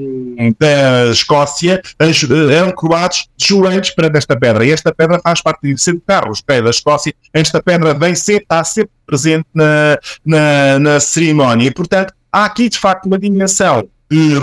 da 0.61 1.11
Escócia 1.11 1.83
eram 1.99 2.71
coroados 2.71 3.29
joelhos 3.37 3.91
perante 3.91 4.19
esta 4.19 4.39
pedra. 4.39 4.65
E 4.65 4.71
esta 4.71 4.95
pedra 4.95 5.19
faz 5.21 5.43
parte 5.43 5.63
de 5.63 5.77
Santo 5.77 6.03
Carlos, 6.07 6.41
rei 6.49 6.63
da 6.63 6.71
Escócia. 6.71 7.13
Esta 7.35 7.61
pedra 7.61 7.93
vem 7.93 8.15
sempre, 8.15 8.45
está 8.45 8.63
sempre 8.63 8.93
presente 9.05 9.47
na, 9.53 9.99
na, 10.25 10.79
na 10.79 11.01
cerimónia. 11.01 11.67
E, 11.67 11.71
portanto, 11.73 12.15
há 12.31 12.45
aqui, 12.45 12.69
de 12.69 12.79
facto, 12.79 13.07
uma 13.07 13.19
dimensão 13.19 13.89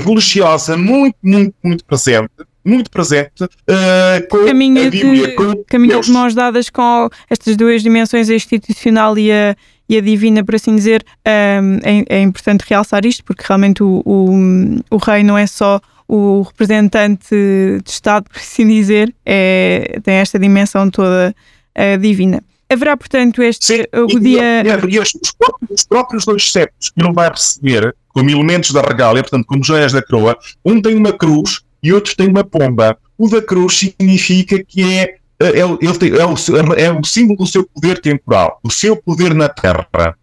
religiosa 0.03 0.75
muito, 0.75 1.15
muito, 1.23 1.55
muito 1.63 1.85
presente 1.85 2.29
muito 2.63 2.89
presente 2.89 3.43
uh, 3.43 4.27
com 4.29 4.45
caminha 4.45 4.87
a 4.87 4.89
Bíblia. 4.89 5.27
De, 5.27 5.35
com 5.35 5.63
caminha 5.65 5.99
de 5.99 6.11
mãos 6.11 6.33
dadas 6.33 6.69
com 6.69 7.09
estas 7.29 7.55
duas 7.55 7.81
dimensões, 7.81 8.29
a 8.29 8.35
institucional 8.35 9.17
e 9.17 9.31
a, 9.31 9.55
e 9.87 9.97
a 9.97 10.01
divina, 10.01 10.43
por 10.43 10.55
assim 10.55 10.75
dizer. 10.75 11.03
Um, 11.25 11.77
é, 11.83 12.17
é, 12.17 12.21
importante 12.21 12.65
realçar 12.67 13.05
isto, 13.05 13.23
porque 13.23 13.43
realmente 13.47 13.81
o, 13.81 14.01
o, 14.05 14.95
o 14.95 14.97
rei 14.97 15.23
não 15.23 15.37
é 15.37 15.47
só 15.47 15.79
o 16.07 16.41
representante 16.41 17.29
de 17.29 17.89
Estado, 17.89 18.25
por 18.29 18.37
assim 18.37 18.67
dizer, 18.67 19.13
é, 19.25 19.99
tem 20.03 20.15
esta 20.15 20.37
dimensão 20.37 20.89
toda 20.89 21.35
uh, 21.77 21.97
divina. 21.97 22.43
Haverá, 22.71 22.95
portanto, 22.95 23.41
este 23.41 23.65
Sim, 23.65 23.83
o 23.93 24.17
e, 24.17 24.19
dia. 24.19 24.63
E, 24.63 24.95
e 24.95 24.99
os, 24.99 25.11
próprios, 25.37 25.71
os, 25.71 25.85
próprios, 25.85 26.25
dois 26.25 26.51
septos 26.51 26.91
que 26.91 27.01
ele 27.01 27.13
vai 27.13 27.29
receber, 27.29 27.95
como 28.09 28.29
elementos 28.29 28.71
da 28.71 28.81
regália, 28.81 29.23
portanto, 29.23 29.45
como 29.47 29.63
joias 29.63 29.91
da 29.91 30.03
coroa, 30.03 30.37
um 30.63 30.79
tem 30.79 30.95
uma 30.95 31.11
cruz 31.11 31.61
e 31.81 31.93
outros 31.93 32.15
têm 32.15 32.27
uma 32.27 32.43
pomba. 32.43 32.97
O 33.17 33.29
da 33.29 33.41
cruz 33.41 33.77
significa 33.77 34.63
que 34.63 34.83
é, 34.83 35.15
é, 35.39 35.59
ele 35.59 35.97
tem, 35.97 36.11
é, 36.11 36.25
o, 36.25 36.73
é 36.73 36.91
o 36.91 37.03
símbolo 37.03 37.39
do 37.39 37.47
seu 37.47 37.65
poder 37.65 37.99
temporal, 38.01 38.59
o 38.63 38.69
seu 38.69 38.95
poder 38.95 39.33
na 39.33 39.49
terra. 39.49 40.15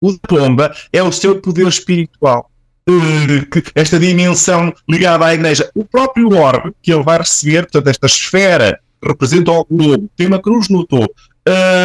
O 0.00 0.12
da 0.12 0.18
pomba 0.28 0.74
é 0.92 1.02
o 1.02 1.12
seu 1.12 1.40
poder 1.40 1.66
espiritual. 1.66 2.50
Eh, 2.88 3.62
esta 3.74 3.98
dimensão 3.98 4.72
ligada 4.88 5.26
à 5.26 5.34
igreja. 5.34 5.70
O 5.74 5.84
próprio 5.84 6.34
orbe 6.34 6.72
que 6.82 6.92
ele 6.92 7.02
vai 7.02 7.18
receber, 7.18 7.62
portanto, 7.62 7.88
esta 7.88 8.06
esfera 8.06 8.80
representa 9.04 9.52
o 9.52 9.64
globo, 9.64 10.08
tem 10.16 10.26
uma 10.26 10.40
cruz 10.40 10.68
no 10.68 10.84
topo, 10.84 11.14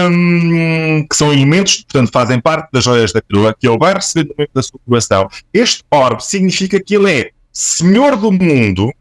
um, 0.10 1.06
que 1.08 1.16
são 1.16 1.32
elementos, 1.32 1.84
portanto, 1.84 2.12
fazem 2.12 2.40
parte 2.40 2.72
das 2.72 2.84
joias 2.86 3.12
da 3.12 3.22
coroa, 3.22 3.56
que 3.58 3.68
ele 3.68 3.78
vai 3.78 3.94
receber 3.94 4.30
no 4.30 4.36
momento 4.36 4.52
da 4.54 4.64
sua 4.64 4.80
coroação. 4.84 5.30
Este 5.54 5.84
orbe 5.92 6.24
significa 6.24 6.80
que 6.80 6.96
ele 6.96 7.12
é 7.12 7.30
senhor 7.52 8.16
do 8.16 8.32
mundo, 8.32 8.92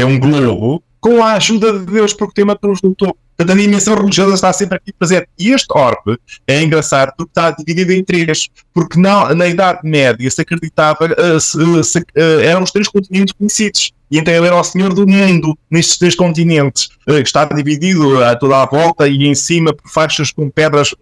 é 0.00 0.04
um 0.04 0.18
globo, 0.18 0.82
com 1.00 1.22
a 1.22 1.34
ajuda 1.34 1.78
de 1.78 1.86
Deus, 1.86 2.12
porque 2.12 2.34
tem 2.34 2.44
uma 2.44 2.56
cruz 2.56 2.82
no 2.82 2.94
topo. 2.94 3.18
Portanto, 3.36 3.56
a 3.56 3.60
dimensão 3.60 3.94
religiosa 3.94 4.34
está 4.34 4.52
sempre 4.52 4.76
aqui 4.76 4.92
presente. 4.92 5.28
E 5.38 5.50
este 5.50 5.66
orbe 5.70 6.18
é 6.46 6.62
engraçado 6.62 7.12
porque 7.16 7.30
está 7.30 7.50
dividido 7.50 7.92
em 7.92 8.02
três. 8.02 8.48
Porque 8.72 8.98
na, 8.98 9.34
na 9.34 9.46
Idade 9.46 9.80
Média 9.84 10.30
se 10.30 10.40
acreditava, 10.40 11.04
uh, 11.04 11.38
se, 11.38 11.84
se, 11.84 11.98
uh, 11.98 12.40
eram 12.42 12.62
os 12.62 12.70
três 12.70 12.88
continentes 12.88 13.34
conhecidos. 13.34 13.92
E 14.10 14.18
então 14.18 14.32
ele 14.32 14.46
era 14.46 14.56
o 14.56 14.64
senhor 14.64 14.94
do 14.94 15.06
mundo 15.06 15.56
nestes 15.70 15.98
três 15.98 16.14
continentes. 16.14 16.88
Uh, 17.08 17.18
está 17.18 17.44
dividido 17.44 18.22
a 18.22 18.36
toda 18.36 18.62
a 18.62 18.66
volta 18.66 19.08
e 19.08 19.26
em 19.26 19.34
cima 19.34 19.72
por 19.72 19.88
faixas 19.90 20.30
com 20.30 20.48
pedras, 20.50 20.94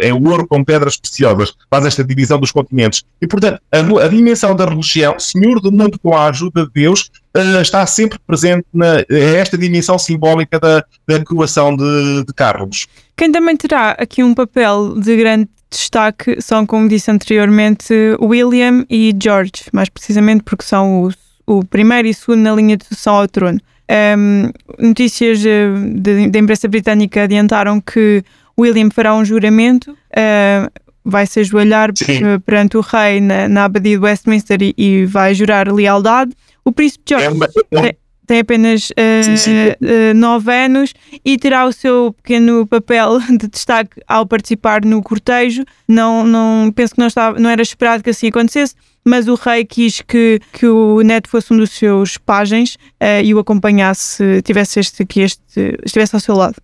é 0.00 0.12
ouro 0.12 0.46
com 0.46 0.64
pedras 0.64 0.96
preciosas. 0.96 1.52
Faz 1.70 1.86
esta 1.86 2.04
divisão 2.04 2.38
dos 2.38 2.52
continentes. 2.52 3.04
E 3.20 3.26
portanto, 3.26 3.60
a, 3.70 4.04
a 4.04 4.08
dimensão 4.08 4.54
da 4.54 4.64
religião, 4.64 5.18
senhor 5.18 5.60
do 5.60 5.70
mundo 5.70 5.98
com 5.98 6.16
a 6.16 6.26
ajuda 6.26 6.64
de 6.66 6.72
Deus, 6.72 7.10
está 7.60 7.84
sempre 7.86 8.18
presente 8.26 8.64
na 8.72 9.04
esta 9.08 9.58
dimensão 9.58 9.98
simbólica 9.98 10.58
da, 10.60 10.84
da 11.06 11.24
croação 11.24 11.76
de, 11.76 12.24
de 12.24 12.32
Carlos. 12.32 12.86
Quem 13.16 13.30
também 13.30 13.56
terá 13.56 13.92
aqui 13.92 14.22
um 14.22 14.34
papel 14.34 14.94
de 15.00 15.16
grande 15.16 15.48
destaque 15.70 16.40
são, 16.40 16.64
como 16.64 16.88
disse 16.88 17.10
anteriormente, 17.10 17.92
William 18.20 18.84
e 18.88 19.14
George, 19.20 19.52
mais 19.72 19.88
precisamente 19.88 20.44
porque 20.44 20.64
são 20.64 21.04
o, 21.04 21.10
o 21.46 21.64
primeiro 21.64 22.08
e 22.08 22.14
segundo 22.14 22.40
na 22.40 22.54
linha 22.54 22.76
de 22.76 22.84
sucessão 22.84 23.14
ao 23.16 23.28
trono. 23.28 23.60
Um, 24.18 24.50
notícias 24.78 25.42
da 25.96 26.38
imprensa 26.38 26.66
britânica 26.68 27.24
adiantaram 27.24 27.80
que 27.80 28.24
William 28.58 28.88
fará 28.90 29.14
um 29.14 29.24
juramento, 29.24 29.92
uh, 29.92 30.70
vai 31.04 31.26
se 31.26 31.40
ajoelhar 31.40 31.90
Sim. 31.94 32.38
perante 32.46 32.78
o 32.78 32.80
rei 32.80 33.20
na, 33.20 33.46
na 33.46 33.64
abadia 33.64 33.98
de 33.98 34.02
Westminster 34.02 34.62
e, 34.62 34.74
e, 34.78 35.04
vai 35.04 35.34
jurar 35.34 35.70
lealdade. 35.70 36.32
O 36.64 36.72
príncipe 36.72 37.04
George 37.06 37.26
é 37.26 37.30
uma, 37.30 37.46
é, 37.72 37.94
tem 38.26 38.40
apenas 38.40 38.90
uh, 38.90 40.14
nove 40.14 40.52
anos 40.52 40.94
e 41.24 41.38
terá 41.38 41.66
o 41.66 41.72
seu 41.72 42.14
pequeno 42.22 42.66
papel 42.66 43.20
de 43.38 43.48
destaque 43.48 44.00
ao 44.06 44.26
participar 44.26 44.84
no 44.84 45.02
cortejo. 45.02 45.64
Não, 45.86 46.24
não 46.24 46.72
penso 46.74 46.94
que 46.94 47.00
não, 47.00 47.06
estava, 47.06 47.38
não 47.38 47.50
era 47.50 47.62
esperado 47.62 48.02
que 48.02 48.10
assim 48.10 48.28
acontecesse, 48.28 48.74
mas 49.04 49.28
o 49.28 49.34
rei 49.34 49.64
quis 49.64 50.00
que, 50.00 50.40
que 50.52 50.66
o 50.66 51.02
neto 51.02 51.28
fosse 51.28 51.52
um 51.52 51.56
dos 51.56 51.70
seus 51.70 52.16
pajens 52.16 52.74
uh, 52.74 53.22
e 53.22 53.34
o 53.34 53.38
acompanhasse, 53.38 54.42
tivesse 54.42 54.80
este, 54.80 55.04
que 55.04 55.20
este 55.20 55.78
estivesse 55.84 56.14
ao 56.16 56.20
seu 56.20 56.34
lado. 56.34 56.56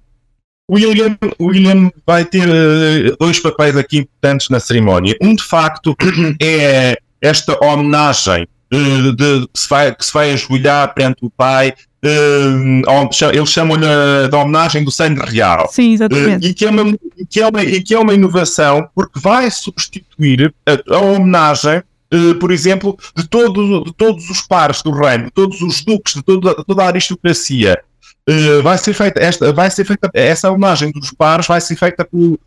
William, 0.70 1.18
William 1.40 1.90
vai 2.06 2.24
ter 2.24 2.48
uh, 2.48 3.16
dois 3.18 3.40
papéis 3.40 3.76
aqui 3.76 3.98
importantes 3.98 4.48
na 4.48 4.60
cerimónia. 4.60 5.16
Um, 5.20 5.34
de 5.34 5.42
facto, 5.42 5.96
é 6.40 6.96
esta 7.20 7.58
homenagem 7.62 8.46
de, 8.70 9.12
de, 9.12 9.48
que, 9.48 9.60
se 9.60 9.68
vai, 9.68 9.94
que 9.94 10.04
se 10.04 10.12
vai 10.12 10.32
ajoelhar 10.32 10.94
perante 10.94 11.24
o 11.24 11.30
pai. 11.30 11.74
Uh, 12.02 13.30
eles 13.34 13.50
chamam-lhe 13.50 13.84
da 14.30 14.38
homenagem 14.38 14.82
do 14.82 14.90
sangue 14.90 15.20
real. 15.20 15.68
Sim, 15.70 15.92
exatamente. 15.92 16.46
Uh, 16.46 16.50
e, 16.50 16.54
que 16.54 16.64
é 16.64 16.70
uma, 16.70 16.98
que 17.28 17.40
é 17.40 17.46
uma, 17.46 17.62
e 17.62 17.82
que 17.82 17.94
é 17.94 17.98
uma 17.98 18.14
inovação 18.14 18.88
porque 18.94 19.20
vai 19.20 19.50
substituir 19.50 20.54
a, 20.66 20.94
a 20.94 20.98
homenagem 20.98 21.82
Uh, 22.12 22.34
por 22.40 22.50
exemplo, 22.50 22.98
de, 23.16 23.24
todo, 23.28 23.84
de, 23.84 23.94
todos 23.94 24.28
os 24.30 24.42
pares 24.42 24.82
do 24.82 24.90
reino, 24.90 25.26
de 25.26 25.30
todos 25.30 25.62
os 25.62 25.84
duques, 25.84 26.14
de 26.14 26.22
toda, 26.24 26.56
toda 26.64 26.82
a 26.82 26.88
aristocracia. 26.88 27.80
Uh, 28.28 28.60
vai 28.62 28.76
ser 28.76 28.92
feita 28.94 29.20
esta, 29.20 29.52
vai 29.52 29.70
ser 29.70 29.84
feita 29.84 30.10
essa 30.12 30.50
homenagem 30.50 30.92
dos 30.92 31.10
pares 31.10 31.46
vai 31.46 31.60
ser 31.60 31.74
feita 31.74 32.04
por, 32.04 32.38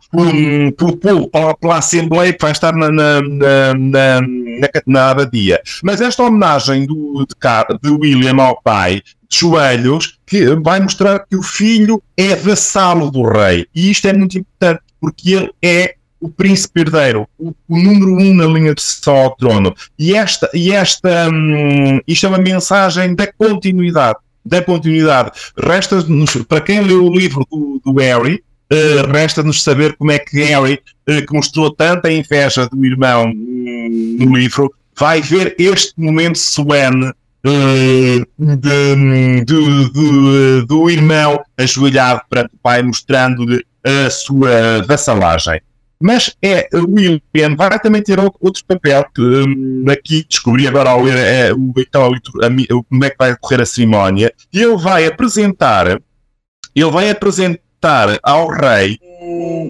por 0.76 0.96
pela, 0.98 1.54
pela 1.56 1.78
Assembleia 1.78 2.32
que 2.32 2.40
vai 2.40 2.52
estar 2.52 2.72
na, 2.74 2.90
na, 2.90 3.22
na, 3.22 3.74
na, 3.74 4.20
na 4.86 5.10
abadia. 5.10 5.60
Mas 5.82 6.00
esta 6.00 6.22
homenagem 6.22 6.86
do, 6.86 7.26
de, 7.26 7.78
de 7.82 7.90
William 7.90 8.42
ao 8.42 8.60
pai, 8.62 9.02
de 9.28 9.38
joelhos, 9.38 10.18
que 10.26 10.46
vai 10.56 10.80
mostrar 10.80 11.20
que 11.20 11.36
o 11.36 11.42
filho 11.42 12.02
é 12.16 12.34
vassalo 12.36 13.10
do 13.10 13.22
rei. 13.22 13.66
E 13.74 13.90
isto 13.90 14.06
é 14.06 14.12
muito 14.12 14.38
importante, 14.38 14.82
porque 15.00 15.34
ele 15.34 15.50
é 15.62 15.94
o 16.20 16.28
príncipe 16.30 16.80
herdeiro, 16.80 17.28
o, 17.38 17.54
o, 17.68 17.78
número 17.78 18.16
um 18.16 18.32
na 18.32 18.46
linha 18.46 18.74
de 18.74 18.80
sucessão 18.80 19.14
ao 19.16 19.36
trono. 19.36 19.74
E 19.98 20.14
esta, 20.14 20.48
e 20.54 20.72
esta 20.72 21.28
hum, 21.28 22.00
isto 22.06 22.24
é 22.24 22.28
uma 22.30 22.38
mensagem 22.38 23.14
da 23.14 23.30
continuidade. 23.30 24.18
Da 24.42 24.62
continuidade. 24.62 25.32
Resta-nos, 25.56 26.36
para 26.48 26.62
quem 26.62 26.80
leu 26.80 27.04
o 27.04 27.14
livro 27.14 27.46
do, 27.50 27.80
do 27.84 28.00
Harry, 28.00 28.42
uh, 28.72 29.12
resta-nos 29.12 29.62
saber 29.62 29.96
como 29.96 30.12
é 30.12 30.18
que 30.18 30.42
Harry, 30.42 30.80
uh, 31.08 31.26
que 31.26 31.32
mostrou 31.32 31.70
tanta 31.70 32.10
inveja 32.12 32.68
do 32.68 32.84
irmão 32.84 33.30
uh, 33.30 34.24
no 34.24 34.36
livro, 34.36 34.72
vai 34.98 35.20
ver 35.20 35.54
este 35.58 35.92
momento 35.96 36.38
solene 36.38 37.06
uh, 37.06 38.26
de, 38.38 39.44
de, 39.44 40.66
do 40.66 40.90
irmão 40.90 41.42
ajoelhado 41.58 42.22
perante 42.28 42.54
o 42.54 42.58
pai, 42.62 42.82
mostrando-lhe 42.82 43.64
a 43.84 44.10
sua 44.10 44.82
vassalagem. 44.86 45.60
Mas 46.00 46.36
é, 46.42 46.68
William 46.74 47.56
vai 47.56 47.78
também 47.78 48.02
ter 48.02 48.18
outro 48.20 48.62
papel 48.66 49.06
que 49.14 49.22
um, 49.22 49.84
aqui 49.90 50.26
descobri 50.28 50.66
agora 50.66 50.90
ao 50.90 51.02
ler 51.02 51.16
é, 51.16 51.52
o, 51.52 51.72
então, 51.78 52.12
a, 52.12 52.46
a, 52.46 52.84
como 52.88 53.04
é 53.04 53.10
que 53.10 53.16
vai 53.18 53.36
correr 53.40 53.62
a 53.62 53.66
cerimónia. 53.66 54.32
E 54.52 54.60
ele 54.60 54.76
vai 54.76 55.06
apresentar, 55.06 55.86
ele 56.74 56.90
vai 56.90 57.08
apresentar 57.08 57.63
ao 58.22 58.48
rei 58.48 58.98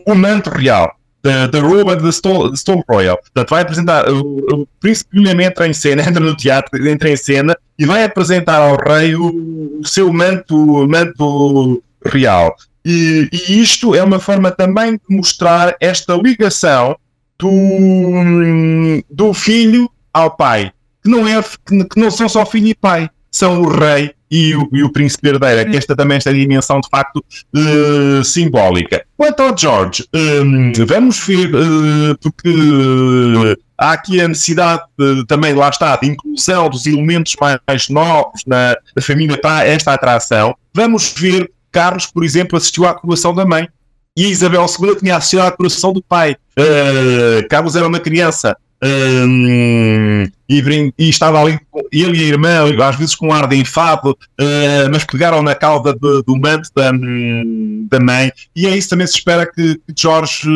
o 0.07 0.15
manto 0.15 0.51
real 0.51 0.97
da, 1.25 1.61
roupa 1.61 1.97
de 1.97 2.13
Stone, 2.13 2.57
Stone 2.57 2.83
Royal. 2.89 3.17
Portanto, 3.17 3.51
vai 3.51 3.63
apresentar, 3.63 4.11
o, 4.11 4.37
o 4.53 4.69
príncipe 4.79 5.19
William 5.19 5.43
entra 5.43 5.67
em 5.67 5.73
cena, 5.73 6.03
entra 6.07 6.21
no 6.21 6.37
teatro, 6.37 6.87
entra 6.87 7.11
em 7.11 7.17
cena 7.17 7.57
e 7.79 7.87
vai 7.87 8.05
apresentar 8.05 8.59
ao 8.59 8.77
rei 8.77 9.15
o, 9.15 9.81
o 9.81 9.87
seu 9.87 10.13
manto, 10.13 10.87
manto 10.87 11.83
real. 12.05 12.55
E, 12.85 13.29
e, 13.33 13.61
isto 13.61 13.95
é 13.95 14.03
uma 14.03 14.21
forma 14.21 14.51
também 14.51 14.93
de 14.93 15.17
mostrar 15.17 15.75
esta 15.81 16.15
ligação 16.15 16.97
do, 17.39 19.03
do 19.11 19.33
filho 19.33 19.91
ao 20.13 20.37
pai, 20.37 20.71
que 21.03 21.11
não, 21.11 21.27
é, 21.27 21.43
que 21.43 21.99
não 21.99 22.11
são 22.11 22.29
só 22.29 22.45
filho 22.45 22.69
e 22.69 22.75
pai, 22.75 23.09
são 23.35 23.63
o 23.63 23.69
rei 23.69 24.13
e 24.31 24.55
o, 24.55 24.69
e 24.73 24.83
o 24.85 24.93
príncipe 24.93 25.29
herdeiro, 25.29 25.61
é 25.61 25.65
que 25.65 25.77
esta 25.77 25.97
também 25.97 26.17
esta 26.17 26.33
dimensão 26.33 26.81
de 26.81 26.89
facto 26.89 27.17
uh, 27.19 28.25
simbólica. 28.25 29.05
Quanto 29.17 29.41
ao 29.41 29.59
George, 29.59 30.05
um, 30.15 30.73
vamos 30.87 31.19
ver, 31.19 31.53
uh, 31.53 32.17
porque 32.21 32.49
uh, 32.49 33.57
há 33.77 33.93
aqui 33.93 34.21
a 34.21 34.29
necessidade 34.29 34.83
também, 35.27 35.53
lá 35.53 35.69
está, 35.69 35.97
de 35.97 36.09
inclusão 36.09 36.71
dos 36.71 36.87
elementos 36.87 37.35
mais, 37.41 37.59
mais 37.67 37.89
novos 37.89 38.43
na, 38.47 38.77
família 39.03 39.37
para 39.37 39.67
esta 39.67 39.93
atração. 39.93 40.57
Vamos 40.73 41.13
ver 41.17 41.51
Carlos, 41.73 42.07
por 42.07 42.25
exemplo, 42.25 42.57
assistiu 42.57 42.87
à 42.87 42.95
coroação 42.95 43.35
da 43.35 43.45
mãe 43.45 43.69
e 44.17 44.29
Isabel 44.29 44.65
II 44.81 44.95
tinha 44.95 45.17
assistido 45.17 45.43
à 45.43 45.51
coroação 45.51 45.93
do 45.93 46.01
pai. 46.01 46.37
Carlos 47.51 47.75
era 47.75 47.87
uma 47.87 47.99
criança 47.99 48.57
uh, 48.85 50.33
e, 50.49 50.93
e, 50.99 51.09
estava 51.09 51.41
ali, 51.41 51.59
ele 51.91 52.19
e 52.19 52.25
a 52.25 52.29
irmã, 52.29 52.85
às 52.85 52.97
vezes 52.97 53.15
com 53.15 53.29
um 53.29 53.33
ar 53.33 53.49
de 53.49 53.57
enfado, 53.57 54.11
uh, 54.11 54.91
mas 54.93 55.05
pegaram 55.05 55.43
na 55.43 55.55
cauda 55.55 55.93
de, 55.95 56.23
do 56.23 56.37
manto 56.37 56.69
da, 56.75 56.93
da 56.93 58.05
mãe, 58.05 58.31
e 58.55 58.67
é 58.67 58.77
isso 58.77 58.91
também 58.91 59.07
se 59.07 59.15
espera 59.15 59.51
que, 59.51 59.77
que 59.77 59.95
Jorge 59.97 60.49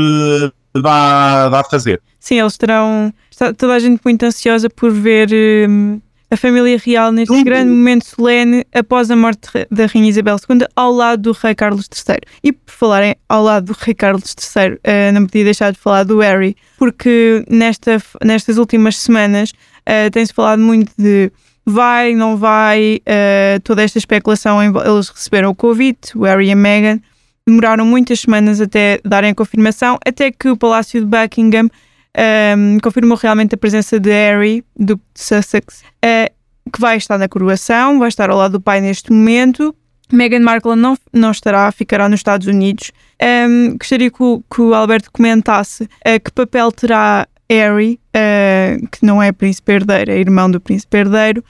vá, 0.75 1.49
vá 1.49 1.64
fazer. 1.64 2.01
Sim, 2.21 2.41
eles 2.41 2.57
terão. 2.57 3.12
Toda 3.57 3.75
a 3.75 3.79
gente 3.79 4.01
muito 4.05 4.23
ansiosa 4.25 4.69
por 4.69 4.91
ver. 4.91 5.31
Um 5.69 6.01
a 6.31 6.37
família 6.37 6.79
real 6.79 7.11
neste 7.11 7.43
grande 7.43 7.71
momento 7.71 8.05
solene 8.05 8.67
após 8.75 9.11
a 9.11 9.17
morte 9.17 9.49
da 9.71 9.87
Rainha 9.87 10.11
Isabel 10.11 10.37
II 10.37 10.67
ao 10.77 10.93
lado 10.93 11.23
do 11.23 11.33
rei 11.33 11.55
Carlos 11.55 11.88
III. 11.88 12.19
E 12.43 12.53
por 12.53 12.73
falarem 12.73 13.17
ao 13.29 13.43
lado 13.43 13.73
do 13.73 13.77
rei 13.79 13.95
Carlos 13.95 14.35
III, 14.35 14.75
uh, 14.75 15.12
não 15.12 15.27
podia 15.27 15.45
deixar 15.45 15.73
de 15.73 15.79
falar 15.79 16.05
do 16.05 16.19
Harry, 16.21 16.57
porque 16.79 17.45
nesta, 17.49 18.03
nestas 18.23 18.59
últimas 18.59 18.99
semanas 18.99 19.51
uh, 19.51 20.11
tem-se 20.12 20.33
falado 20.33 20.61
muito 20.61 20.93
de 20.99 21.33
vai, 21.64 22.14
não 22.14 22.37
vai, 22.37 23.01
uh, 23.07 23.61
toda 23.61 23.83
esta 23.83 23.99
especulação, 23.99 24.62
eles 24.62 25.09
receberam 25.09 25.51
o 25.51 25.55
Covid, 25.55 25.99
o 26.14 26.25
Harry 26.25 26.49
e 26.49 26.53
a 26.53 26.57
Meghan, 26.57 27.01
demoraram 27.47 27.87
muitas 27.87 28.21
semanas 28.21 28.61
até 28.61 29.01
darem 29.05 29.31
a 29.31 29.35
confirmação, 29.35 29.99
até 30.05 30.31
que 30.31 30.51
o 30.51 30.57
Palácio 30.57 31.01
de 31.01 31.07
Buckingham 31.07 31.71
um, 32.18 32.78
confirmou 32.81 33.16
realmente 33.16 33.54
a 33.54 33.59
presença 33.59 33.98
de 34.00 34.11
Harry, 34.11 34.64
Duque 34.76 35.04
de 35.14 35.22
Sussex, 35.22 35.83
uh, 36.04 36.70
que 36.70 36.81
vai 36.81 36.96
estar 36.96 37.18
na 37.18 37.28
coroação, 37.28 37.98
vai 37.98 38.09
estar 38.09 38.31
ao 38.31 38.37
lado 38.37 38.52
do 38.52 38.61
pai 38.61 38.81
neste 38.81 39.12
momento. 39.12 39.74
Meghan 40.12 40.40
Markle 40.40 40.74
não, 40.74 40.96
não 41.12 41.31
estará, 41.31 41.70
ficará 41.70 42.09
nos 42.09 42.20
Estados 42.20 42.46
Unidos. 42.46 42.92
Um, 43.22 43.76
gostaria 43.78 44.11
que 44.11 44.22
o, 44.22 44.42
que 44.50 44.61
o, 44.61 44.74
Alberto 44.74 45.11
comentasse 45.12 45.85
uh, 45.85 46.20
que 46.22 46.33
papel 46.33 46.72
terá 46.72 47.28
Harry, 47.50 48.00
uh, 48.14 48.87
que 48.88 49.04
não 49.04 49.22
é 49.22 49.33
príncipe 49.33 49.72
herdeiro, 49.72 50.11
é 50.11 50.18
irmão 50.18 50.50
do 50.50 50.61
príncipe 50.61 50.96
herdeiro, 50.96 51.44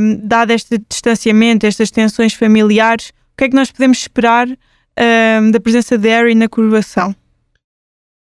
um, 0.00 0.20
dado 0.26 0.50
este 0.50 0.80
distanciamento, 0.88 1.66
estas 1.66 1.90
tensões 1.90 2.34
familiares, 2.34 3.08
o 3.08 3.36
que 3.36 3.44
é 3.44 3.48
que 3.48 3.56
nós 3.56 3.70
podemos 3.70 3.98
esperar 3.98 4.48
um, 4.48 5.50
da 5.50 5.60
presença 5.60 5.96
de 5.96 6.08
Harry 6.08 6.34
na 6.34 6.48
coroação? 6.48 7.14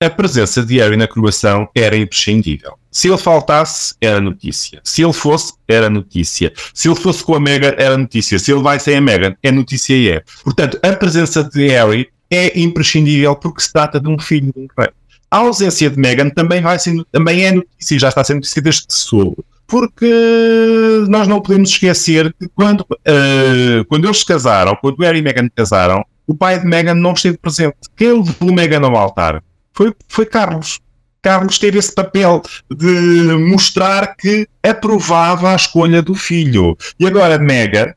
A 0.02 0.10
presença 0.10 0.66
de 0.66 0.78
Harry 0.78 0.96
na 0.96 1.08
coroação 1.08 1.68
era 1.76 1.98
imprescindível. 1.98 2.78
Se 2.90 3.10
ele 3.10 3.18
faltasse, 3.18 3.94
era 4.00 4.22
notícia. 4.22 4.80
Se 4.82 5.04
ele 5.04 5.12
fosse, 5.12 5.54
era 5.68 5.90
notícia. 5.90 6.54
Se 6.74 6.88
ele 6.88 6.96
fosse 6.96 7.22
com 7.22 7.36
a 7.36 7.40
Meghan, 7.40 7.76
era 7.78 7.98
notícia. 7.98 8.40
Se 8.40 8.50
ele 8.50 8.62
vai 8.62 8.80
sem 8.80 8.96
a 8.96 9.02
Meghan, 9.02 9.36
é 9.44 9.52
notícia 9.52 9.94
e 9.94 10.10
é. 10.10 10.24
Portanto, 10.42 10.80
a 10.82 10.94
presença 10.94 11.44
de 11.44 11.68
Harry 11.68 12.10
é 12.32 12.58
imprescindível 12.58 13.36
porque 13.36 13.62
se 13.62 13.74
trata 13.74 14.00
de 14.00 14.08
um 14.08 14.18
filho 14.18 14.54
de 14.56 14.62
um 14.62 14.68
rei. 14.78 14.90
A 15.30 15.40
ausência 15.40 15.90
de 15.90 16.00
Meghan 16.00 16.30
também, 16.30 16.62
vai 16.62 16.80
ser, 16.80 16.96
também 17.12 17.44
é 17.44 17.52
notícia 17.52 17.96
e 17.96 18.00
já 18.00 18.08
está 18.08 18.24
sendo 18.24 18.38
notícia 18.38 18.62
desde 18.62 18.88
que 18.88 18.94
soube. 18.94 19.44
Porque 19.68 21.06
nós 21.10 21.28
não 21.28 21.42
podemos 21.42 21.72
esquecer 21.72 22.34
que 22.40 22.48
quando, 22.56 22.82
uh, 22.82 23.86
quando 23.90 24.06
eles 24.06 24.20
se 24.20 24.26
casaram, 24.26 24.78
quando 24.80 25.02
Harry 25.02 25.20
e 25.20 25.22
Meghan 25.22 25.50
casaram, 25.54 26.06
o 26.26 26.34
pai 26.34 26.58
de 26.58 26.66
Meghan 26.66 26.96
não 26.96 27.12
esteve 27.12 27.38
presente. 27.38 27.76
Quem 27.98 28.14
levou 28.14 28.54
Meghan 28.54 28.86
ao 28.86 28.96
altar? 28.96 29.44
Foi, 29.74 29.94
foi 30.08 30.26
Carlos. 30.26 30.80
Carlos 31.22 31.60
teve 31.60 31.80
esse 31.80 31.94
papel 31.94 32.42
de 32.70 33.36
mostrar 33.50 34.16
que 34.16 34.48
aprovava 34.64 35.52
a 35.52 35.56
escolha 35.56 36.02
do 36.02 36.16
filho. 36.16 36.78
E 37.00 37.06
agora 37.06 37.38
Mega 37.38 37.96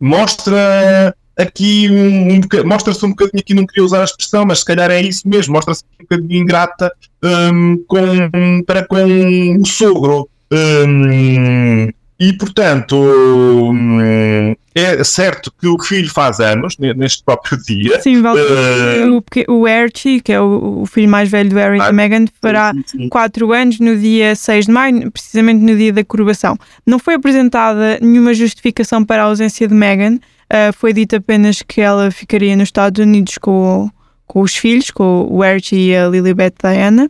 mostra 0.00 1.14
aqui 1.36 1.88
um, 1.90 2.34
um 2.34 2.66
mostra-se 2.66 3.04
um 3.04 3.10
bocadinho 3.10 3.40
aqui, 3.40 3.54
não 3.54 3.66
queria 3.66 3.84
usar 3.84 4.00
a 4.00 4.04
expressão, 4.04 4.44
mas 4.46 4.60
se 4.60 4.64
calhar 4.64 4.90
é 4.90 5.00
isso 5.00 5.28
mesmo, 5.28 5.54
mostra-se 5.54 5.84
um 5.84 6.02
bocadinho 6.02 6.42
ingrata 6.42 6.92
um, 7.22 7.84
com, 7.86 8.62
para 8.66 8.84
com 8.86 9.56
o 9.60 9.66
sogro. 9.66 10.28
Um, 10.50 11.88
e, 12.20 12.32
portanto, 12.32 12.96
hum, 12.96 14.52
é 14.74 15.04
certo 15.04 15.52
que 15.52 15.68
o 15.68 15.78
filho 15.78 16.10
faz 16.10 16.40
anos 16.40 16.76
neste 16.78 17.22
próprio 17.22 17.56
dia. 17.62 18.00
Sim, 18.00 18.20
uh... 18.22 19.22
o, 19.48 19.60
o 19.60 19.66
Archie, 19.66 20.20
que 20.20 20.32
é 20.32 20.40
o, 20.40 20.80
o, 20.82 20.86
filho 20.86 21.08
mais 21.08 21.28
velho 21.28 21.50
do 21.50 21.56
Harry 21.56 21.80
ah, 21.80 21.90
e 21.90 21.92
Meghan, 21.92 22.24
fará 22.42 22.72
4 23.08 23.52
anos 23.52 23.78
no 23.78 23.96
dia 23.96 24.34
6 24.34 24.66
de 24.66 24.72
maio, 24.72 25.12
precisamente 25.12 25.60
no 25.60 25.76
dia 25.76 25.92
da 25.92 26.02
coroação. 26.04 26.58
Não 26.84 26.98
foi 26.98 27.14
apresentada 27.14 27.98
nenhuma 28.00 28.34
justificação 28.34 29.04
para 29.04 29.22
a 29.22 29.26
ausência 29.26 29.68
de 29.68 29.74
Meghan, 29.74 30.16
uh, 30.16 30.72
foi 30.74 30.92
dito 30.92 31.14
apenas 31.14 31.62
que 31.62 31.80
ela 31.80 32.10
ficaria 32.10 32.56
nos 32.56 32.68
Estados 32.68 33.00
Unidos 33.00 33.38
com, 33.38 33.88
com 34.26 34.40
os 34.40 34.56
filhos, 34.56 34.90
com 34.90 35.24
o 35.30 35.40
Archie 35.40 35.90
e 35.90 35.96
a 35.96 36.08
Lilibet 36.08 36.54
Diana. 36.60 37.08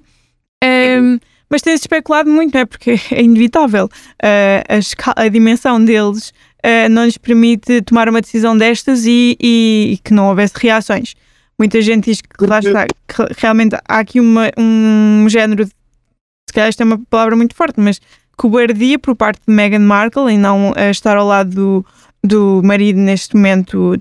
Um, 0.62 1.18
mas 1.51 1.63
tem-se 1.63 1.83
especulado 1.83 2.31
muito, 2.31 2.55
não 2.55 2.61
é? 2.61 2.65
Porque 2.65 2.97
é 3.13 3.23
inevitável. 3.23 3.87
Uh, 3.87 5.13
a, 5.17 5.23
a, 5.23 5.29
dimensão 5.29 5.83
deles 5.83 6.33
uh, 6.65 6.89
não 6.91 7.05
lhes 7.05 7.19
permite 7.19 7.83
tomar 7.83 8.09
uma 8.09 8.21
decisão 8.21 8.57
destas 8.57 9.05
e, 9.07 9.37
e, 9.41 9.91
e, 9.95 9.99
que 9.99 10.13
não 10.13 10.29
houvesse 10.29 10.55
reações. 10.57 11.15
Muita 11.59 11.83
gente 11.83 12.05
diz 12.05 12.21
que, 12.21 12.47
lá 12.47 12.61
está, 12.61 12.87
que 12.87 13.41
realmente 13.41 13.77
há 13.89 13.99
aqui 13.99 14.21
uma, 14.21 14.51
um 14.57 15.27
género, 15.29 15.65
de, 15.65 15.71
se 15.71 16.55
calhar 16.55 16.69
esta 16.69 16.83
é 16.83 16.87
uma 16.87 17.01
palavra 17.11 17.35
muito 17.35 17.55
forte, 17.55 17.81
mas 17.81 18.01
cobardia 18.37 18.99
por 18.99 19.17
parte 19.17 19.41
de 19.47 19.53
Meghan 19.53 19.81
Markle 19.81 20.33
em 20.33 20.39
não 20.39 20.70
uh, 20.70 20.91
estar 20.91 21.16
ao 21.16 21.27
lado 21.27 21.51
do, 21.51 21.87
do 22.22 22.62
marido 22.62 23.01
neste 23.01 23.35
momento 23.35 23.99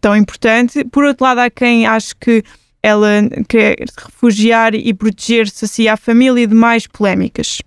tão 0.00 0.16
importante. 0.16 0.84
Por 0.84 1.04
outro 1.04 1.24
lado, 1.24 1.38
há 1.38 1.50
quem 1.50 1.86
ache 1.86 2.14
que 2.18 2.42
ela 2.88 3.08
quer 3.48 3.76
refugiar 3.96 4.74
e 4.74 4.92
proteger-se 4.92 5.64
assim 5.64 5.88
à 5.88 5.96
família 5.96 6.46
de 6.46 6.54
mais 6.54 6.86
polémicas. 6.86 7.58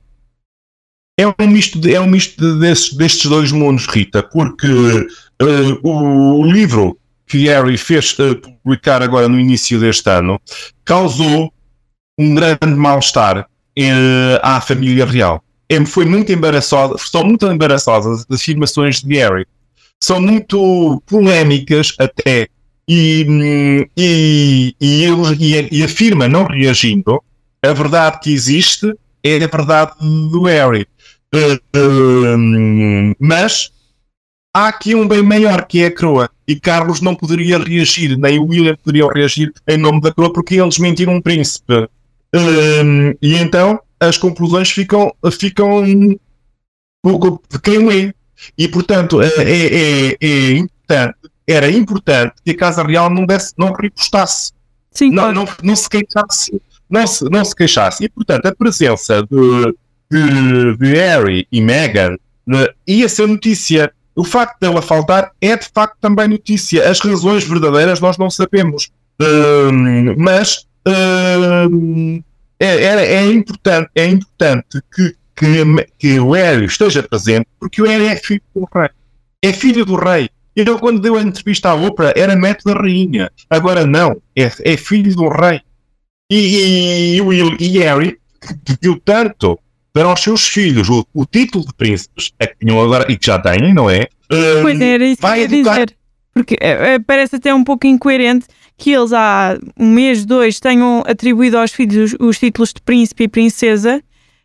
É 1.18 1.28
um 1.28 1.48
misto, 1.48 1.80
de, 1.80 1.94
é 1.94 2.02
um 2.02 2.08
misto 2.08 2.60
desses, 2.60 2.94
destes 2.94 3.30
dois 3.30 3.52
mundos, 3.52 3.86
Rita, 3.86 4.24
porque 4.24 4.68
uh, 4.68 5.88
o, 5.88 6.44
livro 6.46 6.98
que 7.28 7.46
Harry 7.48 7.78
fez 7.78 8.18
uh, 8.18 8.36
publicar 8.36 9.04
agora 9.04 9.28
no 9.28 9.40
início 9.40 9.80
deste 9.80 10.10
ano 10.10 10.42
causou 10.84 11.54
um 12.18 12.34
grande 12.34 12.76
mal-estar 12.76 13.42
uh, 13.42 14.40
à 14.42 14.60
família 14.62 15.06
real. 15.06 15.44
É, 15.70 15.86
foi 15.86 16.06
muito 16.06 16.32
embaraçosa, 16.32 16.96
são 16.98 17.24
muito 17.24 17.46
embaraçosas 17.46 18.26
as 18.30 18.42
afirmações 18.42 19.02
de 19.02 19.16
Harry. 19.18 19.46
São 20.04 20.20
muito 20.20 21.02
polémicas 21.06 21.94
até. 22.00 22.48
E, 22.94 23.88
e, 23.96 24.76
e, 24.82 25.04
ele, 25.06 25.70
e, 25.72 25.82
afirma, 25.82 26.28
não 26.28 26.44
reagindo, 26.44 27.24
a 27.64 27.72
verdade 27.72 28.20
que 28.20 28.34
existe 28.34 28.94
é 29.24 29.42
a 29.42 29.48
verdade 29.48 29.94
do 30.02 30.44
Harry. 30.44 30.86
Uh, 31.34 31.56
uh, 31.78 33.16
mas 33.18 33.72
há 34.54 34.68
aqui 34.68 34.94
um 34.94 35.08
bem 35.08 35.24
maior 35.24 35.66
que 35.66 35.82
é 35.82 35.86
a 35.86 35.96
coroa. 35.96 36.30
E 36.46 36.60
Carlos 36.60 37.00
não 37.00 37.16
poderia 37.16 37.58
reagir, 37.60 38.18
nem 38.18 38.38
o 38.38 38.48
William 38.48 38.76
poderiam 38.76 39.08
reagir 39.08 39.54
em 39.70 39.78
nome 39.78 40.02
da 40.02 40.14
coroa 40.14 40.34
porque 40.34 40.56
eles 40.56 40.78
mentiram 40.78 41.16
um 41.16 41.22
príncipe. 41.22 41.74
Uh, 42.36 43.18
e 43.22 43.36
então 43.36 43.80
as 44.02 44.18
conclusões 44.18 44.70
ficam, 44.70 45.16
ficam 45.32 45.86
de 45.86 46.20
quem 47.64 47.88
lê. 47.88 48.14
E 48.58 48.68
portanto 48.68 49.22
é, 49.22 49.30
é, 49.38 50.18
é, 50.20 50.52
importante, 50.58 51.16
era 51.48 51.70
importante 51.70 52.36
que 52.44 52.52
a 52.52 52.58
Casa 52.58 52.84
Real 52.84 53.10
não, 53.10 53.26
desse, 53.26 53.54
não 53.58 53.72
repostasse. 53.74 54.52
Sim, 54.92 55.12
não, 55.12 55.32
não, 55.32 55.48
não, 55.64 55.76
se 55.76 55.90
queixasse. 55.90 56.62
Não 56.90 57.08
se, 57.08 57.24
não 57.30 57.46
se 57.46 57.56
queixasse. 57.56 58.04
E 58.04 58.10
portanto 58.10 58.46
a 58.46 58.56
presença 58.56 59.24
de, 59.24 59.76
de, 60.10 60.78
de 60.78 60.94
Harry 60.94 61.48
e 61.52 61.62
Meghan 61.62 62.18
né, 62.46 62.68
ia 62.86 63.08
ser 63.08 63.28
notícia 63.28 63.92
o 64.16 64.24
facto 64.24 64.60
dela 64.60 64.82
faltar 64.82 65.32
é 65.40 65.56
de 65.56 65.68
facto 65.74 65.98
também 66.00 66.28
notícia. 66.28 66.90
As 66.90 67.00
razões 67.00 67.44
verdadeiras 67.44 68.00
nós 68.00 68.18
não 68.18 68.30
sabemos. 68.30 68.92
Uh, 69.22 69.72
mas 70.18 70.68
uh, 70.88 72.24
é, 72.60 72.84
é, 72.84 73.14
é, 73.16 73.32
importante, 73.32 73.90
é 73.96 74.06
importante 74.06 74.82
que, 74.94 75.16
que, 75.36 75.88
que 75.98 76.20
o 76.20 76.36
Hélio 76.36 76.66
esteja 76.66 77.04
presente, 77.04 77.48
porque 77.60 77.82
o 77.82 77.86
Hélio 77.86 78.08
é 78.08 78.16
filho 78.16 78.42
do 78.54 78.68
rei. 78.74 78.90
É 79.42 79.54
filho 79.54 79.86
do 79.86 79.96
rei. 79.96 80.30
Ele, 80.56 80.78
quando 80.78 81.00
deu 81.00 81.16
a 81.16 81.22
entrevista 81.22 81.70
à 81.70 81.76
Oprah, 81.76 82.14
era 82.16 82.36
neto 82.36 82.64
da 82.66 82.74
rainha. 82.74 83.32
Agora 83.50 83.86
não, 83.86 84.22
é, 84.36 84.52
é 84.64 84.78
filho 84.78 85.16
do 85.16 85.30
rei. 85.30 85.62
E, 86.30 87.18
e, 87.18 87.22
e, 87.22 87.78
e 87.78 87.80
Harry 87.80 88.18
pediu 88.66 89.00
tanto 89.04 89.60
para 89.94 90.12
os 90.12 90.22
seus 90.22 90.48
filhos 90.48 90.90
o, 90.90 91.06
o 91.14 91.26
título 91.26 91.66
de 91.66 91.74
príncipes, 91.74 92.32
é 92.40 92.48
que 92.48 92.56
tinham 92.60 92.82
agora 92.82 93.12
e 93.12 93.18
que 93.18 93.26
já 93.26 93.38
têm, 93.40 93.74
não 93.74 93.90
é? 93.90 94.08
Um, 94.32 94.62
pois 94.62 94.80
era 94.80 95.06
isso 95.06 95.22
vai 95.22 95.40
que 95.40 95.54
eu 95.54 95.60
educar... 95.60 95.74
dizer. 95.74 95.96
Porque 96.34 96.56
é, 96.62 96.98
parece 97.00 97.36
até 97.36 97.54
um 97.54 97.64
pouco 97.64 97.86
incoerente 97.86 98.46
que 98.78 98.92
eles 98.92 99.12
há 99.12 99.60
um 99.78 99.92
mês, 99.92 100.26
dois, 100.26 100.62
tenham 100.62 101.04
atribuído 101.06 101.58
aos 101.58 101.72
filhos 101.72 102.14
os, 102.14 102.18
os 102.20 102.40
títulos 102.40 102.74
de 102.74 102.82
príncipe 102.82 103.26
e 103.26 103.28
princesa 103.28 104.02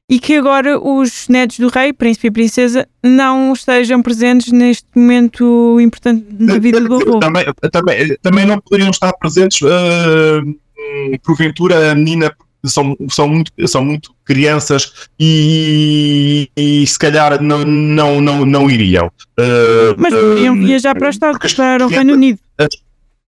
e 0.09 0.21
que 0.21 0.37
agora 0.37 0.79
os 0.79 1.29
netos 1.29 1.59
do 1.59 1.69
rei, 1.69 1.93
príncipe 1.93 2.29
e 2.29 2.31
princesa, 2.31 2.89
não 3.03 3.53
estejam 3.53 4.01
presentes 4.01 4.53
neste 4.53 4.87
momento 4.95 5.81
importante 5.81 6.25
da 6.31 6.59
vida 6.59 6.81
do 6.81 6.95
avô. 6.95 7.19
Também, 7.19 7.45
também, 7.73 8.17
também 8.23 8.47
não 8.47 8.61
poderiam 8.61 8.91
estar 8.91 9.13
presentes, 9.15 9.63
uh, 9.63 11.19
porventura, 11.25 11.91
a 11.91 11.95
menina 11.95 12.33
são, 12.65 12.97
são, 13.09 13.29
muito, 13.29 13.53
são 13.67 13.85
muito 13.85 14.15
crianças 14.25 15.09
e, 15.19 16.51
e 16.57 16.87
se 16.87 16.99
calhar 16.99 17.43
não, 17.43 17.65
não, 17.65 18.21
não, 18.21 18.47
não 18.47 18.71
iriam. 18.71 19.07
Uh, 19.39 19.95
Mas 19.99 20.15
poderiam 20.15 20.55
uh, 20.55 20.59
viajar 20.59 20.95
para, 20.95 21.11
Estados, 21.11 21.53
para 21.55 21.85
o 21.85 21.89
Reino 21.89 22.15
Unido. 22.15 22.39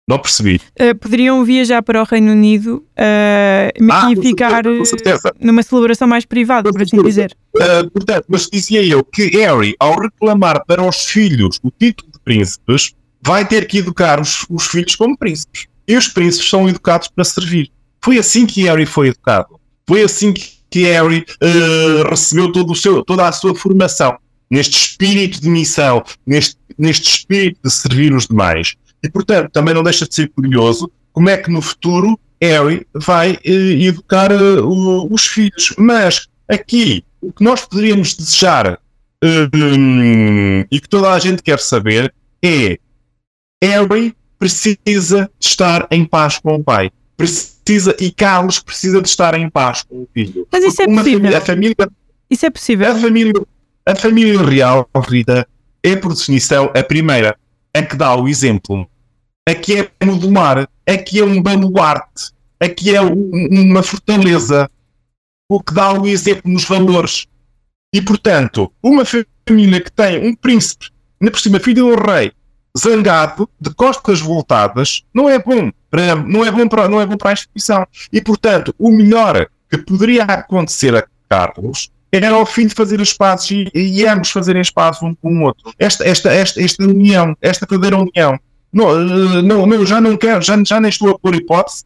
Não 0.07 0.17
percebi. 0.17 0.61
Uh, 0.79 0.95
poderiam 0.95 1.43
viajar 1.43 1.83
para 1.83 2.01
o 2.01 2.05
Reino 2.05 2.31
Unido 2.31 2.77
uh, 2.77 3.91
ah, 3.91 4.09
e 4.09 4.15
ficar 4.15 4.63
certeza, 4.85 5.33
numa 5.37 5.61
celebração 5.61 6.07
mais 6.07 6.23
privada, 6.23 6.71
por 6.71 6.81
assim 6.81 7.03
dizer. 7.03 7.35
Uh, 7.53 7.91
portanto, 7.91 8.23
mas 8.29 8.47
dizia 8.49 8.81
eu 8.85 9.03
que 9.03 9.27
Harry, 9.37 9.75
ao 9.77 9.99
reclamar 9.99 10.65
para 10.65 10.81
os 10.81 11.03
filhos 11.03 11.59
o 11.61 11.69
título 11.69 12.09
de 12.09 12.19
príncipes, 12.21 12.93
vai 13.21 13.45
ter 13.45 13.67
que 13.67 13.79
educar 13.79 14.21
os, 14.21 14.45
os 14.49 14.67
filhos 14.67 14.95
como 14.95 15.17
príncipes. 15.17 15.67
E 15.85 15.97
os 15.97 16.07
príncipes 16.07 16.49
são 16.49 16.69
educados 16.69 17.09
para 17.09 17.25
servir. 17.25 17.69
Foi 18.01 18.17
assim 18.17 18.45
que 18.45 18.63
Harry 18.63 18.85
foi 18.85 19.09
educado. 19.09 19.59
Foi 19.85 20.03
assim 20.03 20.31
que, 20.31 20.51
que 20.69 20.83
Harry 20.83 21.25
recebeu 22.09 22.49
todo 22.53 22.71
o 22.71 22.75
seu, 22.75 23.03
toda 23.03 23.27
a 23.27 23.31
sua 23.33 23.53
formação. 23.53 24.17
Neste 24.49 24.77
espírito 24.77 25.41
de 25.41 25.49
missão, 25.49 26.01
neste, 26.25 26.55
neste 26.77 27.09
espírito 27.09 27.59
de 27.61 27.69
servir 27.69 28.13
os 28.13 28.27
demais. 28.27 28.75
E, 29.03 29.09
portanto, 29.09 29.51
também 29.51 29.73
não 29.73 29.83
deixa 29.83 30.07
de 30.07 30.15
ser 30.15 30.29
curioso 30.29 30.91
como 31.11 31.29
é 31.29 31.37
que 31.37 31.51
no 31.51 31.61
futuro 31.61 32.19
Harry 32.41 32.85
vai 32.93 33.33
uh, 33.33 33.49
educar 33.49 34.31
uh, 34.31 35.13
os 35.13 35.25
filhos. 35.25 35.73
Mas 35.77 36.27
aqui, 36.47 37.03
o 37.21 37.31
que 37.31 37.43
nós 37.43 37.65
poderíamos 37.65 38.15
desejar 38.15 38.79
um, 39.23 40.61
e 40.71 40.79
que 40.79 40.87
toda 40.87 41.11
a 41.11 41.19
gente 41.19 41.41
quer 41.41 41.59
saber 41.59 42.13
é 42.43 42.77
Harry 43.63 44.15
precisa 44.37 45.29
estar 45.39 45.87
em 45.89 46.05
paz 46.05 46.37
com 46.37 46.55
o 46.55 46.63
pai 46.63 46.91
precisa, 47.17 47.95
e 47.99 48.11
Carlos 48.11 48.59
precisa 48.59 49.01
de 49.01 49.09
estar 49.09 49.33
em 49.33 49.49
paz 49.49 49.81
com 49.81 50.03
o 50.03 50.07
filho. 50.13 50.47
Mas 50.51 50.63
isso 50.63 50.81
é 50.83 50.85
possível. 50.85 51.19
Família, 51.19 51.37
a 51.37 51.41
família, 51.41 51.75
isso 52.29 52.45
é 52.45 52.49
possível. 52.49 52.91
A 52.91 52.95
família, 52.95 53.33
a 53.85 53.95
família 53.95 54.41
real, 54.41 54.89
Rita, 55.09 55.47
é 55.81 55.95
por 55.95 56.13
definição 56.13 56.71
a 56.73 56.83
primeira, 56.83 57.35
a 57.77 57.83
que 57.83 57.95
dá 57.95 58.15
o 58.15 58.27
exemplo, 58.27 58.89
a 59.47 59.53
que 59.53 59.79
é 59.79 60.05
modular, 60.05 60.67
a 60.87 60.97
que 60.97 61.19
é 61.19 61.23
um 61.23 61.41
baluarte, 61.41 62.31
a 62.59 62.67
que 62.67 62.95
é 62.95 63.01
um, 63.01 63.29
uma 63.51 63.83
fortaleza, 63.83 64.69
o 65.49 65.61
que 65.61 65.73
dá 65.73 65.93
o 65.93 66.07
exemplo 66.07 66.51
nos 66.51 66.65
valores. 66.65 67.27
E, 67.93 68.01
portanto, 68.01 68.71
uma 68.81 69.03
família 69.05 69.79
que 69.79 69.91
tem 69.91 70.27
um 70.27 70.35
príncipe, 70.35 70.89
ainda 71.21 71.31
por 71.31 71.39
cima 71.39 71.59
filho 71.59 71.95
do 71.95 71.95
rei, 71.95 72.31
zangado, 72.77 73.49
de 73.59 73.73
costas 73.73 74.19
voltadas, 74.19 75.03
não 75.13 75.29
é 75.29 75.39
bom 75.39 75.71
para, 75.89 76.15
não 76.15 76.43
é 76.43 76.51
bom 76.51 76.67
para, 76.67 76.87
não 76.87 76.99
é 76.99 77.05
bom 77.05 77.15
para 77.15 77.29
a 77.29 77.33
instituição. 77.33 77.87
E, 78.11 78.19
portanto, 78.21 78.73
o 78.77 78.91
melhor 78.91 79.47
que 79.69 79.77
poderia 79.77 80.23
acontecer 80.23 80.95
a 80.95 81.05
Carlos 81.29 81.91
era 82.11 82.29
ao 82.29 82.45
fim 82.45 82.67
de 82.67 82.73
fazer 82.73 83.01
as 83.01 83.13
pazes 83.13 83.51
e, 83.51 83.71
e 83.73 84.07
ambos 84.07 84.31
fazerem 84.31 84.61
pazes 84.73 85.01
um 85.01 85.13
com 85.15 85.39
o 85.39 85.43
outro. 85.43 85.73
Esta, 85.77 86.07
esta, 86.07 86.31
esta, 86.31 86.61
esta 86.61 86.83
união, 86.83 87.35
esta 87.41 87.65
verdadeira 87.69 87.97
união. 87.97 88.39
Não, 88.71 88.91
eh, 88.91 89.41
não, 89.41 89.65
não, 89.65 89.85
já 89.85 90.01
não 90.01 90.17
quero, 90.17 90.41
já, 90.41 90.61
já 90.63 90.79
nem 90.79 90.89
estou 90.89 91.09
a 91.09 91.19
pôr 91.19 91.35
hipótese 91.35 91.85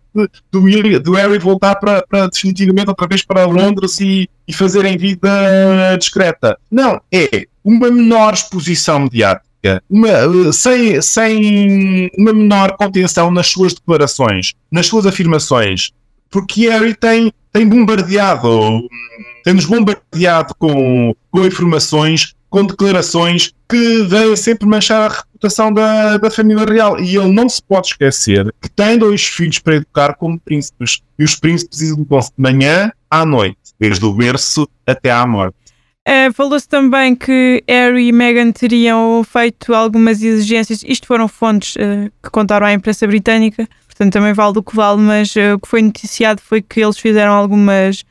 do, 0.52 0.62
do 1.00 1.14
Harry 1.14 1.38
voltar 1.38 1.76
para, 1.76 2.06
para 2.08 2.28
definitivamente 2.28 2.90
outra 2.90 3.08
vez 3.08 3.24
para 3.24 3.46
Londres 3.46 4.00
e, 4.00 4.30
e 4.48 4.54
fazerem 4.54 4.98
vida 4.98 5.96
discreta. 5.98 6.58
Não, 6.70 7.00
é 7.12 7.46
uma 7.64 7.90
menor 7.90 8.34
exposição 8.34 9.00
mediática 9.00 9.52
uma, 9.90 10.52
sem, 10.52 11.02
sem 11.02 12.10
uma 12.18 12.34
menor 12.34 12.76
contenção 12.78 13.30
nas 13.30 13.48
suas 13.48 13.74
declarações, 13.74 14.54
nas 14.72 14.88
suas 14.88 15.06
afirmações, 15.06 15.92
porque 16.32 16.70
Harry 16.70 16.96
tem, 16.96 17.32
tem 17.52 17.68
bombardeado, 17.68 18.88
tem-nos 19.44 19.66
bombardeado 19.66 20.56
com, 20.56 21.14
com 21.30 21.46
informações, 21.46 22.34
com 22.50 22.66
declarações 22.66 23.54
que 23.70 24.04
vêm 24.04 24.36
sempre 24.36 24.68
manchar 24.68 25.12
a 25.12 25.14
reputação 25.14 25.74
da, 25.74 26.18
da 26.18 26.32
família 26.32 26.66
real. 26.66 27.00
E 27.00 27.16
ele 27.16 27.32
não 27.32 27.48
se 27.48 27.62
pode 27.62 27.88
esquecer 27.88 28.54
que 28.62 28.70
tem 28.70 28.98
dois 28.98 29.24
filhos 29.24 29.60
para 29.60 29.76
educar 29.76 30.16
como 30.16 30.40
príncipes. 30.40 31.02
E 31.20 31.24
os 31.24 31.36
príncipes 31.36 31.82
educam-se 31.82 32.30
de 32.30 32.42
manhã 32.42 32.92
à 33.10 33.26
noite, 33.26 33.58
desde 33.80 34.06
o 34.06 34.14
berço 34.14 34.68
até 34.86 35.12
à 35.12 35.26
morte. 35.28 35.56
Uh, 36.08 36.34
Falou-se 36.34 36.68
também 36.68 37.16
que 37.16 37.64
Harry 37.70 38.08
e 38.08 38.12
Meghan 38.12 38.52
teriam 38.52 39.24
feito 39.24 39.72
algumas 39.72 40.24
exigências, 40.24 40.84
isto 40.84 41.06
foram 41.06 41.28
fontes 41.28 41.76
uh, 41.76 42.12
que 42.24 42.30
contaram 42.32 42.66
à 42.66 42.74
imprensa 42.74 43.06
britânica, 43.06 43.68
portanto 44.02 44.14
também 44.14 44.34
vale 44.34 44.54
do 44.54 44.64
que 44.64 44.76
vale, 44.76 45.00
mas 45.00 45.36
uh, 45.36 45.54
o 45.56 45.60
que 45.60 45.68
foi 45.68 45.82
noticiado 45.84 46.42
foi 46.42 46.60
que 46.60 46.82
eles 46.82 46.98
fizeram 46.98 47.34
algumas. 47.34 48.04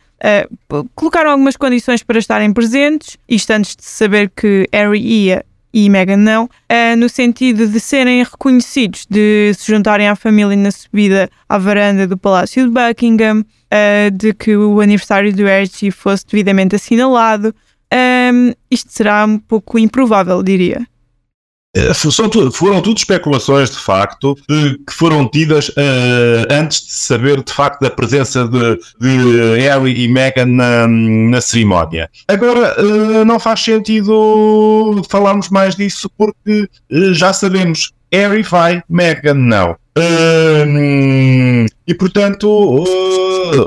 colocaram 0.95 1.33
algumas 1.33 1.57
condições 1.57 2.03
para 2.05 2.19
estarem 2.19 2.53
presentes, 2.53 3.17
isto 3.29 3.51
antes 3.51 3.75
de 3.75 3.85
saber 3.85 4.31
que 4.31 4.69
Harry 4.73 5.01
ia 5.01 5.45
e 5.73 5.89
Meghan 5.89 6.17
não, 6.17 6.49
no 6.99 7.09
sentido 7.09 7.67
de 7.67 7.79
serem 7.79 8.25
reconhecidos, 8.25 9.07
de 9.09 9.53
se 9.57 9.71
juntarem 9.71 10.09
à 10.09 10.17
família 10.17 10.57
na 10.57 10.73
subida 10.73 11.31
à 11.49 11.59
varanda 11.59 12.09
do 12.09 12.19
Palácio 12.19 12.65
de 12.65 12.71
Buckingham, 12.71 13.45
de 14.13 14.35
que 14.35 14.57
o 14.57 14.81
aniversário 14.81 15.33
do 15.33 15.45
Harry 15.45 15.93
fosse 15.93 16.27
devidamente 16.27 16.75
assinalado, 16.75 17.55
um, 17.95 18.53
isto 18.69 18.93
será 18.93 19.25
um 19.25 19.39
pouco 19.39 19.79
improvável, 19.79 20.43
diria. 20.43 20.85
Eh, 21.73 21.95
foram 21.95 22.83
tudo 22.83 22.99
especulações 22.99 23.71
de 23.71 23.79
facto 23.79 24.35
que 24.35 24.93
foram 24.93 25.29
tidas 25.29 25.69
uh, 25.69 26.47
antes 26.51 26.85
de 26.85 26.93
saber 26.93 27.45
de 27.45 27.53
facto 27.53 27.81
da 27.81 27.91
presença 27.91 28.49
de, 28.49 28.77
de 29.01 29.61
Harry 29.61 30.03
e 30.03 30.09
Meghan 30.09 30.47
na, 30.47 30.89
na 30.89 31.41
cerimónia. 31.41 32.11
Agora 32.27 32.75
uh, 32.83 33.25
não 33.25 33.39
faz 33.39 33.61
sentido 33.61 35.01
falarmos 35.09 35.49
mais 35.49 35.77
disso 35.77 36.11
porque 36.19 36.69
uh, 36.91 37.15
já 37.15 37.33
sabemos 37.33 37.93
Harry 38.13 38.43
vai, 38.43 38.83
Meghan 38.89 39.35
não. 39.35 39.77
e 41.87 41.95
portanto 41.95 42.49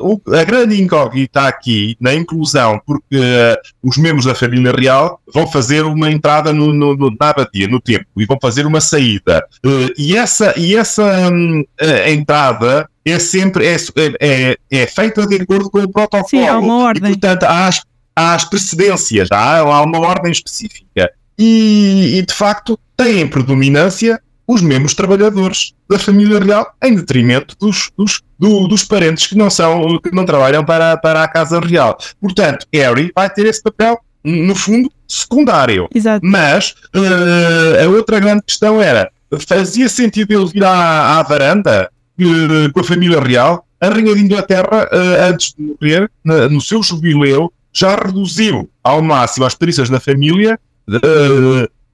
o, 0.01 0.21
a 0.33 0.43
grande 0.43 0.81
incógnita 0.81 1.47
aqui 1.47 1.97
na 1.99 2.13
inclusão, 2.13 2.81
porque 2.85 3.17
uh, 3.17 3.57
os 3.83 3.97
membros 3.97 4.25
da 4.25 4.35
família 4.35 4.71
real 4.71 5.19
vão 5.33 5.47
fazer 5.47 5.83
uma 5.83 6.09
entrada 6.11 6.53
no, 6.53 6.73
no, 6.73 6.95
no, 6.95 7.15
na 7.19 7.29
abadia, 7.29 7.67
no 7.67 7.79
tempo, 7.79 8.05
e 8.17 8.25
vão 8.25 8.37
fazer 8.41 8.65
uma 8.65 8.79
saída. 8.79 9.45
Uh, 9.65 9.91
e 9.97 10.15
essa, 10.15 10.53
e 10.57 10.75
essa 10.75 11.03
um, 11.29 11.63
entrada 12.07 12.89
é 13.05 13.19
sempre 13.19 13.65
é, 13.67 13.75
é, 14.19 14.57
é, 14.71 14.87
feita 14.87 15.27
de 15.27 15.35
acordo 15.35 15.69
com 15.69 15.79
o 15.79 15.91
protocolo. 15.91 16.29
Sim, 16.29 16.47
há 16.47 16.57
uma 16.57 16.85
ordem. 16.85 17.11
E, 17.11 17.19
portanto, 17.19 17.43
há 17.43 17.67
as, 17.67 17.81
há 18.15 18.33
as 18.35 18.45
precedências, 18.45 19.29
há, 19.31 19.59
há 19.59 19.81
uma 19.81 19.99
ordem 19.99 20.31
específica. 20.31 21.11
E, 21.37 22.17
e, 22.17 22.25
de 22.25 22.33
facto, 22.33 22.79
têm 22.95 23.27
predominância 23.27 24.21
os 24.47 24.61
membros 24.61 24.93
trabalhadores 24.93 25.73
da 25.89 25.97
família 25.97 26.39
real 26.39 26.73
em 26.83 26.95
detrimento 26.95 27.55
dos, 27.59 27.91
dos, 27.97 28.21
do, 28.37 28.67
dos 28.67 28.83
parentes 28.83 29.27
que 29.27 29.37
não 29.37 29.49
são 29.49 29.99
que 29.99 30.13
não 30.13 30.25
trabalham 30.25 30.63
para, 30.63 30.97
para 30.97 31.23
a 31.23 31.27
casa 31.27 31.59
real. 31.59 31.97
Portanto, 32.19 32.65
Harry 32.73 33.11
vai 33.15 33.29
ter 33.29 33.45
esse 33.45 33.61
papel 33.61 33.97
no 34.23 34.55
fundo 34.55 34.91
secundário. 35.07 35.87
Exato. 35.93 36.25
Mas 36.25 36.75
uh, 36.95 37.83
a 37.83 37.89
outra 37.89 38.19
grande 38.19 38.43
questão 38.43 38.81
era 38.81 39.11
fazia 39.47 39.89
sentido 39.89 40.31
ele 40.31 40.45
vir 40.45 40.63
à, 40.63 41.19
à 41.19 41.23
varanda 41.23 41.89
uh, 42.19 42.71
com 42.71 42.79
a 42.79 42.83
família 42.83 43.19
real? 43.19 43.65
A 43.79 43.89
rainha 43.89 44.15
de 44.15 44.21
Inglaterra, 44.21 44.89
uh, 44.91 45.29
antes 45.29 45.53
de 45.53 45.63
morrer, 45.63 46.09
no 46.49 46.61
seu 46.61 46.81
jubileu, 46.81 47.51
já 47.73 47.95
reduziu 47.95 48.69
ao 48.81 49.01
máximo 49.01 49.45
as 49.45 49.55
tariças 49.55 49.89
da 49.89 49.99
família 49.99 50.57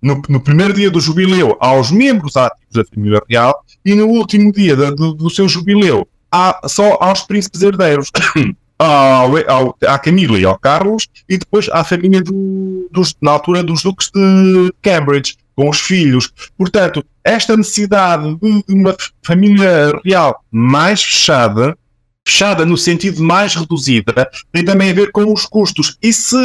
no, 0.02 0.22
no, 0.30 0.40
primeiro 0.40 0.74
dia 0.74 0.90
do 0.90 1.00
jubileu 1.00 1.58
aos 1.60 1.92
membros 1.92 2.38
ativos 2.38 2.74
da 2.74 2.86
família 2.86 3.22
real 3.30 3.64
e 3.84 3.96
no 3.96 4.08
último 4.08 4.52
dia 4.52 4.76
do, 4.76 5.14
do 5.14 5.30
seu 5.30 5.48
jubileu 5.48 6.08
só 6.68 6.98
aos 7.00 7.22
príncipes 7.22 7.62
herdeiros. 7.62 8.12
Ao, 8.82 9.36
ao, 9.50 9.78
à 9.86 10.00
Camila 10.00 10.40
e 10.40 10.46
ao 10.46 10.58
Carlos, 10.58 11.10
e 11.28 11.38
depois 11.38 11.68
à 11.68 11.84
família 11.84 12.22
do, 12.22 12.88
dos, 12.90 13.14
na 13.22 13.32
altura 13.32 13.62
dos 13.62 13.84
duques 13.84 14.10
de 14.10 14.74
Cambridge, 14.82 15.36
com 15.54 15.68
os 15.70 15.82
filhos. 15.82 16.32
Portanto, 16.58 17.06
esta 17.22 17.58
necessidade 17.58 18.36
de, 18.36 18.64
de 18.66 18.74
uma 18.74 18.96
família 19.22 19.92
real 20.06 20.42
mais 20.50 21.04
fechada 21.04 21.78
fechada 22.30 22.64
no 22.64 22.78
sentido 22.78 23.24
mais 23.24 23.56
reduzida, 23.56 24.30
tem 24.54 24.64
também 24.64 24.92
a 24.92 24.94
ver 24.94 25.12
com 25.12 25.34
os 25.34 25.48
custos. 25.48 25.98
E 26.02 26.14
se 26.14 26.38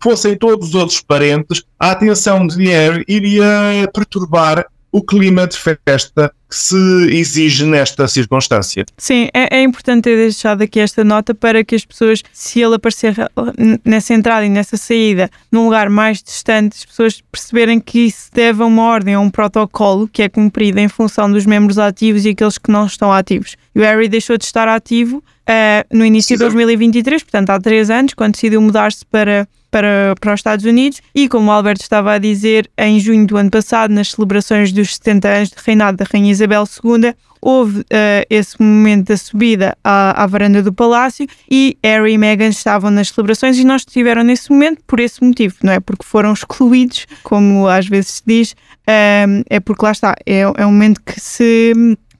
fossem 0.00 0.36
todos 0.36 0.68
os 0.68 0.74
outros 0.76 1.00
parentes, 1.00 1.64
a 1.78 1.90
atenção 1.90 2.46
de 2.46 2.56
dinheiro 2.56 3.04
iria 3.08 3.90
perturbar 3.92 4.64
o 4.92 5.02
clima 5.02 5.46
de 5.46 5.56
festa 5.56 6.30
que 6.48 6.54
se 6.54 6.76
exige 7.10 7.64
nesta 7.64 8.06
circunstância. 8.06 8.84
Sim, 8.98 9.28
é, 9.32 9.56
é, 9.56 9.62
importante 9.62 10.02
ter 10.02 10.16
deixado 10.16 10.60
aqui 10.60 10.78
esta 10.78 11.02
nota 11.02 11.34
para 11.34 11.64
que 11.64 11.74
as 11.74 11.82
pessoas, 11.82 12.22
se 12.30 12.60
ele 12.60 12.74
aparecer 12.74 13.14
nessa 13.82 14.12
entrada 14.12 14.44
e 14.44 14.50
nessa 14.50 14.76
saída 14.76 15.30
num 15.50 15.64
lugar 15.64 15.88
mais 15.88 16.22
distante, 16.22 16.76
as 16.76 16.84
pessoas 16.84 17.22
perceberem 17.32 17.80
que 17.80 18.00
isso 18.00 18.28
deve 18.34 18.62
a 18.62 18.66
uma 18.66 18.82
ordem, 18.82 19.14
a 19.14 19.20
um 19.20 19.30
protocolo 19.30 20.06
que 20.06 20.22
é 20.22 20.28
cumprido 20.28 20.78
em 20.78 20.88
função 20.88 21.32
dos 21.32 21.46
membros 21.46 21.78
ativos 21.78 22.26
e 22.26 22.28
aqueles 22.28 22.58
que 22.58 22.70
não 22.70 22.84
estão 22.84 23.10
ativos. 23.10 23.56
E 23.74 23.80
o 23.80 23.82
Harry 23.82 24.06
deixou 24.06 24.36
de 24.36 24.44
estar 24.44 24.68
ativo 24.68 25.24
uh, 25.48 25.96
no 25.96 26.04
início 26.04 26.36
de 26.36 26.44
2023, 26.44 27.22
portanto 27.22 27.48
há 27.48 27.58
três 27.58 27.88
anos, 27.88 28.12
quando 28.12 28.34
decidiu 28.34 28.60
mudar-se 28.60 29.06
para 29.06 29.48
para, 29.72 30.14
para 30.20 30.34
os 30.34 30.38
Estados 30.38 30.64
Unidos. 30.64 31.00
E, 31.14 31.28
como 31.28 31.48
o 31.48 31.50
Alberto 31.50 31.82
estava 31.82 32.12
a 32.12 32.18
dizer, 32.18 32.70
em 32.78 33.00
junho 33.00 33.26
do 33.26 33.36
ano 33.36 33.50
passado, 33.50 33.92
nas 33.92 34.10
celebrações 34.10 34.70
dos 34.70 34.94
70 34.96 35.28
anos 35.28 35.48
de 35.48 35.56
reinado 35.64 35.96
da 35.96 36.04
Rainha 36.04 36.30
Isabel 36.30 36.64
II, 36.84 37.14
houve 37.40 37.80
uh, 37.80 37.84
esse 38.30 38.62
momento 38.62 39.08
da 39.08 39.16
subida 39.16 39.76
à, 39.82 40.22
à, 40.22 40.26
varanda 40.26 40.62
do 40.62 40.72
palácio 40.72 41.26
e 41.50 41.76
Harry 41.82 42.12
e 42.12 42.18
Meghan 42.18 42.50
estavam 42.50 42.88
nas 42.88 43.08
celebrações 43.08 43.58
e 43.58 43.64
não 43.64 43.74
estiveram 43.74 44.22
nesse 44.22 44.48
momento 44.52 44.80
por 44.86 45.00
esse 45.00 45.24
motivo, 45.24 45.56
não 45.64 45.72
é? 45.72 45.80
Porque 45.80 46.04
foram 46.04 46.32
excluídos, 46.32 47.06
como 47.24 47.66
às 47.66 47.88
vezes 47.88 48.10
se 48.10 48.22
diz, 48.24 48.52
uh, 48.52 49.42
é 49.50 49.58
porque 49.58 49.84
lá 49.84 49.90
está, 49.90 50.14
é, 50.24 50.40
é 50.42 50.66
um 50.66 50.70
momento 50.70 51.00
que 51.02 51.18
se, 51.18 51.72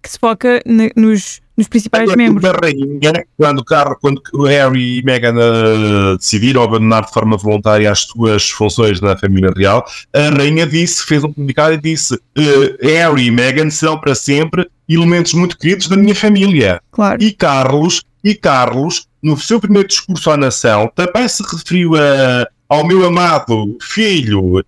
que 0.02 0.10
se 0.10 0.18
foca 0.18 0.60
nos 0.96 1.41
nos 1.56 1.68
principais 1.68 2.08
quando 2.08 2.18
membros. 2.18 2.44
A 2.44 2.52
rainha, 2.52 3.24
quando, 3.36 3.64
quando 4.00 4.22
Harry 4.46 4.98
e 4.98 5.02
Meghan 5.02 5.34
uh, 5.34 6.16
decidiram 6.16 6.62
abandonar 6.62 7.04
de 7.04 7.12
forma 7.12 7.36
voluntária 7.36 7.90
as 7.90 8.00
suas 8.00 8.50
funções 8.50 9.00
na 9.00 9.16
família 9.16 9.52
real, 9.54 9.84
a 10.14 10.30
rainha 10.30 10.66
disse, 10.66 11.04
fez 11.04 11.22
um 11.24 11.32
comunicado 11.32 11.74
e 11.74 11.80
disse: 11.80 12.14
uh, 12.14 12.20
Harry 12.82 13.26
e 13.26 13.30
Meghan 13.30 13.70
serão 13.70 13.98
para 13.98 14.14
sempre 14.14 14.68
elementos 14.88 15.32
muito 15.34 15.58
queridos 15.58 15.88
da 15.88 15.96
minha 15.96 16.14
família. 16.14 16.80
Claro. 16.90 17.22
E 17.22 17.32
Carlos, 17.32 18.02
e 18.24 18.34
Carlos, 18.34 19.06
no 19.22 19.38
seu 19.38 19.60
primeiro 19.60 19.88
discurso 19.88 20.30
à 20.30 20.36
nação, 20.36 20.90
também 20.94 21.26
se 21.28 21.42
referiu 21.42 21.96
a, 21.96 22.46
ao 22.68 22.86
meu 22.86 23.06
amado 23.06 23.76
filho 23.80 24.58
uh, 24.60 24.62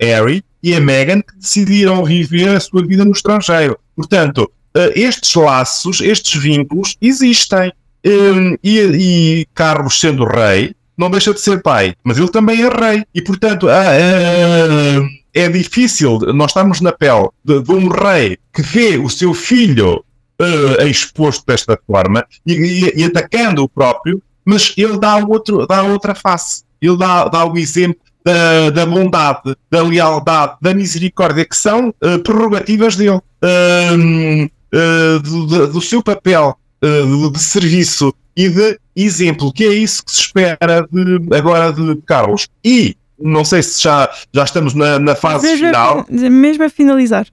Harry 0.00 0.42
e 0.62 0.74
a 0.74 0.80
Meghan 0.80 1.20
que 1.20 1.36
decidiram 1.36 2.04
viver 2.04 2.48
a 2.48 2.60
sua 2.60 2.84
vida 2.84 3.04
no 3.04 3.12
estrangeiro. 3.12 3.78
Portanto, 3.94 4.50
estes 4.94 5.34
laços, 5.34 6.00
estes 6.00 6.40
vínculos 6.40 6.96
existem. 7.00 7.72
Um, 8.04 8.56
e, 8.62 8.78
e, 8.78 9.46
Carlos, 9.52 9.98
sendo 9.98 10.24
rei, 10.24 10.74
não 10.96 11.10
deixa 11.10 11.34
de 11.34 11.40
ser 11.40 11.60
pai, 11.60 11.94
mas 12.04 12.18
ele 12.18 12.28
também 12.28 12.62
é 12.62 12.68
rei. 12.68 13.04
E, 13.14 13.20
portanto, 13.20 13.66
uh, 13.66 15.08
é 15.34 15.48
difícil 15.48 16.18
nós 16.34 16.50
estamos 16.50 16.80
na 16.80 16.92
pele 16.92 17.28
de, 17.44 17.62
de, 17.62 17.72
um 17.72 17.88
rei 17.88 18.38
que 18.54 18.62
vê 18.62 18.96
o 18.96 19.10
seu 19.10 19.34
filho 19.34 20.02
uh, 20.40 20.82
exposto 20.86 21.44
desta 21.46 21.78
forma 21.86 22.24
e, 22.46 22.54
e, 22.54 23.00
e, 23.00 23.04
atacando 23.04 23.62
o 23.62 23.68
próprio, 23.68 24.22
mas 24.44 24.72
ele 24.76 24.98
dá, 24.98 25.16
outro, 25.16 25.66
dá 25.66 25.82
outra 25.82 26.14
face. 26.14 26.64
Ele 26.80 26.96
dá, 26.96 27.28
dá 27.28 27.44
o 27.44 27.58
exemplo 27.58 28.00
da, 28.24 28.70
da, 28.70 28.86
bondade, 28.86 29.56
da 29.70 29.82
lealdade, 29.82 30.56
da 30.60 30.72
misericórdia, 30.72 31.44
que 31.44 31.56
são 31.56 31.88
uh, 31.88 32.18
prerrogativas 32.22 32.96
dele. 32.96 33.20
Uh, 33.42 34.48
uh, 34.76 35.20
do, 35.20 35.66
do, 35.68 35.80
seu 35.80 36.02
papel 36.02 36.56
uh, 36.84 37.30
de, 37.30 37.38
serviço 37.38 38.14
e 38.36 38.48
de 38.48 38.78
exemplo, 38.94 39.52
que 39.52 39.64
é 39.64 39.72
isso 39.72 40.04
que 40.04 40.12
se 40.12 40.20
espera 40.20 40.86
de, 40.90 41.34
agora 41.34 41.72
de 41.72 41.96
Carlos. 42.02 42.46
E 42.64 42.96
não 43.18 43.44
sei 43.44 43.62
se 43.62 43.82
já, 43.82 44.10
já 44.32 44.44
estamos 44.44 44.74
na, 44.74 44.98
na 44.98 45.14
fase 45.14 45.46
mesmo 45.46 45.66
final. 45.66 46.00
A, 46.08 46.30
mesmo 46.30 46.64
a 46.64 46.68
finalizar. 46.68 47.26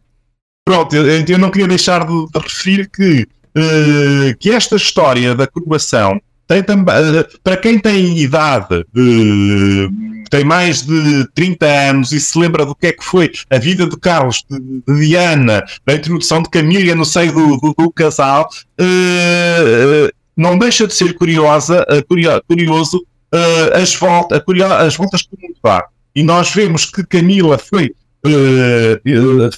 Pronto, 0.65 0.95
eu, 0.95 1.05
eu 1.05 1.37
não 1.37 1.51
queria 1.51 1.67
deixar 1.67 2.05
de, 2.07 2.25
de 2.31 2.39
referir 2.39 2.89
que, 2.89 3.27
uh, 3.57 4.37
que 4.39 4.49
esta 4.51 4.77
história 4.77 5.35
da 5.35 5.45
coroação 5.45 6.21
tem 6.47 6.63
também, 6.63 6.95
para 7.43 7.57
quem 7.57 7.79
tem 7.79 8.17
idade 8.19 8.85
de 8.93 9.89
tem 10.33 10.43
mais 10.43 10.81
de 10.81 11.27
30 11.35 11.63
anos 11.63 12.11
e 12.11 12.19
se 12.19 12.39
lembra 12.39 12.65
do 12.65 12.73
que 12.73 12.87
é 12.87 12.91
que 12.91 13.03
foi 13.03 13.31
a 13.51 13.59
vida 13.59 13.87
de 13.87 13.95
Carlos, 13.95 14.43
de, 14.49 14.59
de 14.59 15.07
Diana, 15.07 15.63
da 15.85 15.93
introdução 15.93 16.41
de 16.41 16.49
Camila 16.49 16.95
no 16.95 17.05
seio 17.05 17.31
do, 17.31 17.57
do, 17.57 17.75
do 17.77 17.91
casal, 17.91 18.49
uh, 18.81 20.11
não 20.35 20.57
deixa 20.57 20.87
de 20.87 20.95
ser 20.95 21.13
curiosa, 21.13 21.83
uh, 21.83 22.03
curio, 22.07 22.31
curioso 22.47 23.05
uh, 23.31 23.77
as, 23.79 23.93
volta, 23.93 24.43
as 24.79 24.95
voltas 24.95 25.21
que 25.21 25.35
o 25.35 25.39
mundo 25.39 25.55
dá. 25.63 25.85
E 26.15 26.23
nós 26.23 26.49
vemos 26.49 26.85
que 26.85 27.05
Camila 27.05 27.59
foi 27.59 27.93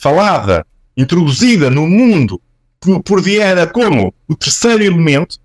falada, 0.01 0.65
introduzida 0.97 1.69
no 1.69 1.88
mundo 1.88 2.41
por, 2.82 3.01
por 3.01 3.21
Diana 3.21 3.65
como 3.65 4.13
o 4.28 4.36
terceiro 4.36 4.84
elemento 4.84 5.38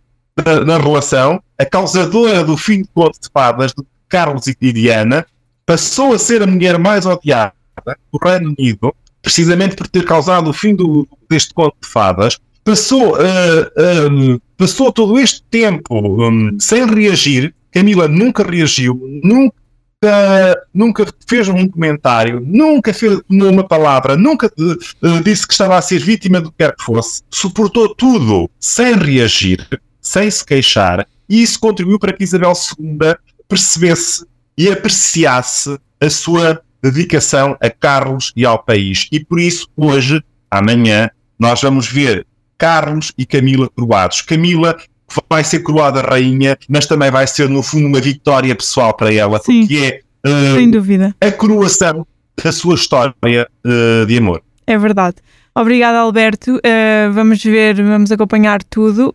na, 0.66 0.78
relação, 0.78 1.40
a 1.56 1.64
causadora 1.64 2.42
do 2.42 2.56
fim 2.56 2.82
de 2.82 2.88
conto 2.92 3.20
de 3.20 3.28
fadas, 3.32 3.72
Carlos 4.10 4.46
e 4.48 4.72
Diana, 4.72 5.24
passou 5.64 6.12
a 6.12 6.18
ser 6.18 6.42
a 6.42 6.46
mulher 6.46 6.78
mais 6.78 7.06
odiada 7.06 7.54
do 8.12 8.18
Reino 8.22 8.54
Unido, 8.58 8.94
precisamente 9.22 9.76
por 9.76 9.86
ter 9.86 10.04
causado 10.04 10.50
o 10.50 10.52
fim 10.52 10.74
do, 10.74 11.08
deste 11.28 11.54
conto 11.54 11.76
de 11.80 11.88
fadas, 11.88 12.36
passou, 12.64 13.14
uh, 13.14 14.34
uh, 14.34 14.42
passou 14.56 14.92
todo 14.92 15.18
este 15.18 15.42
tempo 15.44 15.94
um, 15.94 16.58
sem 16.58 16.84
reagir. 16.86 17.54
Camila 17.70 18.08
nunca 18.08 18.42
reagiu, 18.42 19.00
nunca, 19.22 19.54
nunca 20.74 21.06
fez 21.24 21.48
um 21.48 21.68
comentário, 21.68 22.42
nunca 22.44 22.92
fez 22.92 23.20
uma 23.30 23.62
palavra, 23.62 24.16
nunca 24.16 24.48
uh, 24.48 25.22
disse 25.22 25.46
que 25.46 25.52
estava 25.52 25.78
a 25.78 25.82
ser 25.82 26.00
vítima 26.00 26.40
do 26.40 26.50
que 26.50 26.58
quer 26.58 26.74
que 26.74 26.82
fosse. 26.82 27.22
Suportou 27.30 27.94
tudo 27.94 28.50
sem 28.58 28.94
reagir, 28.94 29.64
sem 30.00 30.28
se 30.28 30.44
queixar, 30.44 31.06
e 31.28 31.42
isso 31.42 31.60
contribuiu 31.60 31.98
para 31.98 32.12
que 32.12 32.24
Isabel 32.24 32.52
II 32.76 33.14
percebesse 33.50 34.24
e 34.56 34.70
apreciasse 34.70 35.76
a 36.00 36.08
sua 36.08 36.62
dedicação 36.82 37.56
a 37.60 37.68
Carlos 37.68 38.32
e 38.34 38.46
ao 38.46 38.62
país. 38.62 39.06
E 39.12 39.20
por 39.20 39.38
isso, 39.38 39.68
hoje, 39.76 40.22
amanhã, 40.50 41.10
nós 41.38 41.60
vamos 41.60 41.88
ver 41.88 42.26
Carlos 42.56 43.12
e 43.18 43.26
Camila 43.26 43.68
coroados. 43.68 44.22
Camila 44.22 44.78
vai 45.28 45.42
ser 45.42 45.60
coroada 45.60 46.00
rainha, 46.00 46.56
mas 46.68 46.86
também 46.86 47.10
vai 47.10 47.26
ser, 47.26 47.48
no 47.48 47.62
fundo, 47.62 47.86
uma 47.86 48.00
vitória 48.00 48.54
pessoal 48.54 48.94
para 48.94 49.12
ela, 49.12 49.40
Sim, 49.40 49.66
porque 49.66 50.00
é 50.24 50.30
uh, 50.30 50.54
sem 50.56 50.70
dúvida. 50.70 51.14
a 51.20 51.32
coroação 51.32 52.06
da 52.42 52.52
sua 52.52 52.76
história 52.76 53.14
uh, 53.66 54.06
de 54.06 54.18
amor. 54.18 54.42
É 54.66 54.78
verdade. 54.78 55.16
Obrigada, 55.54 55.98
Alberto. 55.98 56.56
Uh, 56.56 57.12
vamos 57.12 57.42
ver, 57.42 57.74
vamos 57.82 58.12
acompanhar 58.12 58.62
tudo. 58.62 59.14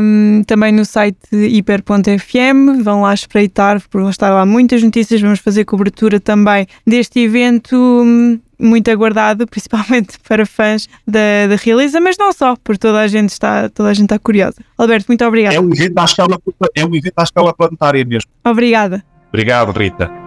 Um, 0.00 0.42
também 0.46 0.72
no 0.72 0.84
site 0.84 1.18
hiper.fm, 1.30 2.82
vão 2.82 3.02
lá 3.02 3.12
espreitar, 3.12 3.80
porque 3.90 4.08
está 4.08 4.30
lá 4.30 4.46
muitas 4.46 4.82
notícias. 4.82 5.20
Vamos 5.20 5.40
fazer 5.40 5.64
cobertura 5.64 6.18
também 6.18 6.66
deste 6.86 7.20
evento 7.20 7.76
hum, 7.76 8.40
muito 8.58 8.90
aguardado, 8.90 9.46
principalmente 9.48 10.18
para 10.26 10.46
fãs 10.46 10.88
da, 11.06 11.46
da 11.48 11.56
Realiza, 11.56 12.00
mas 12.00 12.16
não 12.16 12.32
só, 12.32 12.56
porque 12.56 12.78
toda 12.78 13.00
a 13.00 13.06
gente 13.06 13.30
está, 13.30 13.68
toda 13.68 13.90
a 13.90 13.94
gente 13.94 14.06
está 14.06 14.18
curiosa. 14.18 14.56
Alberto, 14.78 15.06
muito 15.08 15.24
obrigada. 15.24 15.54
É 15.54 15.60
um 15.60 15.70
evento 15.70 15.98
à 15.98 16.04
escala, 16.04 16.38
é 16.74 16.84
um 16.84 16.94
evento 16.94 17.18
à 17.18 17.22
escala 17.22 17.52
planetária 17.54 18.04
mesmo. 18.04 18.30
Obrigada. 18.44 19.04
Obrigado, 19.28 19.70
Rita. 19.72 20.23